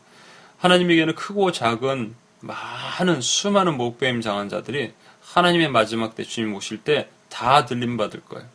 하나님에게는 0.59 1.15
크고 1.15 1.53
작은 1.53 2.15
많은 2.41 3.21
수많은 3.21 3.77
목배임 3.77 4.21
장한 4.21 4.49
자들이 4.49 4.93
하나님의 5.23 5.71
마지막 5.71 6.15
때 6.15 6.25
주님 6.25 6.55
오실 6.55 6.79
때 6.79 7.09
다 7.29 7.65
들림 7.65 7.97
받을 7.97 8.21
거예요. 8.21 8.47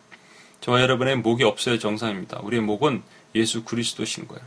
저와 0.62 0.82
여러분의 0.82 1.18
목이 1.18 1.44
없어야 1.44 1.78
정상입니다. 1.80 2.40
우리의 2.42 2.62
목은 2.62 3.04
예수 3.36 3.64
그리스도신 3.64 4.28
거예요. 4.28 4.44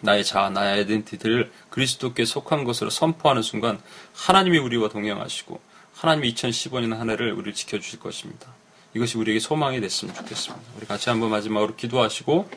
나의 0.00 0.24
자아, 0.24 0.50
나의 0.50 0.78
아이덴티티를 0.78 1.50
그리스도께 1.70 2.24
속한 2.24 2.64
것으로 2.64 2.90
선포하는 2.90 3.42
순간 3.42 3.80
하나님이 4.14 4.58
우리와 4.58 4.88
동행하시고 4.88 5.60
하나님이 5.94 6.34
2015년 6.34 6.96
한 6.96 7.10
해를 7.10 7.32
우리를 7.32 7.54
지켜주실 7.54 7.98
것입니다. 7.98 8.48
이것이 8.94 9.18
우리에게 9.18 9.40
소망이 9.40 9.80
됐으면 9.80 10.14
좋겠습니다. 10.14 10.64
우리 10.76 10.86
같이 10.86 11.10
한번 11.10 11.30
마지막으로 11.30 11.76
기도하시고 11.76 12.48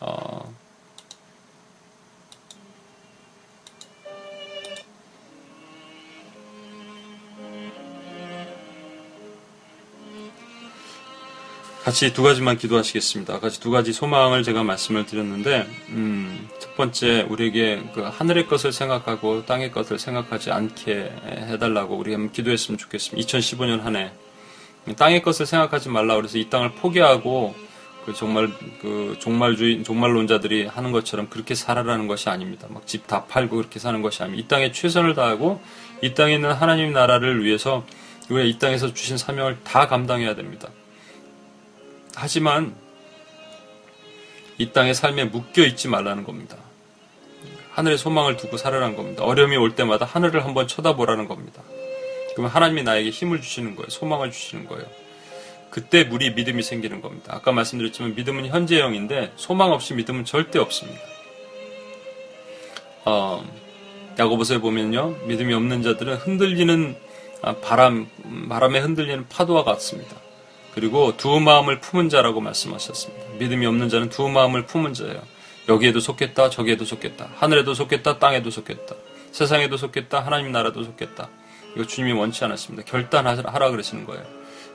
어, 0.00 0.54
같이 11.84 12.14
두 12.14 12.22
가지만 12.22 12.56
기도하시겠습니다. 12.56 13.40
같이 13.40 13.60
두 13.60 13.70
가지 13.70 13.92
소망을 13.92 14.42
제가 14.42 14.62
말씀을 14.62 15.04
드렸는데, 15.04 15.66
음, 15.90 16.48
첫 16.58 16.74
번째, 16.76 17.26
우리에게 17.28 17.82
그 17.94 18.00
하늘의 18.00 18.46
것을 18.46 18.72
생각하고 18.72 19.44
땅의 19.44 19.70
것을 19.70 19.98
생각하지 19.98 20.50
않게 20.50 21.12
해달라고 21.50 21.94
우리가 21.96 22.16
기도했으면 22.32 22.78
좋겠습니다. 22.78 23.26
2015년 23.26 23.82
한 23.82 23.96
해. 23.96 24.12
땅의 24.96 25.22
것을 25.22 25.44
생각하지 25.44 25.90
말라 25.90 26.16
그래서 26.16 26.38
이 26.38 26.48
땅을 26.48 26.72
포기하고 26.72 27.54
그 28.06 28.12
정말 28.14 28.50
그 28.82 29.16
종말주의 29.18 29.82
종말론자들이 29.84 30.66
하는 30.66 30.92
것처럼 30.92 31.28
그렇게 31.30 31.54
살아라는 31.54 32.06
것이 32.06 32.28
아닙니다. 32.30 32.66
막 32.70 32.86
집 32.86 33.06
다 33.06 33.24
팔고 33.24 33.56
그렇게 33.56 33.78
사는 33.78 34.00
것이 34.02 34.22
아닙니다. 34.22 34.44
이 34.44 34.48
땅에 34.48 34.72
최선을 34.72 35.14
다하고 35.14 35.60
이 36.02 36.12
땅에 36.14 36.34
있는 36.34 36.52
하나님 36.52 36.92
나라를 36.92 37.44
위해서 37.44 37.84
우리가 38.30 38.46
이 38.46 38.58
땅에서 38.58 38.92
주신 38.94 39.16
사명을 39.18 39.58
다 39.64 39.86
감당해야 39.86 40.34
됩니다. 40.34 40.68
하지만 42.16 42.74
이 44.58 44.70
땅의 44.70 44.94
삶에 44.94 45.24
묶여 45.24 45.64
있지 45.64 45.88
말라는 45.88 46.24
겁니다. 46.24 46.56
하늘의 47.72 47.98
소망을 47.98 48.36
두고 48.36 48.56
살아라는 48.56 48.96
겁니다. 48.96 49.24
어려움이 49.24 49.56
올 49.56 49.74
때마다 49.74 50.04
하늘을 50.04 50.44
한번 50.44 50.68
쳐다보라는 50.68 51.26
겁니다. 51.26 51.62
그러면 52.32 52.50
하나님이 52.50 52.82
나에게 52.84 53.10
힘을 53.10 53.40
주시는 53.40 53.74
거예요. 53.74 53.88
소망을 53.88 54.30
주시는 54.30 54.66
거예요. 54.66 54.84
그때 55.70 56.08
우리 56.08 56.32
믿음이 56.32 56.62
생기는 56.62 57.00
겁니다. 57.00 57.34
아까 57.34 57.50
말씀드렸지만 57.50 58.14
믿음은 58.14 58.46
현재형인데 58.46 59.32
소망 59.34 59.72
없이 59.72 59.94
믿음은 59.94 60.24
절대 60.24 60.60
없습니다. 60.60 61.00
어, 63.04 63.44
야고보서에 64.18 64.58
보면요. 64.58 65.16
믿음이 65.26 65.52
없는 65.52 65.82
자들은 65.82 66.16
흔들리는 66.16 66.96
아, 67.42 67.56
바람, 67.56 68.08
바람에 68.48 68.78
흔들리는 68.78 69.28
파도와 69.28 69.64
같습니다. 69.64 70.16
그리고 70.74 71.16
두 71.16 71.40
마음을 71.40 71.80
품은 71.80 72.08
자라고 72.08 72.40
말씀하셨습니다. 72.40 73.24
믿음이 73.38 73.64
없는 73.66 73.88
자는 73.88 74.08
두 74.08 74.28
마음을 74.28 74.66
품은 74.66 74.92
자예요. 74.94 75.22
여기에도 75.68 76.00
속겠다, 76.00 76.50
저기에도 76.50 76.84
속겠다, 76.84 77.28
하늘에도 77.36 77.74
속겠다, 77.74 78.18
땅에도 78.18 78.50
속겠다. 78.50 78.94
세상에도 79.32 79.76
속겠다. 79.76 80.20
하나님 80.20 80.52
나라도 80.52 80.84
속겠다. 80.84 81.28
이거 81.74 81.84
주님이 81.86 82.12
원치 82.12 82.44
않았습니다. 82.44 82.84
결단하라 82.84 83.70
그러시는 83.70 84.04
거예요. 84.04 84.22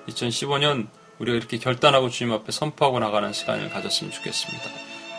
2015년 0.10 0.88
우리가 1.20 1.38
이렇게 1.38 1.58
결단하고 1.58 2.10
주님 2.10 2.34
앞에 2.34 2.52
선포하고 2.52 3.00
나가는 3.00 3.32
시간을 3.32 3.70
가졌으면 3.70 4.12
좋겠습니다. 4.12 4.64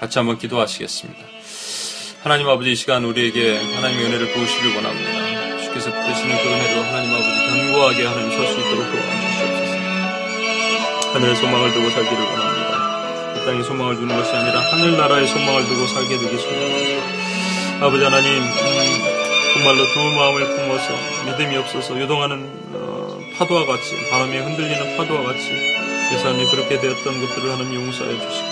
같이 0.00 0.18
한번 0.18 0.38
기도하시겠습니다. 0.38 1.20
하나님 2.22 2.48
아버지 2.48 2.72
이 2.72 2.74
시간 2.74 3.04
우리에게 3.04 3.56
하나님의 3.74 4.06
은혜를 4.06 4.32
부으시길 4.32 4.76
원합니다. 4.76 5.62
주께서 5.62 5.90
붙드시는 5.90 6.36
그 6.36 6.48
은혜로 6.48 6.82
하나님 6.82 7.14
아버지 7.14 7.46
견고하게 7.48 8.06
하나님 8.06 8.30
설 8.30 8.46
수 8.46 8.60
있도록 8.60 8.90
도와주시옵소서. 8.90 9.59
하늘의 11.12 11.36
소망을 11.36 11.72
두고 11.72 11.90
살기를 11.90 12.18
원합니다. 12.24 13.34
이 13.36 13.44
땅의 13.44 13.64
소망을 13.64 13.96
두는 13.96 14.16
것이 14.16 14.32
아니라 14.34 14.60
하늘나라의 14.60 15.26
소망을 15.26 15.64
두고 15.66 15.86
살게 15.86 16.18
되기 16.18 16.38
소원합니다. 16.38 17.86
아버지 17.86 18.04
하나님 18.04 18.30
음, 18.42 18.50
정말로 19.54 19.84
두 19.92 19.98
마음을 20.16 20.56
품어서 20.56 20.94
믿음이 21.26 21.56
없어서 21.56 22.00
요동하는 22.00 22.50
어, 22.74 23.18
파도와 23.38 23.66
같이 23.66 23.96
바람에 24.10 24.38
흔들리는 24.38 24.96
파도와 24.96 25.22
같이 25.24 25.48
제 26.10 26.18
삶이 26.18 26.44
그렇게 26.46 26.78
되었던 26.78 27.20
것들을 27.26 27.50
하나님 27.52 27.74
용서해 27.86 28.12
주시고 28.12 28.48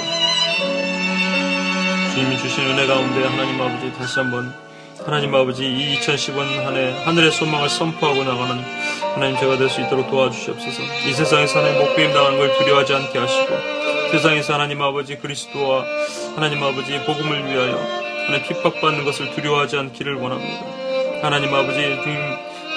주님이 2.14 2.38
주신 2.38 2.64
은혜 2.66 2.86
가운데 2.86 3.24
하나님 3.24 3.60
아버지 3.60 3.92
다시 3.98 4.18
한번 4.18 4.52
하나님 5.04 5.34
아버지 5.34 5.64
이 5.64 5.98
2015년 6.00 6.64
한 6.64 6.76
해 6.76 6.92
하늘의 7.04 7.30
소망을 7.32 7.68
선포하고 7.68 8.24
나가는 8.24 8.64
하나님 9.18 9.36
제가 9.36 9.56
될 9.58 9.68
수 9.68 9.80
있도록 9.80 10.08
도와주시옵소서 10.10 10.80
이 11.08 11.12
세상에서 11.12 11.58
하나님 11.58 11.80
목배임 11.80 12.12
당하는 12.12 12.38
걸 12.38 12.56
두려워하지 12.56 12.94
않게 12.94 13.18
하시고 13.18 13.48
세상에서 14.12 14.54
하나님 14.54 14.80
아버지 14.80 15.16
그리스도와 15.16 15.84
하나님 16.36 16.62
아버지 16.62 16.96
복음을 17.00 17.44
위하여 17.46 17.76
하나님 18.26 18.46
핍박받는 18.46 19.04
것을 19.04 19.32
두려워하지 19.32 19.76
않기를 19.76 20.14
원합니다. 20.14 20.64
하나님 21.20 21.52
아버지 21.52 21.98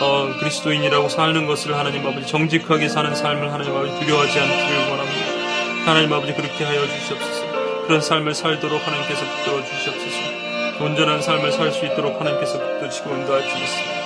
어, 0.01 0.33
그리스도인이라고 0.39 1.09
사는 1.09 1.45
것을 1.45 1.75
하나님 1.77 2.07
아버지 2.07 2.25
정직하게 2.25 2.89
사는 2.89 3.13
삶을 3.13 3.53
하나님 3.53 3.75
아버지 3.75 3.99
두려워하지 3.99 4.39
않기를 4.39 4.89
원합니다. 4.89 5.85
하나님 5.85 6.11
아버지 6.11 6.33
그렇게 6.33 6.63
하여 6.63 6.81
주시옵소서. 6.87 7.85
그런 7.85 8.01
삶을 8.01 8.33
살도록 8.33 8.81
하나님께서 8.87 9.21
붙들어 9.25 9.63
주시옵소서. 9.63 10.83
온전한 10.83 11.21
삶을 11.21 11.51
살 11.51 11.71
수 11.71 11.85
있도록 11.85 12.19
하나님께서 12.19 12.57
붙드시고 12.57 13.11
인도해 13.11 13.43
주셨습니다. 13.43 14.01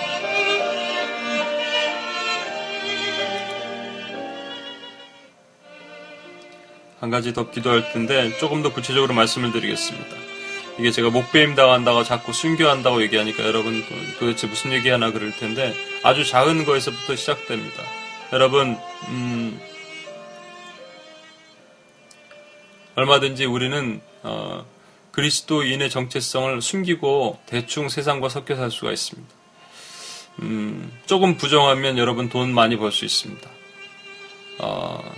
한 7.00 7.10
가지 7.10 7.34
더 7.34 7.52
기도할 7.52 7.92
텐데 7.92 8.36
조금 8.38 8.64
더 8.64 8.72
구체적으로 8.74 9.14
말씀을 9.14 9.52
드리겠습니다. 9.52 10.16
이게 10.78 10.92
제가 10.92 11.10
목배임 11.10 11.56
당한다고 11.56 12.04
자꾸 12.04 12.34
순교한다고 12.34 13.02
얘기하니까 13.04 13.44
여러분 13.46 13.84
도대체 14.20 14.48
무슨 14.48 14.74
얘기하나 14.74 15.12
그럴 15.12 15.32
텐데 15.32 15.74
아주 16.04 16.26
작은 16.26 16.66
거에서부터 16.66 17.16
시작됩니다. 17.16 17.84
여러분 18.34 18.78
음, 19.08 19.60
얼마든지 22.96 23.46
우리는 23.46 24.02
어, 24.24 24.66
그리스도인의 25.12 25.90
정체성을 25.90 26.62
숨기고 26.62 27.40
대충 27.46 27.88
세상과 27.88 28.28
섞여 28.30 28.56
살 28.56 28.72
수가 28.72 28.92
있습니다. 28.92 29.34
음, 30.42 30.92
조금 31.06 31.38
부정하면 31.38 31.98
여러분 31.98 32.28
돈 32.28 32.54
많이 32.54 32.76
벌 32.78 32.92
수 32.92 33.06
있습니다. 33.06 33.50
어, 34.60 35.14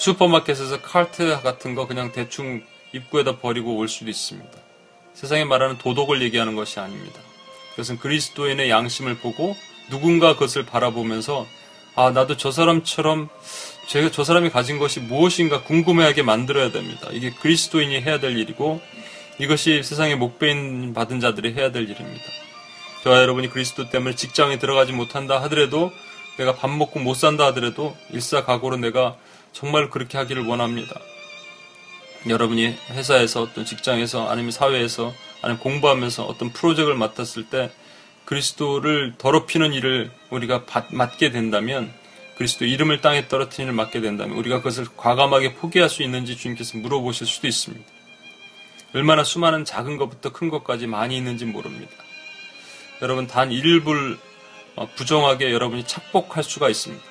슈퍼마켓에서 0.00 0.80
카트 0.80 1.42
같은 1.42 1.74
거 1.74 1.86
그냥 1.86 2.10
대충 2.10 2.62
입구에다 2.94 3.36
버리고 3.36 3.76
올 3.76 3.86
수도 3.86 4.08
있습니다. 4.08 4.50
세상에 5.12 5.44
말하는 5.44 5.76
도덕을 5.76 6.22
얘기하는 6.22 6.56
것이 6.56 6.80
아닙니다. 6.80 7.20
그것은 7.72 7.98
그리스도인의 7.98 8.70
양심을 8.70 9.18
보고 9.18 9.54
누군가 9.90 10.32
그것을 10.32 10.64
바라보면서 10.64 11.46
아 11.96 12.10
나도 12.12 12.38
저 12.38 12.50
사람처럼 12.50 13.28
제가 13.88 14.10
저 14.10 14.24
사람이 14.24 14.48
가진 14.48 14.78
것이 14.78 15.00
무엇인가 15.00 15.64
궁금해하게 15.64 16.22
만들어야 16.22 16.72
됩니다. 16.72 17.08
이게 17.12 17.30
그리스도인이 17.30 18.00
해야 18.00 18.18
될 18.18 18.38
일이고 18.38 18.80
이것이 19.38 19.82
세상에 19.82 20.14
목배인 20.14 20.94
받은 20.94 21.20
자들이 21.20 21.52
해야 21.52 21.72
될 21.72 21.82
일입니다. 21.82 22.24
저와 23.04 23.20
여러분이 23.20 23.50
그리스도 23.50 23.90
때문에 23.90 24.14
직장에 24.14 24.58
들어가지 24.58 24.92
못한다 24.92 25.42
하더라도 25.42 25.92
내가 26.38 26.54
밥 26.54 26.70
먹고 26.70 27.00
못 27.00 27.12
산다 27.12 27.44
하더라도 27.48 27.94
일사각오로 28.12 28.78
내가 28.78 29.18
정말 29.52 29.90
그렇게 29.90 30.18
하기를 30.18 30.46
원합니다. 30.46 31.00
여러분이 32.28 32.76
회사에서 32.90 33.42
어떤 33.42 33.64
직장에서 33.64 34.28
아니면 34.28 34.50
사회에서 34.50 35.14
아니면 35.42 35.60
공부하면서 35.60 36.24
어떤 36.24 36.50
프로젝트를 36.50 36.94
맡았을 36.94 37.48
때 37.48 37.70
그리스도를 38.26 39.14
더럽히는 39.18 39.72
일을 39.72 40.10
우리가 40.30 40.64
받, 40.64 40.92
맡게 40.92 41.30
된다면 41.30 41.92
그리스도 42.36 42.64
이름을 42.64 43.00
땅에 43.00 43.26
떨어뜨리는 43.28 43.72
일을 43.72 43.74
맡게 43.74 44.00
된다면 44.00 44.36
우리가 44.36 44.58
그것을 44.58 44.86
과감하게 44.96 45.54
포기할 45.54 45.88
수 45.88 46.02
있는지 46.02 46.36
주님께서 46.36 46.78
물어보실 46.78 47.26
수도 47.26 47.46
있습니다. 47.46 47.84
얼마나 48.94 49.24
수많은 49.24 49.64
작은 49.64 49.96
것부터 49.96 50.32
큰 50.32 50.48
것까지 50.48 50.86
많이 50.86 51.16
있는지 51.16 51.44
모릅니다. 51.44 51.92
여러분 53.02 53.26
단 53.26 53.50
일부를 53.50 54.18
어, 54.76 54.88
부정하게 54.94 55.52
여러분이 55.52 55.84
착복할 55.86 56.44
수가 56.44 56.68
있습니다. 56.68 57.09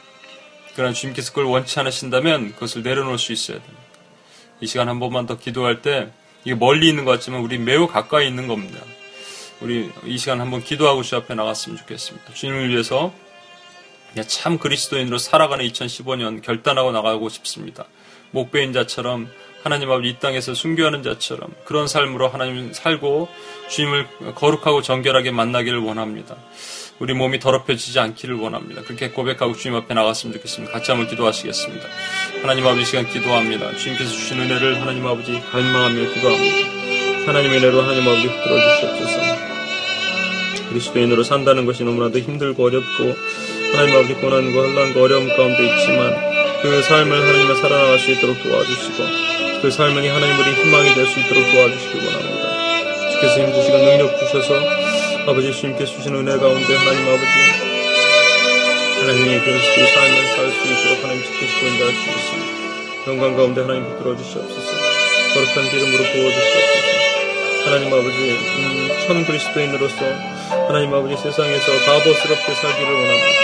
그러나 0.80 0.94
주님께서 0.94 1.32
그걸 1.32 1.44
원치 1.44 1.78
않으신다면 1.78 2.54
그것을 2.54 2.84
내려놓을 2.84 3.18
수 3.18 3.34
있어야 3.34 3.58
됩니다. 3.58 3.84
이 4.62 4.66
시간 4.66 4.88
한 4.88 4.98
번만 4.98 5.26
더 5.26 5.38
기도할 5.38 5.82
때 5.82 6.10
이게 6.46 6.56
멀리 6.56 6.88
있는 6.88 7.04
것 7.04 7.12
같지만 7.12 7.42
우리 7.42 7.58
매우 7.58 7.86
가까이 7.86 8.30
있는 8.30 8.48
겁니다. 8.48 8.80
우리 9.60 9.92
이 10.06 10.18
시간 10.18 10.40
한번 10.40 10.64
기도하고 10.64 11.04
주 11.04 11.18
앞에 11.18 11.36
나갔으면 11.36 11.78
좋겠습니다. 11.80 12.34
주님을 12.34 12.70
위해서 12.70 13.14
참 14.28 14.58
그리스도인으로 14.58 15.18
살아가는 15.18 15.66
2015년 15.66 16.42
결단하고 16.42 16.94
나가고 16.94 17.28
싶습니다. 17.28 17.84
목배인 18.32 18.72
자처럼 18.72 19.30
하나님 19.64 19.92
아버지 19.92 20.08
이 20.08 20.18
땅에서 20.18 20.54
순교하는 20.54 21.04
자처럼 21.04 21.54
그런 21.66 21.90
삶으로 21.90 22.30
하나님 22.30 22.72
살고 22.72 23.28
주님을 23.68 24.34
거룩하고 24.36 24.82
정결하게 24.82 25.32
만나기를 25.32 25.80
원합니다. 25.80 26.38
우리 27.00 27.14
몸이 27.14 27.40
더럽혀지지 27.40 27.98
않기를 28.00 28.36
원합니다. 28.36 28.82
그렇게 28.84 29.10
고백하고 29.10 29.56
주님 29.56 29.78
앞에 29.78 29.94
나갔으면 29.94 30.34
좋겠습니다. 30.36 30.74
같이 30.74 30.92
한번 30.92 31.08
기도하시겠습니다. 31.08 31.88
하나님 32.42 32.68
아버지 32.68 32.86
시간 32.86 33.08
기도합니다. 33.08 33.76
주님께서 33.78 34.12
주신 34.12 34.40
은혜를 34.42 34.82
하나님 34.82 35.08
아버지 35.08 35.40
갈망하며 35.52 36.14
기도합니다. 36.14 36.70
하나님의 37.26 37.58
은혜로 37.60 37.82
하나님 37.82 38.04
아버지 38.08 38.28
붙들어 38.28 38.60
주시옵소서. 38.76 39.20
그리스도인으로 40.70 41.24
산다는 41.24 41.66
것이 41.66 41.84
너무나도 41.84 42.20
힘들고 42.20 42.66
어렵고 42.66 43.16
하나님 43.74 43.96
아버지 43.96 44.14
고난과 44.16 44.62
혼란과 44.62 45.02
어려움 45.02 45.28
가운데 45.30 45.66
있지만 45.66 46.16
그 46.62 46.82
삶을 46.82 47.18
하나님을 47.18 47.56
살아나갈 47.56 47.98
수 48.00 48.12
있도록 48.12 48.44
도와주시고 48.44 49.04
그 49.62 49.72
삶이 49.72 50.06
하나님 50.08 50.38
우리 50.38 50.52
희망이 50.54 50.94
될 50.96 51.08
수 51.08 51.20
있도록 51.22 51.50
도와주시기 51.50 51.96
원합니다. 52.06 53.10
주께서 53.12 53.40
힘주시고 53.42 53.78
능력 53.78 54.20
주셔서 54.20 54.89
아버지 55.28 55.54
주님께서 55.54 55.92
주신 55.94 56.16
은혜 56.16 56.38
가운데 56.38 56.76
하나님 56.76 57.08
아버지 57.08 57.26
하나님의 59.02 59.40
그리스도의 59.42 59.88
삶을 59.88 60.26
살 60.36 60.52
수 60.52 60.68
있도록 60.68 61.04
하나님 61.04 61.24
지키시고 61.24 61.68
인도하 61.68 61.92
주겠습니다. 61.92 62.60
영광 63.08 63.36
가운데 63.36 63.62
하나님 63.62 63.84
붙들어 63.86 64.16
주시옵소서 64.18 64.72
거룩한 65.34 65.70
기름으로 65.70 65.98
부어 65.98 66.32
주시옵소서 66.32 66.90
하나님 67.66 67.94
아버지 67.94 68.18
음, 68.18 68.90
천 69.08 69.26
그리스도인으로서 69.26 69.96
하나님 70.68 70.94
아버지 70.94 71.16
세상에서 71.16 71.66
바보스럽게 71.86 72.54
살기를 72.54 72.92
원합니다. 72.94 73.40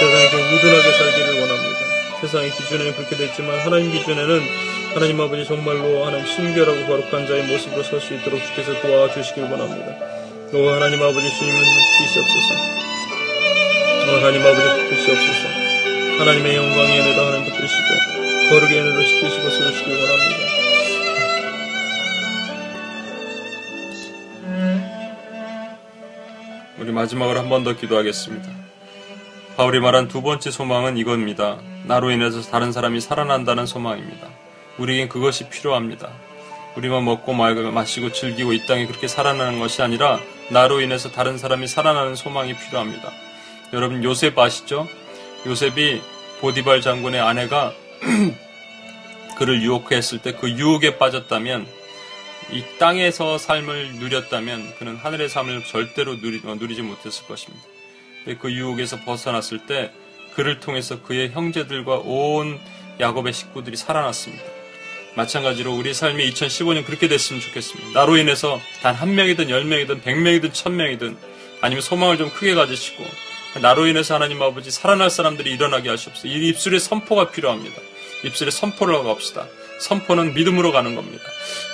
세상에서 0.00 0.36
우둔하게 0.56 0.92
살기를 0.92 1.40
원합니다. 1.40 1.78
세상의 2.20 2.50
기준에는 2.50 2.94
그렇게 2.96 3.16
됐지만 3.16 3.58
하나님 3.60 3.92
기준에는 3.92 4.40
하나님 4.94 5.20
아버지 5.20 5.44
정말로 5.44 6.04
하나님 6.06 6.26
순결하고 6.26 6.86
거룩한 6.86 7.26
자의 7.26 7.42
모습으로 7.44 7.82
설 7.82 8.00
수 8.00 8.14
있도록 8.14 8.40
주께서 8.44 8.80
도와주시길 8.80 9.44
원합니다. 9.44 10.23
오 10.54 10.68
하나님 10.70 11.02
아버지 11.02 11.28
주님은 11.36 11.60
주시옵소서. 11.98 12.54
오 14.06 14.16
하나님 14.16 14.40
아버지 14.42 14.62
붙드시옵소서. 14.88 15.48
하나님의 16.20 16.56
영광의 16.56 17.00
은혜로 17.00 17.22
하나님 17.26 17.44
붙드시고 17.44 18.50
거룩의 18.50 18.80
은혜로 18.80 19.02
지키시고 19.04 19.50
세우시길 19.50 19.92
원합니다. 19.96 20.44
우리 26.78 26.92
마지막으로 26.92 27.38
한 27.40 27.48
번 27.48 27.64
더 27.64 27.74
기도하겠습니다. 27.74 28.48
바울이 29.56 29.80
말한 29.80 30.08
두 30.08 30.22
번째 30.22 30.50
소망은 30.50 30.96
이겁니다. 30.96 31.58
나로 31.84 32.10
인해서 32.10 32.40
다른 32.42 32.72
사람이 32.72 33.00
살아난다는 33.00 33.66
소망입니다. 33.66 34.28
우리에겐 34.78 35.08
그것이 35.08 35.48
필요합니다. 35.48 36.10
우리만 36.76 37.04
먹고 37.04 37.32
마시고 37.32 38.10
즐기고 38.12 38.52
이 38.52 38.66
땅에 38.66 38.86
그렇게 38.86 39.06
살아나는 39.06 39.60
것이 39.60 39.80
아니라 39.82 40.18
나로 40.50 40.80
인해서 40.80 41.10
다른 41.10 41.38
사람이 41.38 41.66
살아나는 41.66 42.14
소망이 42.14 42.54
필요합니다. 42.54 43.10
여러분 43.72 44.04
요셉 44.04 44.38
아시죠? 44.38 44.88
요셉이 45.46 46.00
보디발 46.40 46.80
장군의 46.80 47.20
아내가 47.20 47.72
그를 49.36 49.62
유혹했을 49.62 50.20
때 50.20 50.32
그 50.32 50.50
유혹에 50.50 50.98
빠졌다면 50.98 51.66
이 52.52 52.62
땅에서 52.78 53.38
삶을 53.38 53.94
누렸다면 53.94 54.74
그는 54.78 54.96
하늘의 54.96 55.28
삶을 55.28 55.64
절대로 55.64 56.16
누리, 56.20 56.40
어, 56.44 56.54
누리지 56.54 56.82
못했을 56.82 57.26
것입니다. 57.26 57.64
그 58.40 58.52
유혹에서 58.52 59.00
벗어났을 59.00 59.66
때 59.66 59.92
그를 60.34 60.60
통해서 60.60 61.02
그의 61.02 61.30
형제들과 61.30 61.96
온 62.04 62.58
야곱의 63.00 63.32
식구들이 63.32 63.76
살아났습니다. 63.76 64.44
마찬가지로 65.16 65.72
우리 65.74 65.94
삶이 65.94 66.28
2015년 66.32 66.84
그렇게 66.84 67.06
됐으면 67.08 67.40
좋겠습니다. 67.40 67.90
나로 67.98 68.16
인해서 68.16 68.60
단 68.82 68.94
한 68.94 69.14
명이든 69.14 69.50
열 69.50 69.64
명이든 69.64 70.02
백 70.02 70.16
명이든 70.18 70.52
천 70.52 70.76
명이든 70.76 71.16
아니면 71.60 71.82
소망을 71.82 72.16
좀 72.18 72.30
크게 72.30 72.54
가지시고 72.54 73.04
나로 73.60 73.86
인해서 73.86 74.14
하나님 74.14 74.42
아버지 74.42 74.70
살아날 74.70 75.10
사람들이 75.10 75.52
일어나게 75.52 75.88
하시옵소서. 75.88 76.26
이 76.26 76.48
입술에 76.48 76.78
선포가 76.78 77.30
필요합니다. 77.30 77.76
입술에 78.24 78.50
선포를 78.50 78.94
하고 78.94 79.14
갑시다. 79.14 79.46
선포는 79.80 80.34
믿음으로 80.34 80.72
가는 80.72 80.94
겁니다. 80.94 81.22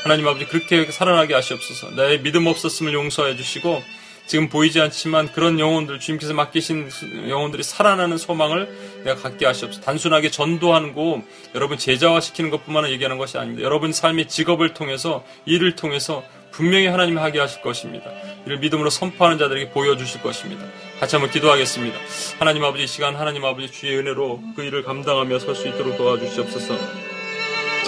하나님 0.02 0.26
아버지 0.28 0.44
그렇게 0.46 0.90
살아나게 0.90 1.34
하시옵소서. 1.34 1.90
나의 1.90 2.22
믿음 2.22 2.46
없었음을 2.46 2.92
용서해 2.92 3.36
주시고 3.36 3.82
지금 4.30 4.48
보이지 4.48 4.80
않지만 4.80 5.32
그런 5.32 5.58
영혼들 5.58 5.98
주님께서 5.98 6.34
맡기신 6.34 6.88
영혼들이 7.28 7.64
살아나는 7.64 8.16
소망을 8.16 8.68
내가 9.02 9.20
갖게 9.20 9.44
하시옵소서. 9.44 9.84
단순하게 9.84 10.30
전도하고 10.30 11.24
여러분 11.56 11.76
제자화 11.76 12.20
시키는 12.20 12.50
것뿐만 12.50 12.90
얘기하는 12.90 13.18
것이 13.18 13.38
아닙니다. 13.38 13.64
여러분 13.64 13.92
삶의 13.92 14.28
직업을 14.28 14.72
통해서 14.72 15.24
일을 15.46 15.74
통해서 15.74 16.22
분명히 16.52 16.86
하나님이 16.86 17.18
하게 17.18 17.40
하실 17.40 17.60
것입니다. 17.60 18.08
이를 18.46 18.60
믿음으로 18.60 18.88
선포하는 18.88 19.36
자들에게 19.36 19.70
보여주실 19.70 20.22
것입니다. 20.22 20.64
같이 21.00 21.16
한번 21.16 21.32
기도하겠습니다. 21.32 21.98
하나님 22.38 22.62
아버지 22.62 22.86
시간 22.86 23.16
하나님 23.16 23.44
아버지 23.44 23.68
주의 23.72 23.98
은혜로 23.98 24.42
그 24.54 24.62
일을 24.62 24.84
감당하며 24.84 25.40
설 25.40 25.56
수 25.56 25.66
있도록 25.66 25.96
도와주시옵소서. 25.96 26.78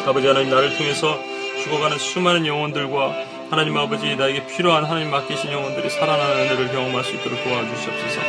아버지 0.06 0.26
하나님 0.26 0.50
나를 0.50 0.76
통해서 0.76 1.20
죽어가는 1.62 1.98
수많은 1.98 2.46
영혼들과 2.46 3.30
하나님 3.52 3.76
아버지 3.76 4.16
나에게 4.16 4.46
필요한 4.46 4.82
하나님 4.82 5.10
맡기신 5.10 5.52
영혼들이 5.52 5.90
살아나는 5.90 6.46
은혜를 6.46 6.72
경험할 6.72 7.04
수 7.04 7.12
있도록 7.16 7.44
도와주시옵소서. 7.44 8.20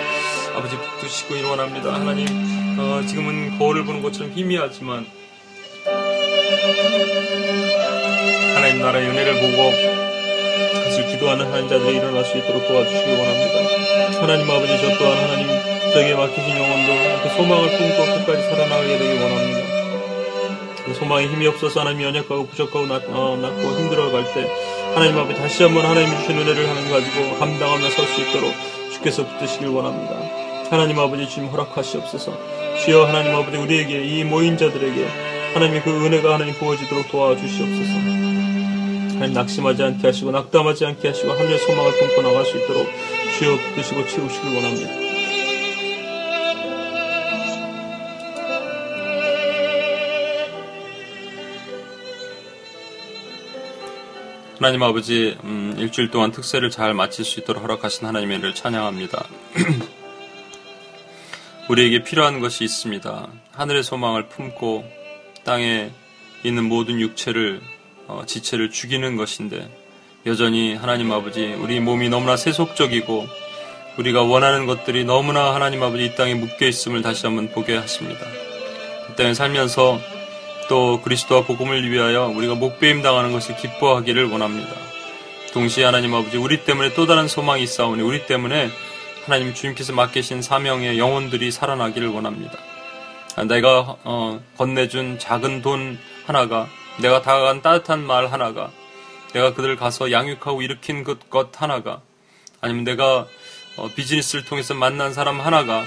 아버지 0.53 0.75
붙드시고 0.75 1.35
일원합니다. 1.35 1.93
하나님 1.93 2.27
어, 2.77 3.01
지금은 3.07 3.57
거울을 3.57 3.85
보는 3.85 4.01
것처럼 4.01 4.33
희미하지만 4.33 5.05
하나님 8.53 8.81
나라의 8.81 9.07
은혜를 9.07 9.33
보고 9.35 9.71
그것을 10.73 11.07
기도하는 11.07 11.45
하나님 11.45 11.69
자들이 11.69 11.95
일어날 11.95 12.25
수 12.25 12.37
있도록 12.39 12.67
도와주시기 12.67 13.09
원합니다. 13.09 14.19
하나님 14.21 14.51
아버지 14.51 14.77
저 14.77 14.97
또한 14.97 15.17
하나님 15.19 15.47
저에게 15.93 16.15
맡기신 16.15 16.49
영혼도 16.49 17.23
그 17.23 17.29
소망을 17.37 17.69
품고 17.77 18.25
끝까지 18.25 18.49
살아나가게 18.49 18.97
되기 18.97 19.23
원합니다. 19.23 19.63
그 20.83 20.93
소망에 20.93 21.27
힘이 21.27 21.47
없어서 21.47 21.79
하나님이 21.79 22.03
연약하고 22.03 22.45
부족하고 22.47 22.87
낮, 22.87 23.03
어, 23.07 23.37
낮고 23.41 23.79
힘들어갈 23.79 24.25
때 24.33 24.72
하나님 24.95 25.17
앞에 25.17 25.33
다시 25.35 25.63
한번 25.63 25.85
하나님이 25.85 26.15
주신 26.17 26.37
은혜를 26.37 26.69
하는 26.69 26.89
가지고 26.91 27.37
감당하며 27.39 27.89
설 27.89 28.05
수 28.07 28.21
있도록 28.21 28.51
주께서 28.91 29.25
붙드시길 29.25 29.67
원합니다. 29.67 30.15
하나님 30.69 30.99
아버지 30.99 31.27
주님 31.27 31.49
허락하시옵소서. 31.49 32.31
주여 32.83 33.05
하나님 33.05 33.35
아버지 33.35 33.57
우리에게 33.57 34.03
이 34.05 34.23
모인 34.23 34.57
자들에게 34.57 35.07
하나님의 35.53 35.83
그 35.83 36.05
은혜가 36.05 36.35
하나님 36.35 36.53
부어지도록 36.55 37.09
도와주시옵소서. 37.09 37.91
하나님 39.15 39.33
낙심하지 39.33 39.83
않게 39.83 40.07
하시고 40.07 40.31
낙담하지 40.31 40.85
않게 40.85 41.07
하시고 41.07 41.31
하늘의 41.31 41.57
소망을 41.59 41.91
품고 41.91 42.21
나갈 42.21 42.45
수 42.45 42.57
있도록 42.57 42.87
주여 43.37 43.57
붙드시고 43.57 44.07
채우시길 44.07 44.55
원합니다. 44.55 45.02
하나님 54.63 54.81
아버지 54.81 55.37
음, 55.43 55.75
일주일 55.77 56.09
동안 56.09 56.31
특세를 56.31 56.69
잘 56.69 56.93
마칠 56.93 57.25
수 57.25 57.41
있도록 57.41 57.63
허락하신 57.63 58.07
하나님의 58.07 58.39
를 58.39 58.55
찬양합니다. 58.55 59.27
우리에게 61.67 62.05
필요한 62.05 62.39
것이 62.39 62.63
있습니다. 62.63 63.27
하늘의 63.51 63.83
소망을 63.83 64.29
품고 64.29 64.89
땅에 65.43 65.91
있는 66.45 66.63
모든 66.63 67.01
육체를 67.01 67.59
어, 68.07 68.21
지체를 68.25 68.69
죽이는 68.69 69.17
것인데 69.17 69.69
여전히 70.25 70.75
하나님 70.75 71.11
아버지 71.11 71.55
우리 71.55 71.81
몸이 71.81 72.07
너무나 72.07 72.37
세속적이고 72.37 73.27
우리가 73.97 74.21
원하는 74.21 74.65
것들이 74.65 75.03
너무나 75.03 75.53
하나님 75.53 75.83
아버지 75.83 76.05
이 76.05 76.15
땅에 76.15 76.35
묶여 76.35 76.65
있음을 76.65 77.01
다시 77.01 77.25
한번 77.25 77.49
보게 77.49 77.75
하십니다. 77.75 78.21
이 79.11 79.15
땅에 79.17 79.33
살면서 79.33 79.99
또 80.73 80.99
그리스도와 81.03 81.43
복음을 81.43 81.87
위하여 81.87 82.25
우리가 82.35 82.55
목배임 82.55 83.03
당하는 83.03 83.31
것을 83.31 83.55
기뻐하기를 83.55 84.31
원합니다. 84.31 84.71
동시에 85.53 85.85
하나님 85.85 86.15
아버지 86.15 86.37
우리 86.37 86.65
때문에 86.65 86.95
또 86.95 87.05
다른 87.05 87.27
소망이 87.27 87.61
있사오니 87.61 88.01
우리 88.01 88.25
때문에 88.25 88.71
하나님 89.23 89.53
주님께서 89.53 89.93
맡기신 89.93 90.41
사명의 90.41 90.97
영혼들이 90.97 91.51
살아나기를 91.51 92.07
원합니다. 92.07 92.57
내가 93.47 93.97
어, 94.03 94.41
건네준 94.57 95.19
작은 95.19 95.61
돈 95.61 95.99
하나가 96.25 96.67
내가 96.99 97.21
다가간 97.21 97.61
따뜻한 97.61 98.03
말 98.03 98.31
하나가 98.31 98.71
내가 99.31 99.53
그들을 99.53 99.75
가서 99.75 100.11
양육하고 100.11 100.63
일으킨 100.63 101.03
것, 101.03 101.29
것 101.29 101.61
하나가 101.61 102.01
아니면 102.61 102.83
내가 102.83 103.27
어, 103.77 103.89
비즈니스를 103.95 104.43
통해서 104.45 104.73
만난 104.73 105.13
사람 105.13 105.39
하나가 105.39 105.83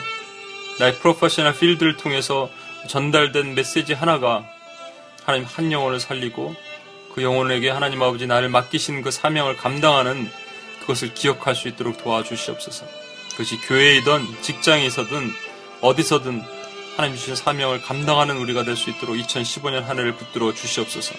나의 0.79 0.95
프로페셔널 0.95 1.55
필드를 1.55 1.97
통해서 1.97 2.49
전달된 2.87 3.57
메시지 3.57 3.93
하나가 3.93 4.49
하나님 5.27 5.45
한 5.45 5.73
영혼을 5.73 5.99
살리고 5.99 6.55
그 7.15 7.23
영혼에게 7.23 7.69
하나님 7.69 8.01
아버지 8.03 8.27
나를 8.27 8.49
맡기신 8.49 9.03
그 9.03 9.11
사명을 9.11 9.57
감당하는 9.57 10.31
그것을 10.81 11.15
기억할 11.15 11.57
수 11.57 11.67
있도록 11.67 11.99
도와주시옵소서. 12.03 12.87
그것이 13.33 13.57
교회이든 13.63 14.25
직장에 14.41 14.87
있어든 14.87 15.33
어디서든 15.81 16.43
하나님 16.97 17.17
주신 17.17 17.35
사명을 17.35 17.83
감당하는 17.83 18.39
우리가 18.39 18.63
될 18.65 18.77
수 18.77 18.89
있도록 18.91 19.17
2015년 19.17 19.83
한 19.83 19.99
해를 19.99 20.15
붙들어 20.15 20.55
주시옵소서. 20.55 21.15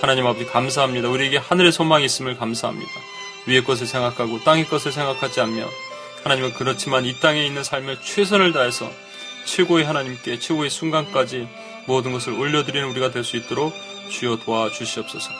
하나님 0.00 0.26
아버지 0.26 0.46
감사합니다. 0.46 1.08
우리에게 1.08 1.38
하늘의 1.38 1.72
소망이 1.72 2.04
있음을 2.04 2.38
감사합니다. 2.38 2.90
위의 3.46 3.64
것을 3.64 3.86
생각하고 3.86 4.42
땅의 4.44 4.68
것을 4.68 4.92
생각하지 4.92 5.40
않며 5.40 5.68
하나님은 6.22 6.54
그렇지만 6.54 7.04
이 7.04 7.18
땅에 7.18 7.44
있는 7.44 7.64
삶을 7.64 8.00
최선을 8.02 8.52
다해서 8.52 8.90
최고의 9.44 9.84
하나님께 9.84 10.38
최고의 10.38 10.70
순간까지 10.70 11.48
모든 11.90 12.12
것을 12.12 12.32
올려드리는 12.32 12.88
우리가 12.88 13.10
될 13.10 13.24
수 13.24 13.36
있도록 13.36 13.74
주여 14.10 14.36
도와주시옵소서. 14.44 15.30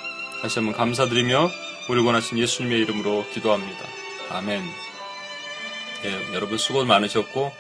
다시 0.42 0.59
한번 0.59 0.74
감사드리며 0.76 1.51
우리 1.88 2.01
원하신 2.01 2.38
예수님의 2.38 2.80
이름으로 2.80 3.24
기도합니다. 3.32 3.78
아멘. 4.30 4.62
예, 6.05 6.34
여러분 6.34 6.59
수고 6.59 6.84
많으셨고 6.84 7.53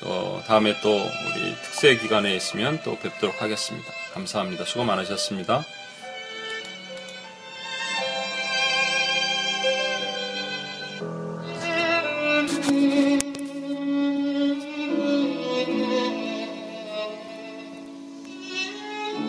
또 0.00 0.42
다음에 0.46 0.80
또 0.80 0.90
우리 0.94 1.54
특세 1.62 1.96
기간에 1.96 2.34
있으면 2.36 2.80
또 2.84 2.98
뵙도록 2.98 3.40
하겠습니다. 3.42 3.92
감사합니다. 4.12 4.64
수고 4.64 4.84
많으셨습니다. 4.84 5.64